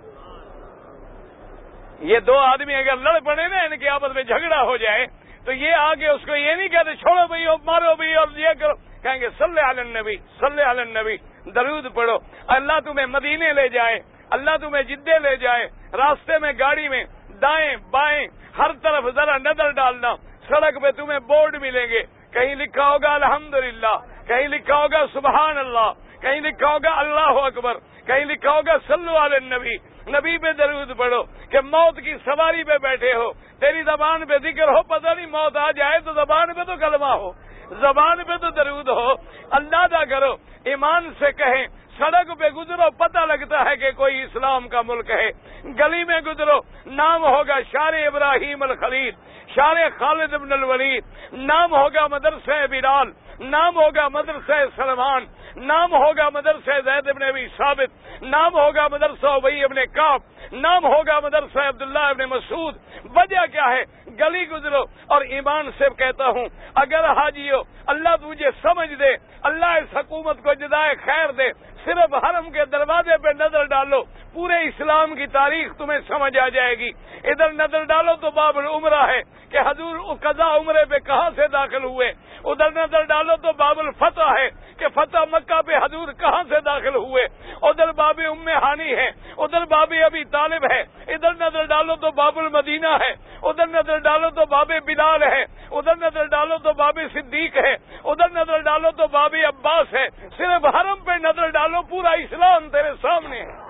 یہ 2.01 2.21
دو 2.21 2.39
آدمی 2.39 2.75
اگر 2.75 2.97
لڑ 2.97 3.19
پڑے 3.21 3.49
نا، 3.49 3.59
ان 3.59 3.77
کی 3.79 3.89
آپس 3.89 4.15
میں 4.15 4.23
جھگڑا 4.23 4.63
ہو 4.63 4.77
جائے، 4.77 5.07
تو 5.45 5.53
یہ 5.53 5.75
آگے 5.75 6.09
اس 6.09 6.27
کو 6.27 6.37
یہ 6.37 6.55
نہیں 6.55 6.69
کہتے، 6.69 6.95
چھوڑو 6.95 7.27
بھائی 7.27 7.47
مارو 7.65 7.95
بھائی 7.95 8.15
اور 8.15 8.29
یہ 8.37 8.49
کرو۔ 8.61 8.75
کہیں 9.03 9.21
گے 9.21 9.29
سلے 9.39 9.61
عالن 9.61 9.87
نبی 9.87 10.17
سلے 10.41 10.63
عالن 10.63 10.89
نبی، 10.89 11.17
درود 11.55 11.95
پڑھو۔ 11.95 12.17
اللہ 12.49 12.81
تمہیں 12.85 13.07
مدینے 13.07 13.53
لے 13.53 13.69
جائے، 13.69 13.99
اللہ 14.31 14.57
تمہیں 14.61 14.83
جدے 14.83 15.19
لے 15.19 15.37
جائے، 15.37 15.67
راستے 15.93 16.39
میں، 16.39 16.53
گاڑی 16.59 16.89
میں 16.89 17.05
دائیں 17.43 17.77
بائیں، 17.91 18.27
ہر 18.59 18.73
طرف 18.83 19.05
ذرا 19.15 19.37
نظر 19.39 19.71
ڈالنا۔ 19.71 20.15
سڑک 20.49 20.83
پہ 20.83 20.91
تمہیں 20.91 21.19
بورڈ 21.19 21.57
ملیں 21.61 21.87
گے۔ 21.87 22.03
کہیں 22.33 22.55
لکھا 22.55 22.89
ہوگا 22.89 23.15
الحمدللہ، 23.15 23.95
کہیں 24.27 24.49
لکھا 24.49 24.77
ہوگا 24.77 25.05
سبحان 25.13 25.59
اللہ 25.59 25.93
کہیں 26.21 26.41
لکھا 26.41 26.73
ہوگا 26.73 26.91
اللہ 26.91 27.45
اکبر، 27.45 27.75
کہیں 28.07 28.25
لکھا 28.25 28.51
ہوگا 28.51 28.77
سلو 28.87 29.17
علیہ 29.17 29.55
نبی 29.55 29.77
نبی 30.13 30.39
پہ 30.39 30.53
درود 30.53 30.97
پڑھو 30.97 31.23
کہ 31.23 31.61
موت 31.61 32.01
کی 32.05 32.15
سواری 32.25 32.65
پہ 32.65 32.79
بیٹھے 32.83 33.15
ہو۔ 33.15 33.33
تیری 33.61 33.83
زبان 33.83 34.25
پہ 34.25 34.39
ذکر 34.43 34.69
ہو، 34.69 34.83
پتہ 34.83 35.15
نہیں 35.17 35.27
موت 35.27 35.57
آ 35.57 35.71
جائے 35.71 35.99
تو 36.01 36.13
زبان 36.13 36.53
پہ 36.55 36.65
تو 36.65 36.77
کلمہ 36.77 37.13
ہو۔ 37.21 37.33
زبان 37.71 38.25
پہ 38.25 38.37
تو 38.37 38.51
درود 38.51 38.89
ہو۔ 38.89 39.13
اندازہ 39.51 40.05
کرو۔ 40.05 40.37
ایمان 40.65 41.11
سے 41.19 41.33
کہیں، 41.33 41.67
سڑک 41.99 42.39
پہ 42.39 42.49
گزرو، 42.49 42.91
پتہ 42.99 43.19
لگتا 43.19 43.65
ہے 43.65 43.77
کہ 43.77 43.91
کوئی 43.91 44.23
اسلام 44.23 44.69
کا 44.69 44.83
ملک 44.83 45.11
ہے۔ 45.11 45.31
گلی 45.65 46.05
میں 46.05 46.21
گزرو، 46.21 46.61
نام 46.87 47.25
ہوگا 47.25 47.61
شار 47.73 47.93
ابراہیم 47.93 48.63
الخلید 48.63 49.15
شار 49.55 49.77
خالد 49.99 50.35
ابن 50.35 50.53
الولید، 50.53 51.05
نام 51.33 51.73
ہوگا 51.73 52.07
مدرسہ 52.07 52.67
بلال، 52.71 53.13
نام 53.41 53.77
ہوگا 53.77 54.09
مدرسہ 54.09 54.53
سلمان 54.77 55.27
نام 55.57 55.93
ہوگا 55.93 56.29
مدرسہ 56.29 56.81
زید 56.85 57.09
ابن 57.09 57.23
ابی 57.23 57.47
ثابت، 57.57 58.23
نام 58.23 58.55
ہوگا 58.55 58.87
مدرسہ 58.89 59.27
ابئی 59.27 59.65
ابن 59.65 59.77
کاف 59.93 60.53
نام 60.53 60.85
ہوگا 60.85 61.19
مدرسہ 61.21 61.59
عبداللہ 61.59 62.05
ابن 62.09 62.25
مسعود۔ 62.25 62.77
وجہ 63.17 63.45
کیا 63.53 63.69
ہے؟ 63.71 63.83
گلی 64.21 64.49
گزرو 64.51 64.83
اور 65.07 65.21
ایمان 65.21 65.71
سے 65.79 65.85
کہتا 65.99 66.29
ہوں، 66.29 66.49
اگر 66.75 67.05
حاجی 67.05 67.51
ہو 67.51 67.63
اللہ 67.87 68.17
تجھے 68.23 68.51
سمجھ 68.63 68.93
دے، 68.95 69.13
اللہ 69.43 69.67
اس 69.67 69.97
حکومت 69.97 70.43
کو 70.43 70.55
جدائے 70.55 70.95
خیر 71.05 71.31
دے 71.31 71.49
صرف 71.89 72.15
حرم 72.25 72.51
کے 72.51 72.65
دروازے 72.65 73.17
پہ 73.17 73.29
نظر 73.39 73.65
ڈالو، 73.65 74.03
پورے 74.33 74.59
اسلام 74.69 75.15
کی 75.15 75.27
تاریخ 75.27 75.77
تمہیں 75.77 75.99
سمجھ 76.09 76.37
آ 76.39 76.49
جائے 76.49 76.75
گی۔ 76.79 76.91
ادھر 77.25 77.53
نظر 77.53 77.85
ڈالو 77.85 78.15
تو 78.15 78.31
باب 78.31 78.59
العمرہ 78.59 79.07
ہے 79.07 79.21
کہ 79.51 79.59
حضور 79.59 80.17
قضا 80.21 80.57
عمرے 80.57 80.85
پہ 80.85 80.99
کہاں 81.07 81.31
سے 81.37 81.47
داخل 81.49 81.85
ہوئے۔ 81.85 82.13
ادھر 82.45 82.71
نظر 82.71 83.03
ڈالو 83.03 83.37
تو 83.37 83.53
باب 83.53 83.79
الفتح 83.79 84.29
ہے 84.39 84.49
کہ 84.79 84.89
فتح 84.95 85.19
مکہ 85.33 85.61
پہ 85.67 85.77
حضور 85.77 86.09
کہاں 86.21 86.43
سے 86.49 86.61
داخل 86.61 86.95
ہوئے۔ 86.95 87.25
ادھر 87.63 87.93
باب 87.93 88.21
ام 88.31 88.49
ہانی 88.49 88.93
ہے، 88.95 89.11
ادھر 89.39 89.65
باب 89.65 89.93
ابھی 90.05 90.25
طالب 90.25 90.65
ہے۔ 90.73 90.81
ادھر 91.07 91.35
نظر 91.41 91.65
ڈالو 91.65 91.97
تو 91.97 92.11
باب 92.11 92.39
المدینہ 92.39 92.93
ہے، 93.01 93.13
ادھر 93.43 93.67
نظر 93.67 93.99
ڈالو 93.99 94.31
تو 94.31 94.45
باب 94.47 94.73
بلال 94.87 95.23
ہے۔ 95.23 95.43
ادھر 95.71 95.97
نظر 95.97 96.25
ڈالو 96.27 96.59
تو 96.59 96.73
باب 96.73 96.99
صدیق 97.13 97.57
ہے۔ 97.57 97.75
ادھر 98.05 98.31
نظر 98.35 98.59
ڈالو 98.59 98.91
تو 98.91 99.07
باب 99.07 99.35
عباس 99.49 99.95
ہے۔ 99.95 100.07
صرف 100.37 100.67
حرم 100.75 101.01
پہ 101.05 101.13
نظر 101.23 101.49
ڈالو 101.49 101.78
پورا 101.83 102.11
اسلام 102.11 102.69
تیرے 102.69 102.93
سامنے۔ 103.03 103.43
ہے 103.43 103.69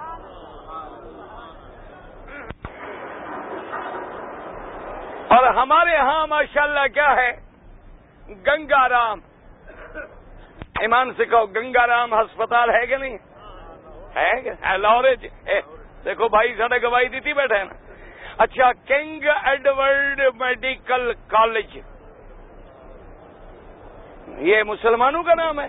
اور 5.28 5.46
ہمارے 5.46 5.96
ہاں 5.96 6.26
ماشاءاللہ 6.26 6.86
کیا 6.94 7.16
ہے؟ 7.16 7.32
گنگا 8.28 8.88
رام۔ 8.88 9.20
ایمان 10.80 11.12
سے 11.16 11.24
کہو، 11.24 11.46
گنگا 11.46 11.86
رام 11.86 12.14
ہسپتال 12.14 12.70
ہے 12.70 12.86
کہ 12.86 12.96
نہیں؟ 12.96 13.18
ہے 14.16 14.78
لوریج۔ 14.78 15.26
دیکھو 16.04 16.28
بھائی 16.28 16.54
سڑک 16.54 16.84
گواہی 16.84 17.08
دی 17.08 17.20
تھی 17.20 17.32
بیٹھے 17.32 17.64
نا۔ 17.64 17.92
اچھا 18.38 18.72
کنگ 18.72 19.24
ایڈورڈ 19.44 20.20
میڈیکل 20.34 21.12
کالج۔ 21.28 21.78
یہ 24.28 24.62
مسلمانوں 24.62 25.22
کا 25.22 25.34
نام 25.34 25.60
ہے۔ 25.60 25.68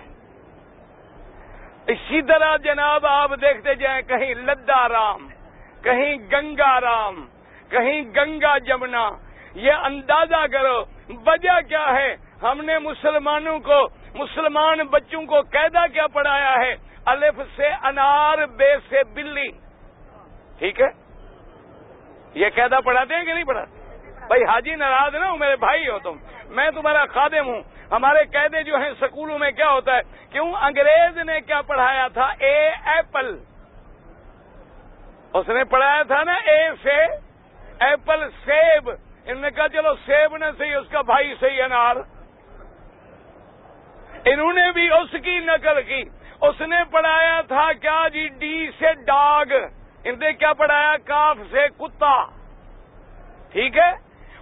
اسی 1.86 2.22
طرح 2.22 2.56
جناب 2.56 3.06
آپ 3.06 3.30
دیکھتے 3.40 3.74
جائیں، 3.74 4.02
کہیں 4.02 4.34
لدا 4.34 4.88
رام، 4.88 5.28
کہیں 5.82 6.16
گنگا 6.32 6.80
رام، 6.80 7.26
کہیں 7.68 8.02
گنگا 8.02 8.58
جمنا۔ 8.58 9.10
یہ 9.54 9.72
اندازہ 9.72 10.46
کرو، 10.52 10.84
وجہ 11.26 11.60
کیا 11.68 11.94
ہے؟ 11.94 12.16
ہم 12.42 12.60
نے 12.64 12.78
مسلمانوں 12.78 13.58
کو، 13.58 13.88
مسلمان 14.14 14.78
بچوں 14.78 15.22
کو 15.22 15.40
قیدا 15.40 15.86
کیا 15.86 16.06
پڑھایا 16.06 16.54
ہے؟ 16.54 16.74
الف 17.06 17.40
سے 17.56 17.66
انار، 17.66 18.46
بے 18.46 18.76
سے 18.88 19.04
بلی۔ 19.04 19.48
ٹھیک 20.58 20.80
ہے؟ 20.80 20.88
یہ 22.34 22.46
قیدا 22.54 22.80
پڑھاتے 22.80 23.14
ہیں 23.14 23.24
کہ 23.24 23.32
نہیں 23.32 23.44
پڑھاتے؟ 23.44 23.96
بھائی 24.26 24.44
حاجی، 24.44 24.74
ناراض 24.74 25.14
نہ 25.14 25.24
ہو، 25.24 25.36
میرے 25.36 25.56
بھائی 25.56 25.88
ہو 25.88 25.98
تم۔ 25.98 26.16
میں 26.48 26.70
تمہارا 26.70 27.04
خادم 27.04 27.46
ہوں۔ 27.46 27.62
ہمارے 27.92 28.24
قیدے 28.24 28.62
جو 28.62 28.76
ہیں 28.76 28.90
سکولوں 29.00 29.38
میں 29.38 29.50
کیا 29.50 29.70
ہوتا 29.70 29.96
ہے 29.96 30.00
کیوں 30.30 30.52
انگریز 30.52 31.18
نے 31.18 31.40
کیا 31.40 31.62
پڑھایا 31.62 32.08
تھا؟ 32.08 32.32
اے 32.38 32.68
ایپل۔ 32.68 33.38
اس 35.34 35.48
نے 35.48 35.64
پڑھایا 35.64 36.02
تھا 36.02 36.24
نا 36.24 36.32
اے 36.32 36.68
سے، 36.82 37.04
ایپل 37.80 38.30
سیب۔ 38.44 38.90
انہوں 39.24 39.42
نے 39.42 39.50
کہا 39.50 39.68
چلو 39.68 39.94
سیب 40.06 40.36
نے 40.36 40.46
صحیح، 40.58 40.76
اس 40.76 40.88
کا 40.88 41.00
بھائی 41.00 41.34
صحیح 41.40 41.62
انار 41.64 41.96
انہوں 44.24 44.52
نے 44.52 44.72
بھی 44.72 44.90
اس 44.90 45.14
کی 45.24 45.40
نقل 45.40 45.82
کی۔ 45.82 46.02
اس 46.40 46.60
نے 46.60 46.76
پڑھایا 46.90 47.40
تھا 47.40 47.72
کیا 47.72 48.08
جی؟ 48.08 48.28
ڈی 48.28 48.70
سے 48.78 48.92
ڈاگ۔ 48.92 49.52
انہوں 50.04 50.16
نے 50.16 50.32
کیا 50.32 50.52
پڑھایا؟ 50.52 50.96
کاف 51.04 51.36
سے 51.50 51.66
کتا۔ 51.78 52.24
ٹھیک 53.52 53.78
ہے؟ 53.78 53.90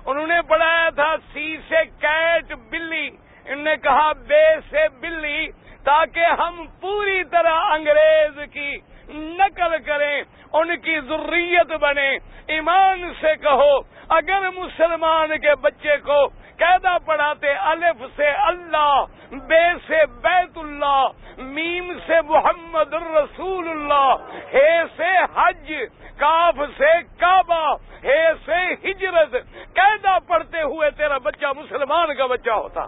انہوں 0.07 0.27
نے 0.27 0.43
پڑھایا 0.43 0.91
تھا 0.91 1.17
سی 1.33 1.57
سے 1.69 1.77
کیٹ 2.01 2.53
بلی۔ 2.71 3.11
انہوں 3.49 3.65
نے 3.65 3.77
کہا، 3.83 4.13
بے 4.29 4.45
سے 4.71 4.87
بلی 5.01 5.47
تاکہ 5.85 6.41
ہم 6.41 6.65
پوری 6.81 7.23
طرح 7.25 7.73
انگریز 7.75 8.41
کی 8.53 8.77
نقل 9.11 9.79
کریں، 9.87 10.23
ان 10.53 10.77
کی 10.77 10.99
ضروریت 11.01 11.73
بنے 11.81 12.09
ایمان 12.55 13.13
سے 13.21 13.35
کہو، 13.43 13.79
اگر 14.17 14.49
مسلمان 14.57 15.37
کے 15.39 15.55
بچے 15.61 15.97
کو 16.05 16.27
قیدا 16.59 16.97
پڑھاتے 17.07 17.53
الف 17.73 18.03
سے 18.17 18.29
اللہ، 18.47 19.05
بے 19.49 19.65
سے 19.87 20.05
بیت 20.23 20.59
اللہ، 20.59 21.07
میم 21.39 21.93
سے 22.07 22.21
محمد 22.29 22.95
الرسول 22.95 23.69
اللہ، 23.69 24.15
ہے 24.55 24.71
سے 24.97 25.11
حج، 25.35 25.73
کاف 26.19 26.61
سے 26.79 26.93
کعبہ، 27.19 27.65
ہے 28.05 28.23
سے 28.45 28.63
ہجرت 28.85 29.37
قیدا 29.75 30.19
پڑھتے 30.29 30.63
ہوئے 30.63 30.91
تیرا 30.91 31.19
بچہ 31.25 31.53
مسلمان 31.57 32.15
کا 32.15 32.27
بچہ 32.27 32.51
ہوتا۔ 32.51 32.87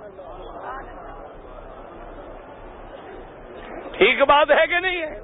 ٹھیک 3.93 4.23
بات 4.23 4.51
ہے 4.51 4.66
کہ 4.66 4.81
نہیں 4.81 5.03
ہے؟ 5.03 5.21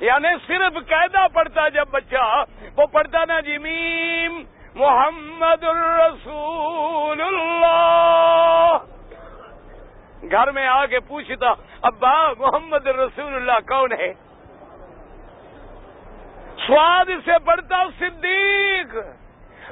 یعنی 0.00 0.28
صرف 0.46 0.88
قیدا 0.88 1.26
پڑھتا 1.28 1.68
جب 1.68 1.84
بچہ، 1.90 2.44
وہ 2.76 2.86
پڑھتا 2.86 3.24
نا 3.24 3.40
جی 3.40 3.58
میم 3.58 4.42
محمد 4.74 5.64
الرسول 5.64 7.20
اللہ۔ 7.20 8.76
گھر 10.30 10.50
میں 10.50 10.66
آ 10.66 10.86
کے 10.86 11.00
پوچھتا، 11.00 11.54
ابا 11.82 12.32
محمد 12.38 12.86
الرسول 12.86 13.34
اللہ 13.34 13.68
کون 13.68 13.92
ہے؟ 13.92 14.12
سواد 16.66 17.10
سے 17.24 17.38
پڑھتا 17.44 17.84
صدیق، 17.98 18.96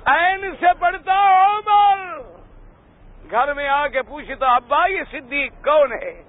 عین 0.05 0.51
سے 0.61 0.67
پڑھتا 0.79 1.47
عمر۔ 1.47 2.38
گھر 3.31 3.53
میں 3.55 3.69
آ 3.69 3.87
کے 3.87 4.03
پوچھتا 4.03 4.55
ابا 4.55 4.87
یہ 4.87 5.03
صدیق 5.11 5.65
کون 5.65 5.93
ہے؟ 5.93 6.23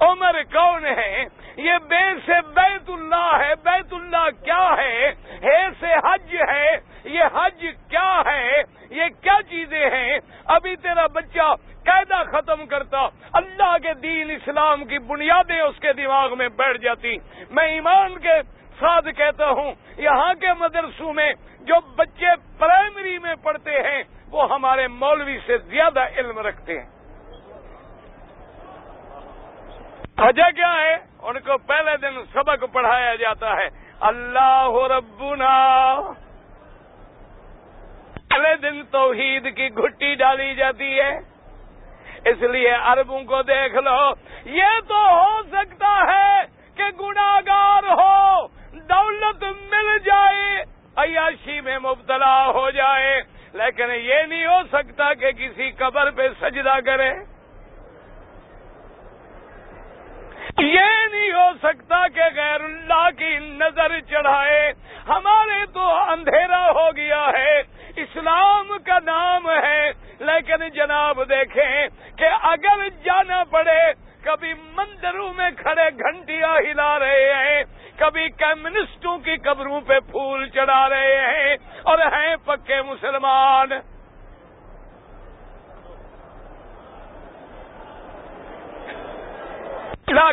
عمر 0.00 0.42
کون 0.52 0.84
ہے؟ 0.84 1.24
یہ 1.56 1.72
بے 1.88 2.04
سے 2.26 2.40
بیت 2.54 2.90
اللہ 2.90 3.30
ہے، 3.40 3.54
بیت 3.62 3.92
اللہ 3.92 4.28
کیا 4.44 4.64
ہے؟ 4.78 5.10
ہے 5.42 5.60
سے 5.80 5.92
حج 6.04 6.36
ہے، 6.48 6.76
یہ 7.04 7.24
حج 7.34 7.66
کیا 7.88 8.22
ہے؟ 8.26 8.62
یہ 8.90 9.04
کیا 9.20 9.38
چیزیں 9.50 9.90
ہیں؟ 9.90 10.18
ابھی 10.44 10.76
تیرا 10.76 11.06
بچہ 11.06 11.54
قاعدہ 11.84 12.22
ختم 12.32 12.66
کرتا، 12.66 13.06
اللہ 13.32 13.76
کے 13.82 13.94
دین 13.94 14.30
اسلام 14.30 14.84
کی 14.84 14.98
بنیادیں 14.98 15.60
اس 15.60 15.78
کے 15.80 15.92
دماغ 15.92 16.36
میں 16.38 16.48
بیٹھ 16.48 16.78
جاتی۔ 16.78 17.16
میں 17.50 17.64
ایمان 17.64 18.18
کے 18.18 18.40
ساتھ 18.80 19.08
کہتا 19.16 19.50
ہوں، 19.50 19.72
یہاں 19.96 20.32
کے 20.34 20.52
مدرسوں 20.58 21.12
میں 21.12 21.32
جو 21.60 21.74
بچے 21.96 22.34
پرائمری 22.58 23.18
میں 23.18 23.34
پڑھتے 23.42 23.70
ہیں 23.70 24.02
وہ 24.32 24.54
ہمارے 24.54 24.88
مولوی 24.88 25.38
سے 25.46 25.58
زیادہ 25.58 26.00
علم 26.16 26.38
رکھتے 26.38 26.80
ہیں۔ 26.80 26.88
وجہ 30.18 30.50
کیا 30.50 30.74
ہے؟ 30.80 30.94
ان 31.22 31.40
کو 31.40 31.58
پہلے 31.58 31.96
دن 31.96 32.24
سبق 32.32 32.64
پڑھایا 32.72 33.14
جاتا 33.14 33.56
ہے۔ 33.56 33.68
اللہ 34.00 34.68
ربنا۔ 34.90 35.96
پہلے 38.28 38.56
دن 38.56 38.82
توحید 38.82 39.56
کی 39.56 39.68
گھٹی 39.68 40.14
ڈالی 40.14 40.54
جاتی 40.54 41.00
ہے۔ 41.00 41.18
اس 42.24 42.42
لیے 42.42 42.74
اربوں 42.74 43.24
کو 43.24 43.42
دیکھ 43.42 43.74
لو، 43.74 44.10
یہ 44.44 44.80
تو 44.88 45.24
ہو 45.24 45.42
سکتا 45.42 46.00
ہے 46.14 46.42
کہ 46.74 46.84
گناگار 47.00 47.82
ہو، 47.82 48.46
دولت 48.72 49.44
مل 49.70 49.98
جائے، 49.98 50.64
عیاشی 50.96 51.60
میں 51.60 51.78
مبتلا 51.78 52.46
ہو 52.46 52.70
جائے۔ 52.70 53.22
لیکن 53.52 53.90
یہ 53.90 54.18
نہیں 54.28 54.46
ہو 54.46 54.62
سکتا 54.72 55.14
کہ 55.14 55.32
کسی 55.32 55.70
قبر 55.70 56.10
پہ 56.10 56.28
سجدہ 56.40 56.74
کرے۔ 56.86 57.10
یہ 60.58 61.06
نہیں 61.12 61.32
ہو 61.32 61.50
سکتا 61.62 62.08
کہ 62.08 62.22
غیر 62.36 62.60
اللہ 62.60 63.08
کی 63.18 63.38
نظر 63.38 64.00
چڑھائے۔ 64.00 64.72
ہمارے 65.08 65.66
تو 65.66 65.94
اندھیرا 65.96 66.70
ہو 66.70 66.96
گیا 66.96 67.30
ہے۔ 67.36 67.60
اسلام 67.96 68.68
کا 68.86 68.98
نام 69.04 69.50
ہے۔ 69.50 69.92
لیکن 70.18 70.68
جناب 70.68 71.28
دیکھیں 71.28 71.88
کہ 72.16 72.28
اگر 72.42 72.88
جانا 73.04 73.44
پڑے، 73.44 73.92
کبھی 74.22 74.54
مندروں 74.54 75.32
میں 75.36 75.50
کھڑے 75.56 75.88
گھنٹیاں 75.98 76.58
ہلا 76.58 76.98
رہے 76.98 77.34
ہیں۔ 77.34 77.62
کبھی 77.96 78.28
کمیونسٹوں 78.28 79.18
کی 79.18 79.36
قبروں 79.36 79.80
پہ 79.80 80.00
پھول 80.00 80.48
چڑھا 80.48 80.88
رہے 80.88 81.16
ہیں 81.20 81.56
اور 81.82 81.98
ہیں 81.98 82.36
پکے 82.44 82.82
مسلمان۔ 82.82 83.68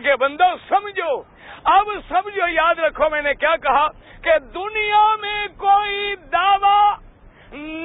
کے 0.03 0.15
بندو، 0.15 0.57
سمجھو۔ 0.69 1.21
اب 1.63 1.87
سمجھو، 2.07 2.47
یاد 2.47 2.79
رکھو، 2.79 3.09
میں 3.09 3.21
نے 3.21 3.33
کیا 3.33 3.55
کہا 3.55 3.87
کہ 4.21 4.37
دنیا 4.39 5.15
میں 5.21 5.47
کوئی 5.57 6.15
دعوی 6.15 6.93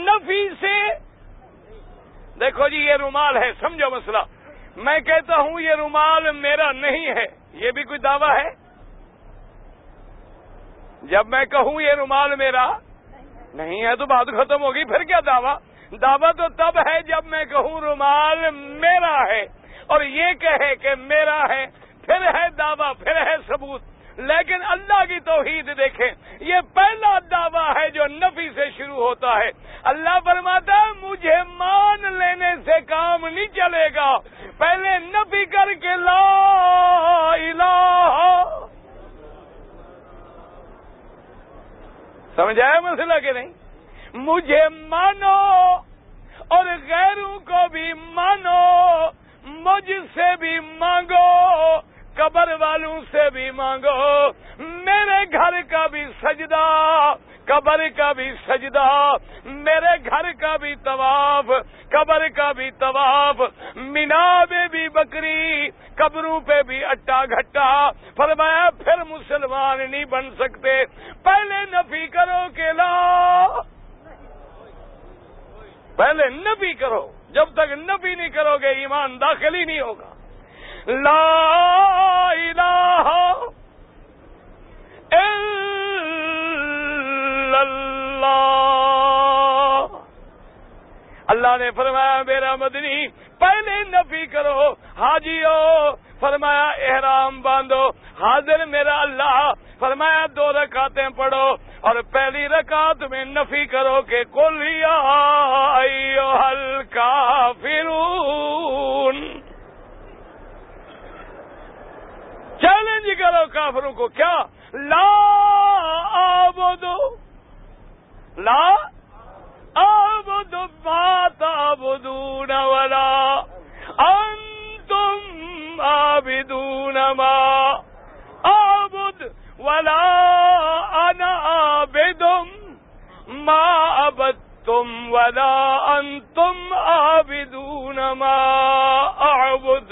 نفی 0.07 0.49
سے 0.61 0.89
دیکھو 2.41 2.69
جی 2.69 2.77
یہ 2.77 2.95
رومال 2.95 3.37
ہے، 3.37 3.53
سمجھو 3.61 3.91
مسئلہ۔ 3.91 4.23
میں 4.77 4.99
کہتا 5.01 5.37
ہوں، 5.37 5.61
یہ 5.61 5.75
رومال 5.75 6.31
میرا 6.33 6.73
نہیں 6.73 7.07
ہے، 7.07 7.25
یہ 7.53 7.71
بھی 7.71 7.83
کوئی 7.83 7.99
دعویٰ 7.99 8.37
ہے؟ 8.37 8.64
جب 11.11 11.27
میں 11.27 11.45
کہوں 11.45 11.81
یہ 11.83 11.93
رومال 11.93 12.35
میرا، 12.37 12.67
نہیں 13.55 13.85
ہے 13.85 13.95
تو 13.97 14.07
بات 14.07 14.27
ختم 14.37 14.63
ہوگی، 14.63 14.85
پھر 14.85 15.03
کیا 15.03 15.21
دعویٰ؟ 15.27 15.57
دعویٰ 15.93 16.33
تو 16.33 16.49
تب 16.57 16.79
ہے 16.89 17.01
جب 17.03 17.27
میں 17.27 17.45
کہوں 17.45 17.81
رومال 17.81 18.51
میرا 18.81 19.17
ہے، 19.29 19.43
اور 19.87 20.03
یہ 20.03 20.33
کہے 20.41 20.75
کہ 20.77 20.95
میرا 20.95 21.41
ہے، 21.51 21.65
پھر 22.05 22.27
ہے 22.35 22.49
دعویٰ، 22.59 22.93
پھر 22.99 23.24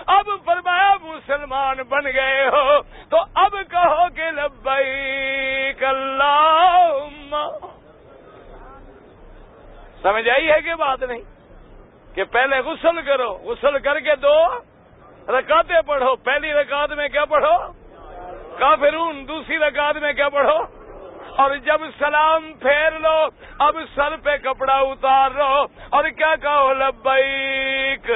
اب 0.06 0.24
فرمایا 0.44 0.94
مسلمان 1.02 1.76
بن 1.88 2.04
گئے 2.04 2.48
ہو، 2.48 2.82
تو 3.08 3.16
اب 3.34 3.54
کہو 3.70 4.08
کہ 4.14 4.30
لبیک 4.30 5.84
اللہم۔ 5.84 7.36
سمجھ 10.02 10.28
آئی 10.28 10.50
ہے 10.50 10.60
کہ 10.60 10.74
بات 10.74 11.02
نہیں؟ 11.02 11.20
کہ 12.14 12.24
پہلے 12.24 12.58
غسل 12.58 13.02
کرو، 13.02 13.32
غسل 13.32 13.78
کر 13.78 14.00
کے 14.00 14.16
دو 14.16 14.46
رکاتے 15.28 15.74
پڑھو۔ 15.86 16.16
پہلی 16.16 16.52
رکعت 16.52 16.92
میں 16.92 17.08
کیا 17.08 17.24
پڑھو؟ 17.24 17.72
کافرون، 18.58 19.28
دوسری 19.28 19.58
رکعت 19.58 19.96
میں 19.96 20.12
کیا 20.12 20.28
پڑھو؟ 20.28 20.58
اور 21.36 21.56
جب 21.56 21.80
سلام 21.98 22.52
پھیر 22.52 22.90
لو، 22.98 23.26
اب 23.58 23.76
سر 23.94 24.16
پہ 24.16 24.36
کپڑا 24.36 24.74
اتار 24.74 25.30
لو۔ 25.30 25.64
اور 25.90 26.04
کیا 26.04 26.36
کہو؟ 26.36 26.72
لبیک۔ 26.72 28.10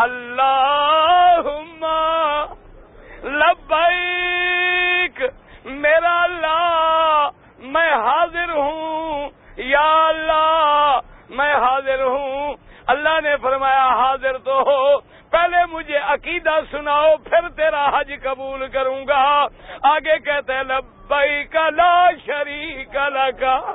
اللہ 0.00 1.40
لبیک، 3.24 5.22
میرا 5.64 6.22
اللہ، 6.22 7.28
میں 7.58 7.94
حاضر 7.94 8.50
ہوں۔ 8.50 9.30
یا 9.56 10.08
اللہ، 10.08 11.00
میں 11.28 11.54
حاضر 11.54 12.02
ہوں۔ 12.02 12.54
اللہ 12.86 13.20
نے 13.22 13.36
فرمایا، 13.36 13.88
حاضر 13.88 14.38
تو 14.38 14.60
ہو۔ 14.60 14.98
پہلے 15.30 15.66
مجھے 15.72 15.96
عقیدہ 15.96 16.50
سناؤ، 16.70 17.16
پھر 17.16 17.48
تیرا 17.48 17.98
حج 17.98 18.12
قبول 18.22 18.68
کروں 18.68 19.06
گا۔ 19.08 19.46
آگے 19.82 20.18
کہتے 20.18 20.62
لبئی 20.62 21.44
کا 21.44 21.70
لا 21.70 22.10
شریک 22.26 22.92
کا 22.92 23.72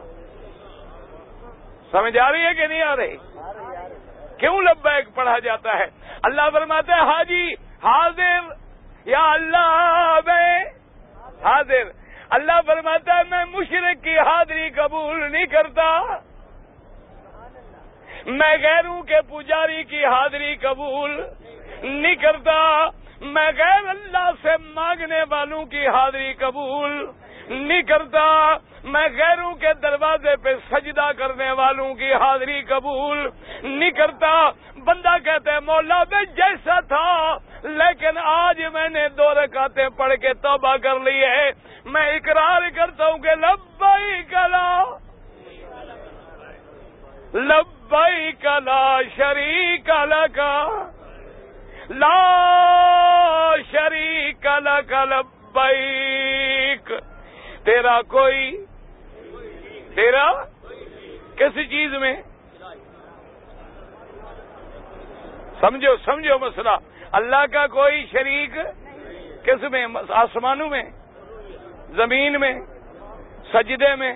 سمجھ 1.91 2.17
آ 2.17 2.31
رہی 2.31 2.45
ہے 2.45 2.53
کہ 2.53 2.67
نہیں 2.67 2.81
آ 2.81 2.95
رہی؟ 2.95 3.17
کیوں 4.39 4.61
لبیک 4.61 5.15
پڑھا 5.15 5.39
جاتا 5.39 5.77
ہے؟ 5.79 5.85
اللہ 6.23 6.41
فرماتے 6.53 6.91
ہیں 6.91 6.99
حاجی، 6.99 7.53
حاضر، 7.83 8.39
یا 9.05 9.31
اللہ 9.31 10.19
میں 10.25 10.63
حاضر۔ 11.43 11.83
اللہ 12.29 12.51
فرماتا 12.65 13.17
ہے، 13.17 13.23
میں 13.29 13.45
مشرق 13.45 14.03
کی 14.03 14.19
حاضری 14.19 14.69
قبول 14.69 15.31
نہیں 15.31 15.45
کرتا۔ 15.45 16.17
میں 18.25 18.57
غیروں 18.61 19.01
کے 19.01 19.21
پجاری 19.21 19.83
کی 19.83 20.05
حاضری 20.05 20.55
قبول 20.55 21.23
نہیں 21.83 22.15
کرتا۔ 22.15 22.87
میں 23.21 23.51
غیر 23.57 23.87
اللہ 23.87 24.31
سے 24.41 24.49
مانگنے 24.59 25.19
والوں 25.29 25.65
کی 25.65 25.87
حاضری 25.87 26.33
قبول 26.33 27.11
نہیں 27.49 27.81
کرتا۔ 27.81 28.25
میں 28.83 29.07
غیروں 29.17 29.53
کے 29.55 29.73
دروازے 29.81 30.35
پہ 30.43 30.53
سجدہ 30.71 31.09
کرنے 31.17 31.51
والوں 31.51 31.93
کی 31.95 32.13
حاضری 32.13 32.61
قبول 32.69 33.17
نہیں 33.63 33.91
کرتا۔ 33.91 34.33
بندہ 34.85 35.15
کہتے 35.25 35.51
ہیں 35.51 35.59
مولا 35.65 36.01
میں 36.11 36.23
جیسا 36.35 36.79
تھا، 36.89 37.37
لیکن 37.63 38.17
آج 38.23 38.61
میں 38.73 38.89
نے 38.89 39.07
دو 39.17 39.33
رکعتیں 39.33 39.89
پڑھ 39.97 40.15
کے 40.21 40.33
توبہ 40.43 40.75
کر 40.83 40.99
لی 40.99 41.19
ہے۔ 41.23 41.49
میں 41.85 42.07
اقرار 42.11 42.69
کرتا 42.75 43.07
ہوں 43.07 43.17
کہ 43.17 43.35
لبائی 43.35 44.21
کلا 44.29 44.83
لبئی 47.33 48.31
کلا 48.41 49.01
شریک 49.15 49.85
کا 49.85 50.03
لا 51.89 52.15
شریک 53.71 54.45
لک 54.65 54.93
لبیک۔ 55.09 56.91
تیرا 57.65 58.01
کوئی 58.07 58.65
تیرا 59.95 60.25
کسی 61.37 61.65
چیز 61.65 61.93
میں 61.93 62.13
سمجھو 65.59 65.95
سمجھو 66.05 66.37
مسئلہ۔ 66.41 66.75
اللہ 67.11 67.45
کا 67.51 67.65
کوئی 67.67 68.05
شریک 68.11 68.57
کس 69.45 69.63
میں؟ 69.71 69.85
آسمانوں 70.09 70.69
میں، 70.69 70.83
زمین 71.95 72.39
میں، 72.39 72.53
سجدے 73.53 73.95
میں، 73.95 74.13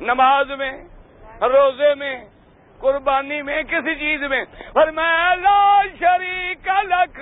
نماز 0.00 0.50
میں، 0.50 0.72
روزے 1.40 1.94
میں، 1.94 2.14
قربانی 2.80 3.42
میں، 3.42 3.62
کسی 3.62 3.94
چیز 3.94 4.22
میں۔ 4.22 4.44
پر 4.72 4.90
میں 4.90 5.12
اللہ 5.30 5.82
شریک 6.00 6.68
لکھ 6.92 7.20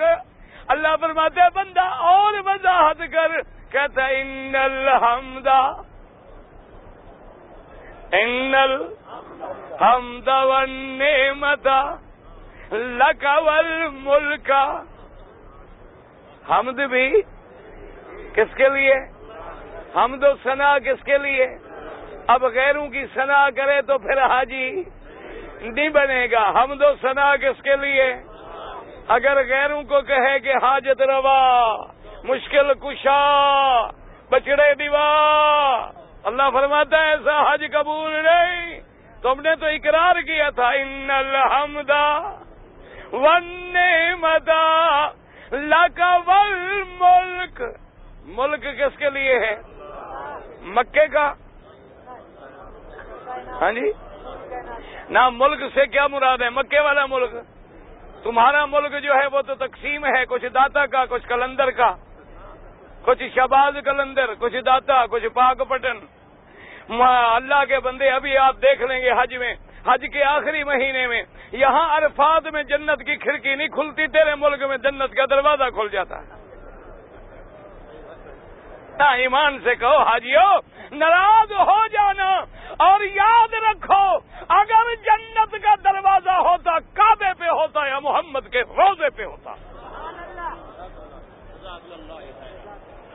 اللہ 0.67 0.95
فرماتے 1.01 1.41
بندہ 1.53 1.81
اور 1.81 2.33
وضاحت 2.45 3.01
کر، 3.11 3.41
کہتا 3.71 4.05
ان 4.05 4.55
الحمد 4.55 5.47
ان 8.11 8.55
الحمد 8.55 10.27
والنعمت 10.27 11.67
لک 12.73 13.25
والملک. 13.45 14.51
حمد 16.49 16.79
بھی 16.89 17.21
کس 18.33 18.55
کے 18.55 18.69
لیے؟ 18.69 18.95
حمد 19.95 20.23
و 20.23 20.33
سنا 20.43 20.77
کس 20.79 21.03
کے 21.03 21.17
لیے؟ 21.17 21.47
اب 22.27 22.43
غیروں 22.43 22.87
کی 22.87 23.05
سنا 23.13 23.49
کرے 23.55 23.81
تو 23.81 23.97
پھر 23.97 24.21
حاجی 24.25 24.69
نہیں 25.61 25.89
بنے 25.89 26.27
گا۔ 26.31 26.49
حمد 26.49 26.81
و 26.81 26.93
سنا 27.01 27.35
کس 27.35 27.61
کے 27.63 27.75
لیے؟ 27.75 28.13
اگر 29.07 29.45
غیروں 29.47 29.83
کو 29.83 30.01
کہے 30.01 30.39
کہ 30.39 30.53
حاجت 30.55 31.01
روا، 31.01 31.75
مشکل 32.23 32.73
کشا، 32.73 33.21
بچڑے 34.29 34.73
دیوا، 34.73 35.09
اللہ 36.23 36.43
فرماتا 36.53 36.97
ہے، 36.97 37.11
ایسا 37.11 37.53
حج 37.53 37.65
قبول 37.73 38.11
نہیں۔ 38.11 38.79
تم 39.21 39.41
نے 39.41 39.55
تو 39.55 39.65
اقرار 39.65 40.21
کیا 40.21 40.49
تھا، 40.49 40.69
ان 40.69 41.11
الحمد 41.11 41.89
ون 43.13 43.77
مدا 44.19 44.77
ول 46.27 46.83
ملک 46.99 47.61
ملک 48.25 48.63
کس 48.63 48.97
کے 48.97 49.09
لیے 49.09 49.39
ہے؟ 49.39 49.61
مکے 50.61 51.07
کا۔ 51.07 51.33
ہاں 53.61 53.71
جی۔ 53.71 53.91
نہ 55.09 55.29
ملک 55.33 55.73
سے 55.73 55.85
کیا 55.85 56.07
مراد 56.07 56.37
ہے؟ 56.37 56.49
مکے 56.49 56.79
والا 56.79 57.05
ملک۔ 57.05 57.54
تمہارا 58.25 58.65
ملک 58.65 59.03
جو 59.03 59.13
ہے 59.13 59.27
وہ 59.31 59.41
تو 59.41 59.55
تقسیم 59.55 60.05
ہے، 60.05 60.25
کچھ 60.25 60.45
داتا 60.53 60.85
کا، 60.85 61.05
کچھ 61.05 61.27
کلندر 61.27 61.71
کا۔ 61.71 61.95
کچھ 63.01 63.23
شباز 63.35 63.73
کلندر، 63.85 64.33
کچھ 64.39 64.55
داتا، 64.65 65.05
کچھ 65.05 65.25
پاک 65.25 65.69
پٹن۔ 65.69 65.97
اللہ 67.35 67.65
کے 67.67 67.79
بندے، 67.79 68.09
ابھی 68.09 68.37
آپ 68.37 68.55
دیکھ 68.61 68.81
لیں 68.81 69.01
گے 69.01 69.11
حج 69.11 69.35
میں، 69.35 69.55
حج 69.87 70.05
کے 70.13 70.23
آخری 70.23 70.63
مہینے 70.63 71.07
میں۔ 71.07 71.23
یہاں 71.51 71.97
عرفات 71.97 72.47
میں 72.47 72.63
جنت 72.63 73.05
کی 73.05 73.15
کھڑکی 73.15 73.55
نہیں 73.55 73.67
کھلتی، 73.67 74.07
تیرے 74.07 74.35
ملک 74.35 74.63
میں 74.63 74.77
جنت 74.77 75.13
کا 75.13 75.25
دروازہ 75.29 75.63
کھل 75.63 75.87
جاتا 75.91 76.17
ہے۔ 76.17 76.45
ایمان 79.21 79.59
سے 79.63 79.75
کہو، 79.75 79.97
حاجیو، 79.97 80.49
ناراض 80.91 81.51
ہو 81.51 81.87
جانا۔ 81.87 82.31
اور 82.79 82.99
یاد 83.01 83.53
رکھو، 83.53 84.17
اگر 84.49 84.95
جنت 84.95 85.55
کا 85.63 85.75
دروازہ 85.83 86.29
ہوتا، 86.29 86.79
کعبے 86.79 87.33
پہ 87.37 87.45
ہوتا 87.45 87.87
یا 87.87 87.99
محمد 87.99 88.51
کے 88.51 88.61
روزے 88.61 89.09
پہ 89.09 89.23
ہوتا۔ 89.23 89.55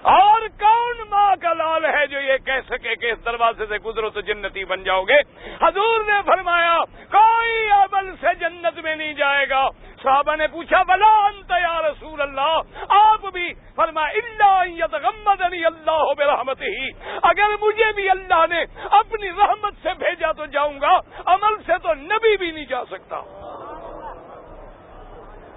اور 0.03 0.41
کون 0.61 0.97
ماں 1.09 1.37
کا 1.37 1.53
لال 1.53 1.85
ہے 1.85 2.07
جو 2.07 2.21
یہ 2.21 2.37
کہہ 2.39 2.61
سکے 2.69 2.95
کہ 2.95 3.13
اس 3.13 3.25
دروازے 3.25 3.67
سے 3.67 3.79
گزرو 3.79 4.11
تو 4.11 4.21
جنتی 4.21 4.65
بن 4.65 4.83
جاؤ 4.83 5.03
گے؟ 5.03 5.21
حضور 5.63 6.05
نے 6.05 6.21
فرمایا، 6.27 6.79
کوئی 7.11 7.71
عمل 7.71 8.17
سے 8.21 8.35
جنت 8.35 8.79
میں 8.79 8.97
نہیں 8.97 9.13
جائے 9.13 9.49
گا۔ 9.49 9.69
صحابہ 10.03 10.37
نے 10.37 10.47
پوچھا 10.47 10.83
بلا 10.83 11.27
انت 11.27 11.51
یا 11.51 11.83
رسول 11.83 12.21
اللہ؟ 12.21 12.61
آپ 12.89 13.27
بھی 13.33 13.55
فرما 13.77 14.03
اللہ 14.03 14.85
اللہ 15.65 16.13
برحمت 16.19 16.63
ہی 16.63 16.91
اگر 17.23 17.57
مجھے 17.61 17.93
بھی 17.93 18.11
اللہ 18.11 18.47
نے 18.51 18.65
اپنی 18.91 19.31
رحمت 19.31 19.75
سے 19.83 19.89
بھیجا 19.99 20.33
تو 20.33 20.47
جاؤں 20.47 20.81
گا، 20.81 20.99
عمل 21.27 21.63
سے 21.67 21.79
تو 21.83 21.95
نبی 21.95 22.37
بھی 22.37 22.51
نہیں 22.51 22.65
جا 22.65 22.85
سکتا۔ 22.85 23.17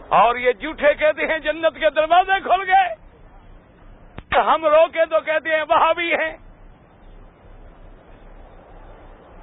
اور 0.09 0.35
یہ 0.35 0.51
جھوٹے 0.51 0.93
کہتے 0.93 1.25
ہیں، 1.25 1.39
جنت 1.39 1.79
کے 1.79 1.89
دروازے 1.89 2.39
کھل 2.39 2.69
گئے۔ 2.69 3.03
ہم 4.41 4.65
روکے 4.65 5.05
تو 5.05 5.19
کہتے 5.19 5.55
ہیں، 5.55 5.63
وہاں 5.69 5.93
بھی 5.93 6.13
ہیں۔ 6.13 6.37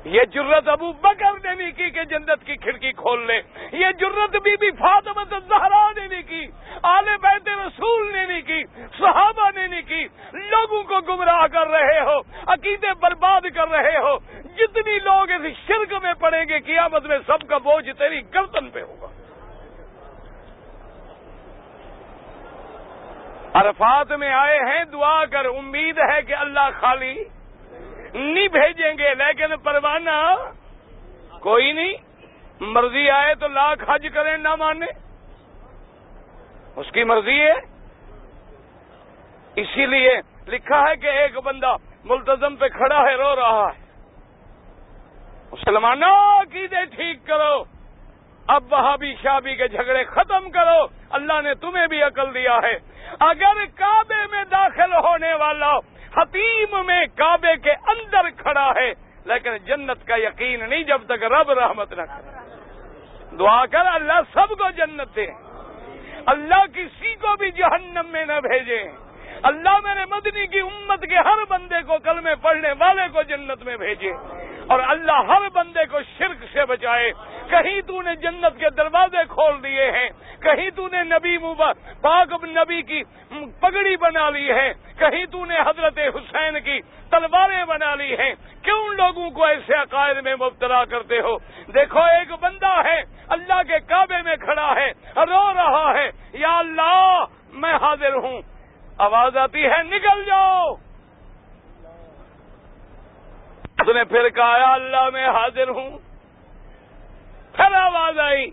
یہ 0.05 0.21
جرت 0.25 0.69
ابو 0.69 0.93
بکر 0.93 1.33
نے 1.45 1.55
نہیں 1.55 1.71
کی 1.71 1.91
کہ 1.91 2.05
جنت 2.05 2.45
کی 2.47 2.57
کھڑکی 2.57 2.93
کھول 2.93 3.27
لے. 3.27 3.41
یہ 3.73 3.87
جرت 3.99 4.37
بی 4.37 4.57
بی 4.57 4.71
فاطمت 4.71 5.35
زہرا 5.49 5.91
نے 5.97 6.07
نہیں 6.07 6.23
کی. 6.29 6.47
آل 6.83 7.05
بیت 7.23 7.49
رسول 7.49 8.13
نے 8.13 8.27
نہیں 8.27 8.41
کی. 8.41 8.63
صحابہ 8.99 9.51
نے 9.55 9.67
نہیں 9.67 9.83
کی. 9.83 10.07
لوگوں 10.33 10.83
کو 10.83 11.01
گمراہ 11.01 11.47
کر 11.47 11.67
رہے 11.67 12.01
ہو. 12.01 12.19
عقیدے 12.47 12.93
برباد 13.01 13.41
کر 13.55 13.69
رہے 13.69 13.97
ہو. 13.99 14.17
جتنی 14.57 14.99
لوگ 14.99 15.31
اس 15.31 15.57
شرک 15.67 15.93
میں 16.03 16.13
پڑیں 16.19 16.45
گے، 16.49 16.61
قیامت 16.61 17.07
میں 17.07 17.19
سب 17.27 17.49
کا 17.49 17.59
بوجھ 17.59 17.89
تیری 17.99 18.21
گردن 18.35 18.71
پہ 18.71 18.83
ہوگا. 18.83 19.07
عرفات 23.55 24.13
میں 24.13 24.33
آئے 24.33 24.59
ہیں، 24.59 24.85
دعا 24.85 25.25
کر، 25.25 25.45
امید 25.45 25.99
ہے 25.99 26.23
کہ 26.23 26.35
اللہ 26.35 26.69
خالی 26.81 27.15
نہیں 28.15 28.49
بھیجیں 28.49 28.99
گے، 28.99 29.15
لیکن 29.15 29.57
پروانہ 29.57 30.35
کوئی 31.41 31.73
نہیں، 31.73 31.93
مرضی 32.61 33.11
آئے 33.11 33.35
تو 33.35 33.49
لاکھ 33.49 33.91
حج 33.91 34.07
کریں، 34.15 34.37
نہ 34.37 34.55
مانے۔ 34.55 34.87
اس 36.77 36.87
کی 36.93 37.05
مرضی 37.05 37.41
ہے۔ 37.41 37.55
اسی 39.57 39.87
لیے 39.87 40.21
لکھا 40.47 40.91
ہے 40.91 40.97
کہ 40.97 41.07
ایک 41.07 41.37
بندہ 41.37 41.77
ملتظم 42.05 42.57
پہ 42.57 42.69
کھڑا 42.69 43.03
ہے، 43.03 43.15
رو 43.15 43.37
رہا 43.37 43.71
ہے۔ 43.75 43.91
مسلمانوں 45.53 46.39
عقیدے 46.39 46.85
ٹھیک 46.85 47.27
کرو۔ 47.27 47.65
اب 48.47 48.65
وہاں 48.71 48.97
بھی 48.97 49.15
شابی 49.23 49.55
کے 49.55 49.69
جھگڑے 49.69 50.05
ختم 50.05 50.51
کرو۔ 50.51 50.87
اللہ 51.11 51.41
نے 51.41 51.55
تمہیں 51.55 51.87
بھی 51.87 52.03
عقل 52.03 52.35
دیا 52.35 52.59
ہے۔ 52.63 52.79
اگر 53.21 53.65
کعبے 53.77 54.27
میں 54.31 54.45
داخل 54.45 54.93
ہونے 54.93 55.35
والا 55.35 55.79
حتیم 56.21 56.87
میں 56.87 57.07
کعبے 57.17 57.57
کے 57.57 57.71
اندر 57.71 58.31
کھڑا 58.37 58.73
ہے، 58.81 58.93
لیکن 59.25 59.57
جنت 59.57 60.07
کا 60.07 60.17
یقین 60.17 60.71
نہیں 60.71 60.83
جب 60.83 61.03
تک 61.05 61.23
رب 61.23 61.51
رحمت 61.51 61.93
نہ 61.93 62.03
کرے۔ 62.03 63.37
دعا 63.37 63.67
کر، 63.67 63.87
اللہ 63.87 64.21
سب 64.35 64.49
کو 64.49 64.71
جنت 64.71 65.17
دے۔ 65.17 65.27
اللہ 66.27 66.67
کسی 66.75 67.15
کو 67.15 67.37
بھی 67.37 67.51
جہنم 67.51 68.07
میں 68.07 68.27
نہ 68.27 68.41
بھیجے۔ 68.43 68.85
اللہ 69.43 69.81
میرے 69.85 70.05
مدنی 70.11 70.47
کی 70.47 70.61
امت 70.61 71.01
کے 71.01 71.17
ہر 71.17 71.45
بندے 71.49 71.83
کو 71.87 71.99
کل 71.99 72.21
میں 72.21 72.35
پڑھنے 72.43 72.69
والے 72.79 73.03
کو 73.13 73.23
جنت 73.23 73.63
میں 73.63 73.77
بھیجے۔ 73.77 74.13
اور 74.71 74.81
اللہ 74.87 75.13
ہر 75.13 75.49
بندے 75.49 75.87
کو 75.91 75.99
شرک 76.19 76.45
سے 76.53 76.65
بچائے۔ 76.65 77.13
کہیں 77.49 77.81
تو 77.81 78.03
نے 78.03 78.17
جنت 78.17 78.59
کے 78.59 78.71
دروازے 78.71 79.17
کھول 79.29 79.63
دیے 79.63 79.91
ہیں، 79.91 80.09
کہیں 80.43 80.71
تو 80.71 80.89
نے 80.89 81.05
نبی 81.05 81.39
پاک 82.01 82.45
نبی 82.45 82.83
کی 82.83 83.03
پگڑی 83.61 83.97
بنا 83.97 84.31
لی 84.31 84.53
ہے۔ 84.53 84.73
کہیں 84.99 85.27
تو 85.27 85.45
نے 85.45 85.55
حضرت 85.61 85.99
حسین 85.99 86.61
کی 86.61 86.81
تلواریں 87.11 87.65
بنا 87.65 87.95
لی 87.95 88.15
ہیں۔ 88.15 88.35
کیوں 88.63 88.89
لوگوں 88.89 89.31
کو 89.31 89.45
ایسے 89.45 89.75
عقائد 89.75 90.17
میں 90.25 90.35
مبتلا 90.35 90.85
کرتے 90.85 91.21
ہو؟ 91.21 91.37
دیکھو، 91.75 92.01
ایک 92.01 92.33
بندہ 92.41 92.83
ہے، 92.85 93.03
اللہ 93.29 93.63
کے 93.69 93.79
کعبے 93.79 94.23
میں 94.25 94.37
کھڑا 94.37 94.75
ہے، 94.77 94.93
رو 95.17 95.55
رہا 95.55 95.93
ہے۔ 95.95 96.11
یا 96.33 96.59
اللہ، 96.59 97.25
میں 97.53 97.75
حاضر 97.75 98.13
ہوں۔ 98.13 98.43
آواز 98.99 99.37
آتی 99.37 99.67
ہے، 99.67 99.83
نکل 99.83 100.25
جاؤ۔ 100.25 100.75
اس 103.81 103.89
نے 103.95 104.05
پھر 104.05 104.29
کہا 104.29 104.73
اللہ، 104.73 105.11
میں 105.13 105.29
حاضر 105.29 105.69
ہوں۔ 105.69 105.99
پھر 107.53 107.73
آواز 107.73 108.19
آئی۔ 108.19 108.51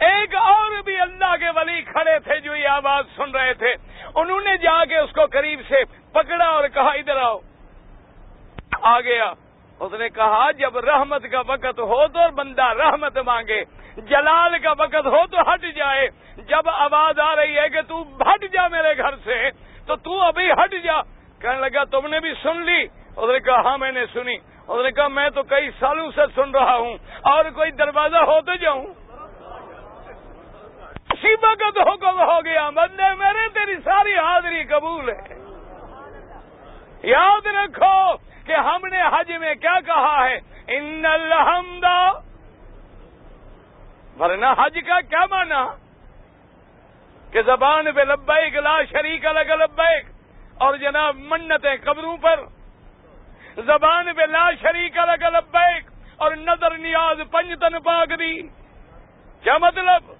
ایک 0.00 0.34
اور 0.34 0.82
بھی 0.82 1.00
اللہ 1.00 1.36
کے 1.40 1.50
ولی 1.50 1.82
کھڑے 1.82 2.18
تھے 2.18 2.40
جو 2.40 2.56
یہ 2.56 2.68
آواز 2.68 3.04
سن 3.16 3.30
رہے 3.30 3.54
تھے۔ 3.54 3.74
انہوں 4.14 4.40
نے 4.40 4.56
جا 4.56 4.84
کے 4.84 4.98
اس 4.98 5.10
کو 5.12 5.26
قریب 5.26 5.60
سے 5.68 5.84
پکڑا 6.12 6.44
اور 6.44 6.68
کہا، 6.68 6.90
ادھر 6.90 7.16
آؤ۔ 7.16 7.38
آ 8.82 9.00
گیا۔ 9.00 9.32
اس 9.80 9.92
نے 9.92 10.08
کہا، 10.08 10.50
جب 10.50 10.78
رحمت 10.78 11.22
کا 11.32 11.40
وقت 11.46 11.78
ہو 11.78 12.08
تو 12.08 12.30
بندہ 12.34 12.64
رحمت 12.64 13.18
مانگے، 13.18 13.64
جلال 13.96 14.58
کا 14.58 14.70
وقت 14.78 15.06
ہو 15.06 15.26
تو 15.26 15.52
ہٹ 15.52 15.64
جائے۔ 15.76 16.08
جب 16.36 16.68
آواز 16.68 17.20
آ 17.20 17.36
رہی 17.36 17.58
ہے 17.58 17.68
کہ 17.68 17.82
تو 17.82 18.02
ہٹ 18.02 18.52
جا 18.52 18.68
میرے 18.68 18.96
گھر 18.96 19.16
سے، 19.24 19.50
تو 19.86 19.96
تو 19.96 20.22
ابھی 20.22 20.52
ہٹ 20.52 20.74
جا۔ 20.84 21.02
کہنے 21.40 21.60
لگا، 21.60 21.84
تم 21.84 22.06
نے 22.06 22.20
بھی 22.20 22.30
سن 22.42 22.62
لی۔ 22.62 22.86
اس 23.18 23.30
نے 23.32 23.38
کہا 23.40 23.60
ہاں 23.60 23.78
میں 23.78 23.92
نے 23.92 24.06
سنی۔ 24.12 24.34
اس 24.68 24.84
نے 24.84 24.90
کہا، 24.90 25.08
میں 25.08 25.30
تو 25.30 25.42
کئی 25.42 25.70
سالوں 25.78 26.10
سے 26.14 26.20
سن 26.34 26.50
رہا 26.50 26.76
ہوں۔ 26.76 26.96
اور 27.20 27.44
کوئی 27.44 27.70
دروازہ 27.70 28.16
ہو 28.16 28.40
تو 28.40 28.54
جاؤں۔ 28.54 28.86
شیبا 31.16 31.54
کا 31.54 31.70
تو 31.70 31.90
حکم 31.90 32.20
ہو 32.20 32.44
گیا۔ 32.44 32.70
بندے، 32.70 33.14
میرے 33.14 33.48
تیری 33.48 33.74
ساری 33.84 34.14
حاضری 34.14 34.64
قبول 34.64 35.08
ہے۔ 35.08 35.34
یاد 37.02 37.46
رکھو 37.46 38.16
کہ 38.46 38.52
ہم 38.52 38.86
نے 38.86 39.02
حج 39.02 39.32
میں 39.32 39.54
کیا 39.54 39.80
کہا 39.80 40.28
ہے؟ 40.28 40.38
ان 40.68 41.06
الحمد۔ 41.06 41.84
ورنہ 44.20 44.46
حج 44.58 44.78
کا 44.86 45.00
کیا 45.00 45.26
مانا 45.30 45.66
کہ 47.32 47.42
زبان 47.42 47.92
پہ 47.92 48.00
لبیک، 48.00 48.56
لا 48.56 48.84
شریک 48.84 49.26
الگ 49.26 49.50
لبیک۔ 49.50 50.06
اور 50.54 50.76
جناب 50.76 51.16
منتیں 51.18 51.76
قبروں 51.84 52.16
پر۔ 52.16 52.40
زبان 53.66 54.12
پہ 54.16 54.22
لا 54.22 54.50
شریک 54.60 54.98
الگ 54.98 55.24
لبیک 55.24 55.90
اور 56.16 56.32
نظر 56.36 56.76
نیاز 56.78 57.20
پنجتن 57.30 57.78
پاک 57.78 58.10
دی۔ 58.18 58.42
کیا 59.42 59.58
مطلب؟ 59.58 60.12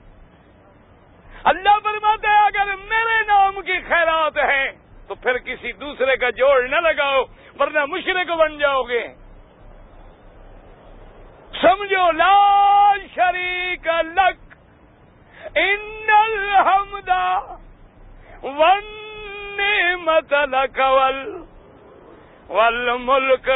اللہ 1.45 1.79
فرماتے 1.83 2.29
ہیں، 2.29 2.43
اگر 2.43 2.75
میرے 2.89 3.23
نام 3.27 3.61
کی 3.63 3.79
خیرات 3.89 4.39
ہے 4.39 4.71
تو 5.09 5.15
پھر 5.15 5.39
کسی 5.39 5.73
دوسرے 5.73 6.17
کا 6.17 6.31
جوڑ 6.31 6.69
نہ 6.69 6.77
لگاؤ، 6.77 7.23
ورنہ 7.59 7.85
مشرق 7.85 8.31
بن 8.31 8.59
جاؤ 8.59 8.83
گے۔ 8.83 9.07
سمجھو، 11.63 12.11
لا 12.13 12.95
شریک 13.15 13.89
لک، 14.05 14.57
ان 15.55 16.11
الحمد 16.11 17.11
ون 18.43 18.97
مت 20.05 20.33
لکول 20.33 21.45
والملک۔ 22.49 23.51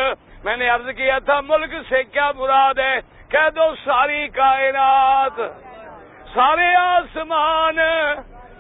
میں 0.45 0.57
نے 0.57 0.69
عرض 0.69 0.89
کیا 0.97 1.19
تھا، 1.19 1.41
ملک 1.41 1.75
سے 1.89 2.03
کیا 2.03 2.33
مراد 2.37 2.79
ہے؟ 2.79 3.01
کہہ 3.29 3.51
دو 3.57 3.75
ساری 3.85 4.29
کائنات۔ 4.29 5.41
سارے 6.35 6.75
آسمان، 6.75 7.77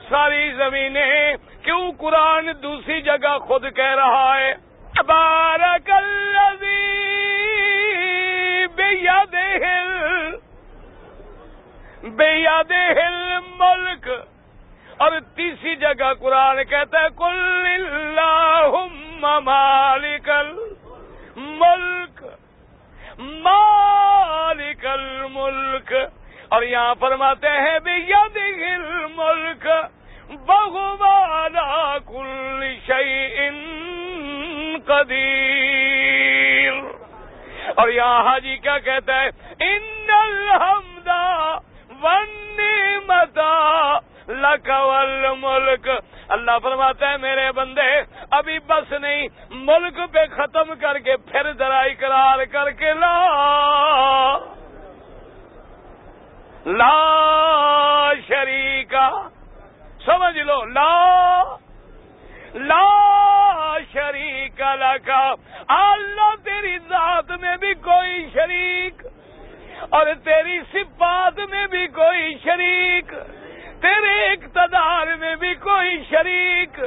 ساری 0.09 0.53
زمینیں۔ 0.53 1.37
کیوں 1.62 1.93
قرآن 1.99 2.51
دوسری 2.62 3.01
جگہ 3.01 3.39
خود 3.39 3.64
کہہ 3.76 3.95
رہا 3.95 4.39
ہے؟ 4.39 4.55
بارک 5.07 5.91
بے 12.03 12.33
یاد 12.33 12.70
ہل 12.70 13.39
ملک 13.59 14.09
اور 14.97 15.12
تیسری 15.35 15.74
جگہ 15.76 16.12
قرآن 16.20 16.64
کہتا 16.64 17.03
ہے 17.03 17.09
کل 17.16 17.66
اللہ 17.66 18.87
مالک 19.24 20.28
الملک 20.28 22.22
مالک 23.18 24.86
الملک 24.86 25.92
اور 26.48 26.62
یہاں 26.62 26.94
فرماتے 27.00 27.48
ہیں 27.48 27.78
بھی 27.78 27.96
ید 28.08 28.36
ملک 29.16 29.66
کل 32.06 32.64
شعی 32.86 33.48
قدیر 34.86 36.72
اور 37.76 37.88
یہاں 37.88 38.24
حاجی 38.24 38.56
کیا 38.56 38.78
کہتا 38.78 39.20
ہے؟ 39.20 39.28
ان 39.58 40.10
الحمد 40.10 41.08
ون 42.02 42.60
متا 43.06 43.98
لکول 44.28 45.26
ملک 45.40 45.88
اللہ 46.28 46.58
فرماتا 46.62 47.10
ہے، 47.10 47.16
میرے 47.16 47.52
بندے، 47.52 47.90
ابھی 48.30 48.58
بس 48.58 48.92
نہیں، 48.92 49.28
ملک 49.50 50.00
پہ 50.12 50.24
ختم 50.36 50.74
کر 50.80 50.98
کے 50.98 51.16
پھر 51.16 51.52
درائی 51.52 51.94
قرار 51.94 52.44
کر 52.44 52.70
کے 52.70 52.92
لا۔ 52.92 53.16
لا 56.66 58.12
شریکا۔ 58.28 59.28
سمجھ 60.04 60.38
لو، 60.38 60.64
لا 60.64 61.56
لا 62.54 63.78
شریک 63.92 64.60
لکا 64.60 65.34
اللہ 65.68 66.34
تیری 66.44 66.78
ذات 66.78 67.30
میں 67.30 67.56
بھی 67.56 67.74
کوئی 67.74 68.26
شریک 68.32 69.02
اور 69.90 70.06
تیری 70.24 70.58
صفات 70.72 71.40
میں 71.50 71.66
بھی 71.66 71.86
کوئی 71.86 72.34
شریک۔ 72.44 73.12
تیرے 73.83 74.16
اقتدار 74.24 75.07
میں 75.20 75.35
بھی 75.37 75.55
کوئی 75.61 76.03
شریک، 76.11 76.80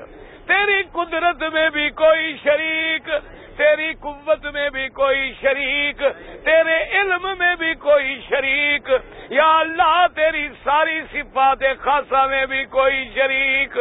تیری 0.47 0.81
قدرت 0.93 1.43
میں 1.53 1.69
بھی 1.69 1.89
کوئی 2.01 2.35
شریک، 2.43 3.09
تیری 3.57 3.91
قوت 3.99 4.45
میں 4.53 4.69
بھی 4.69 4.87
کوئی 4.93 5.31
شریک، 5.41 6.01
تیرے 6.45 6.77
علم 6.99 7.27
میں 7.39 7.55
بھی 7.59 7.73
کوئی 7.79 8.15
شریک، 8.29 8.89
یا 9.29 9.49
اللہ 9.59 10.05
تیری 10.15 10.47
ساری 10.63 10.99
صفات 11.11 11.63
خاصہ 11.83 12.25
میں 12.29 12.45
بھی 12.45 12.63
کوئی 12.69 13.03
شریک، 13.15 13.77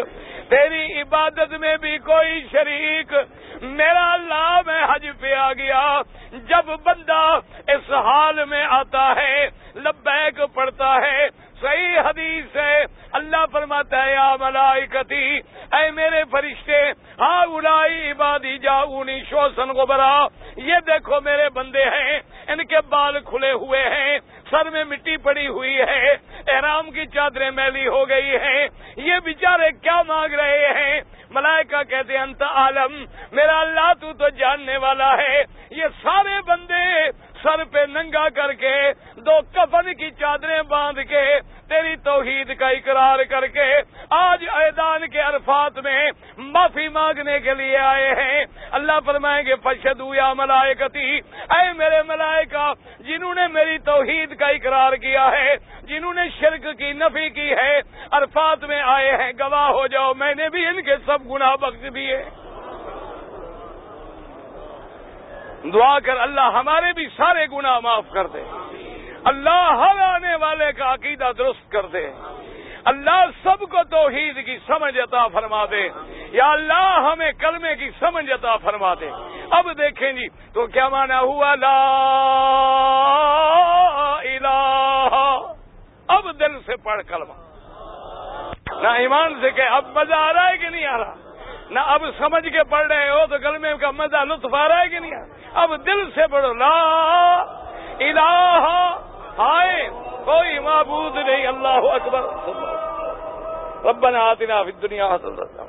تیری 0.49 1.01
عبادت 1.01 1.53
میں 1.61 1.77
بھی 1.81 1.97
کوئی 2.05 2.41
شریک۔ 2.53 3.15
میرا 3.63 4.07
اللہ، 4.13 4.61
میں 4.67 4.83
حج 4.85 5.07
پہ 5.21 5.35
آ 5.35 5.53
گیا، 5.53 5.85
جب 6.49 6.71
بندہ 6.85 7.23
اس 7.75 7.91
حال 8.07 8.45
میں 8.45 8.65
آتا 8.71 9.07
ہے، 9.17 9.49
لبیک 9.85 10.41
پڑتا 10.55 10.95
ہے 11.03 11.27
صحیح 11.65 11.99
حدیث 12.01 12.57
ہے۔ 12.57 12.85
اللہ 13.19 13.45
فرماتا 13.53 14.05
ہے، 14.05 14.13
یا 14.13 14.31
ملائکتی، 14.41 15.27
اے 15.77 15.91
میرے 15.91 16.23
فرشتے 16.31 16.81
ہاں 17.21 17.43
اڑائی 17.47 18.11
عبادی 18.11 18.57
جاؤنی 18.59 19.19
شوسن 19.31 19.73
کو 19.73 19.87
برا 19.87 20.15
یہ 20.57 20.81
دیکھو 20.87 21.21
میرے 21.21 21.49
بندے 21.55 21.85
ہیں، 21.95 22.19
ان 22.49 22.65
کے 22.65 22.81
بال 22.89 23.19
کھلے 23.21 23.53
ہوئے 23.53 23.83
ہیں، 23.95 24.19
سر 24.51 24.71
میں 24.71 24.85
مٹی 24.85 25.17
پڑی 25.17 25.47
ہوئی 25.47 25.77
ہے، 25.79 26.13
احرام 26.55 26.91
کی 26.91 27.07
چادریں 27.07 27.51
میلی 27.51 27.87
ہو 27.89 28.09
گئی 28.09 28.37
ہیں۔ 28.37 28.67
یہ 28.97 29.19
بیچارے 29.25 29.71
کیا 29.83 30.01
مانگ 30.03 30.35
رہے 30.35 30.67
ہیں؟ 30.79 31.01
ملائکہ 31.31 31.83
کہتے، 31.83 32.19
انت 32.19 32.43
عالم، 32.43 32.93
میرا 33.33 33.61
اللہ 33.61 33.93
تو 34.01 34.13
تو 34.13 34.29
جاننے 34.29 34.77
والا 34.77 35.13
ہے۔ 35.19 35.43
یہ 35.71 35.87
سارے 36.03 36.41
بندے 36.47 36.85
سر 37.45 37.65
پہ 37.73 37.85
ننگا 37.89 38.29
کر 38.35 38.53
کے، 38.61 38.77
دو 39.27 39.41
کفن 39.55 39.93
کی 39.95 40.11
چادریں 40.11 40.63
باندھ 40.69 41.01
کے، 41.09 41.25
تیری 41.69 41.95
توحید 42.05 42.55
کا 42.59 42.69
اقرار 42.69 43.23
کر 43.31 43.47
کے 43.47 43.67
آج 44.11 44.45
ایدان 44.55 45.07
کے 45.09 45.21
عرفات 45.21 45.79
میں 45.85 46.11
معافی 46.39 46.89
مانگنے 46.89 47.39
کے 47.41 47.55
لیے 47.55 47.79
آئے 47.79 48.11
ہیں۔ 48.15 48.45
اللہ 48.71 48.99
فرمائیں 49.07 49.43
گے 49.47 49.55
فشدو 49.65 50.15
یا 50.15 50.33
ملائکتی 50.35 51.15
اے 51.55 51.73
میرے 51.73 52.03
ملائکہ، 52.09 52.67
جنہوں 53.01 53.35
نے 53.35 53.47
میری 53.53 53.79
توحید 53.85 54.37
کا 54.39 54.49
اقرار 54.49 54.97
کیا 55.05 55.31
ہے، 55.33 55.57
جنہوں 55.83 56.15
نے 56.15 56.29
شرک 56.41 56.67
کی 56.79 56.93
نفی 56.93 57.29
کی 57.31 57.51
ہے، 57.53 57.81
عرفات 58.11 58.65
میں 58.65 58.81
آئے 58.87 59.13
ہیں، 59.13 59.33
گواہ 59.41 59.69
ہو 59.71 59.87
جاؤ، 59.87 60.15
میں 60.15 60.35
نے 60.35 60.49
بھی 60.49 60.67
ان 60.67 60.83
کے 60.83 60.97
سب 61.07 61.31
گناہ 61.31 61.57
بخش 61.61 61.95
دیے۔ 61.95 62.23
دعا 65.73 65.99
کر 66.01 66.17
اللہ 66.17 66.41
ہمارے 66.41 66.93
بھی 66.93 67.09
سارے 67.17 67.47
گناہ 67.53 67.81
معاف 67.81 68.05
کر 68.13 68.27
دے۔ 68.27 68.45
اللہ 69.25 69.73
ہر 69.73 70.01
آنے 70.01 70.35
والے 70.35 70.73
کا 70.73 70.95
عقیدہ 70.95 71.31
درست 71.39 71.73
کر 71.73 71.87
دے۔ 71.87 72.11
اللہ 72.85 73.25
سب 73.43 73.61
کو 73.61 73.83
توحید 73.91 74.47
کی 74.47 74.59
سمجھ 74.67 74.99
عطا 74.99 75.29
فرما 75.29 75.65
دے۔ 75.65 75.89
یا 76.33 76.51
اللہ 76.51 77.09
ہمیں 77.13 77.33
کلمے 77.33 77.77
کی 77.77 77.91
سمجھ 78.01 78.31
عطا 78.31 78.57
فرما 78.57 78.95
دے۔ 78.95 79.11
اب 79.51 79.79
دیکھیں 79.79 80.13
جی 80.13 80.29
تو 80.29 80.67
کیا 80.67 80.89
مانا 80.89 81.21
ہوا؟ 81.21 81.55
لا 81.55 81.77
الہ۔ 84.23 85.41
اب 86.09 86.41
دل 86.41 86.61
سے 86.67 86.77
پڑھ 86.77 87.03
کلمہ۔ 87.09 87.33
نہ 88.83 88.89
ایمان 88.89 89.41
سے 89.41 89.51
کہ 89.51 89.61
اب 89.61 89.85
مزہ 89.95 90.15
آ 90.15 90.33
رہا 90.33 90.49
ہے 90.49 90.59
کہ 90.59 90.69
نہیں 90.69 90.87
آ 90.87 90.99
رہا؟ 90.99 91.15
نہ 91.71 91.81
اب 91.81 92.03
سمجھ 92.19 92.49
کے 92.49 92.63
پڑھ 92.63 92.87
رہے 92.87 93.09
ہو 93.09 93.27
تو 93.27 93.39
کلمے 93.39 93.73
کا 93.81 93.91
مزہ 93.91 94.25
لطف 94.25 94.55
آ 94.55 94.69
رہا 94.69 94.81
ہے 94.81 94.89
کہ 94.89 94.99
نہیں؟ 94.99 95.13
اب 95.55 95.87
دل 95.87 96.11
سے 96.15 96.27
پڑھو، 96.27 96.53
لا 96.53 96.77
الہ، 97.99 98.29
ہائے، 99.39 99.89
کوئی 100.25 100.59
معبود 100.59 101.17
نہیں، 101.17 101.47
اللہ 101.47 101.93
اکبر، 101.93 102.23
ربنا 103.85 104.21
آتنا 104.31 104.63
فی 104.63 104.71
الدنیا 104.71 105.07
حسنت 105.07 105.61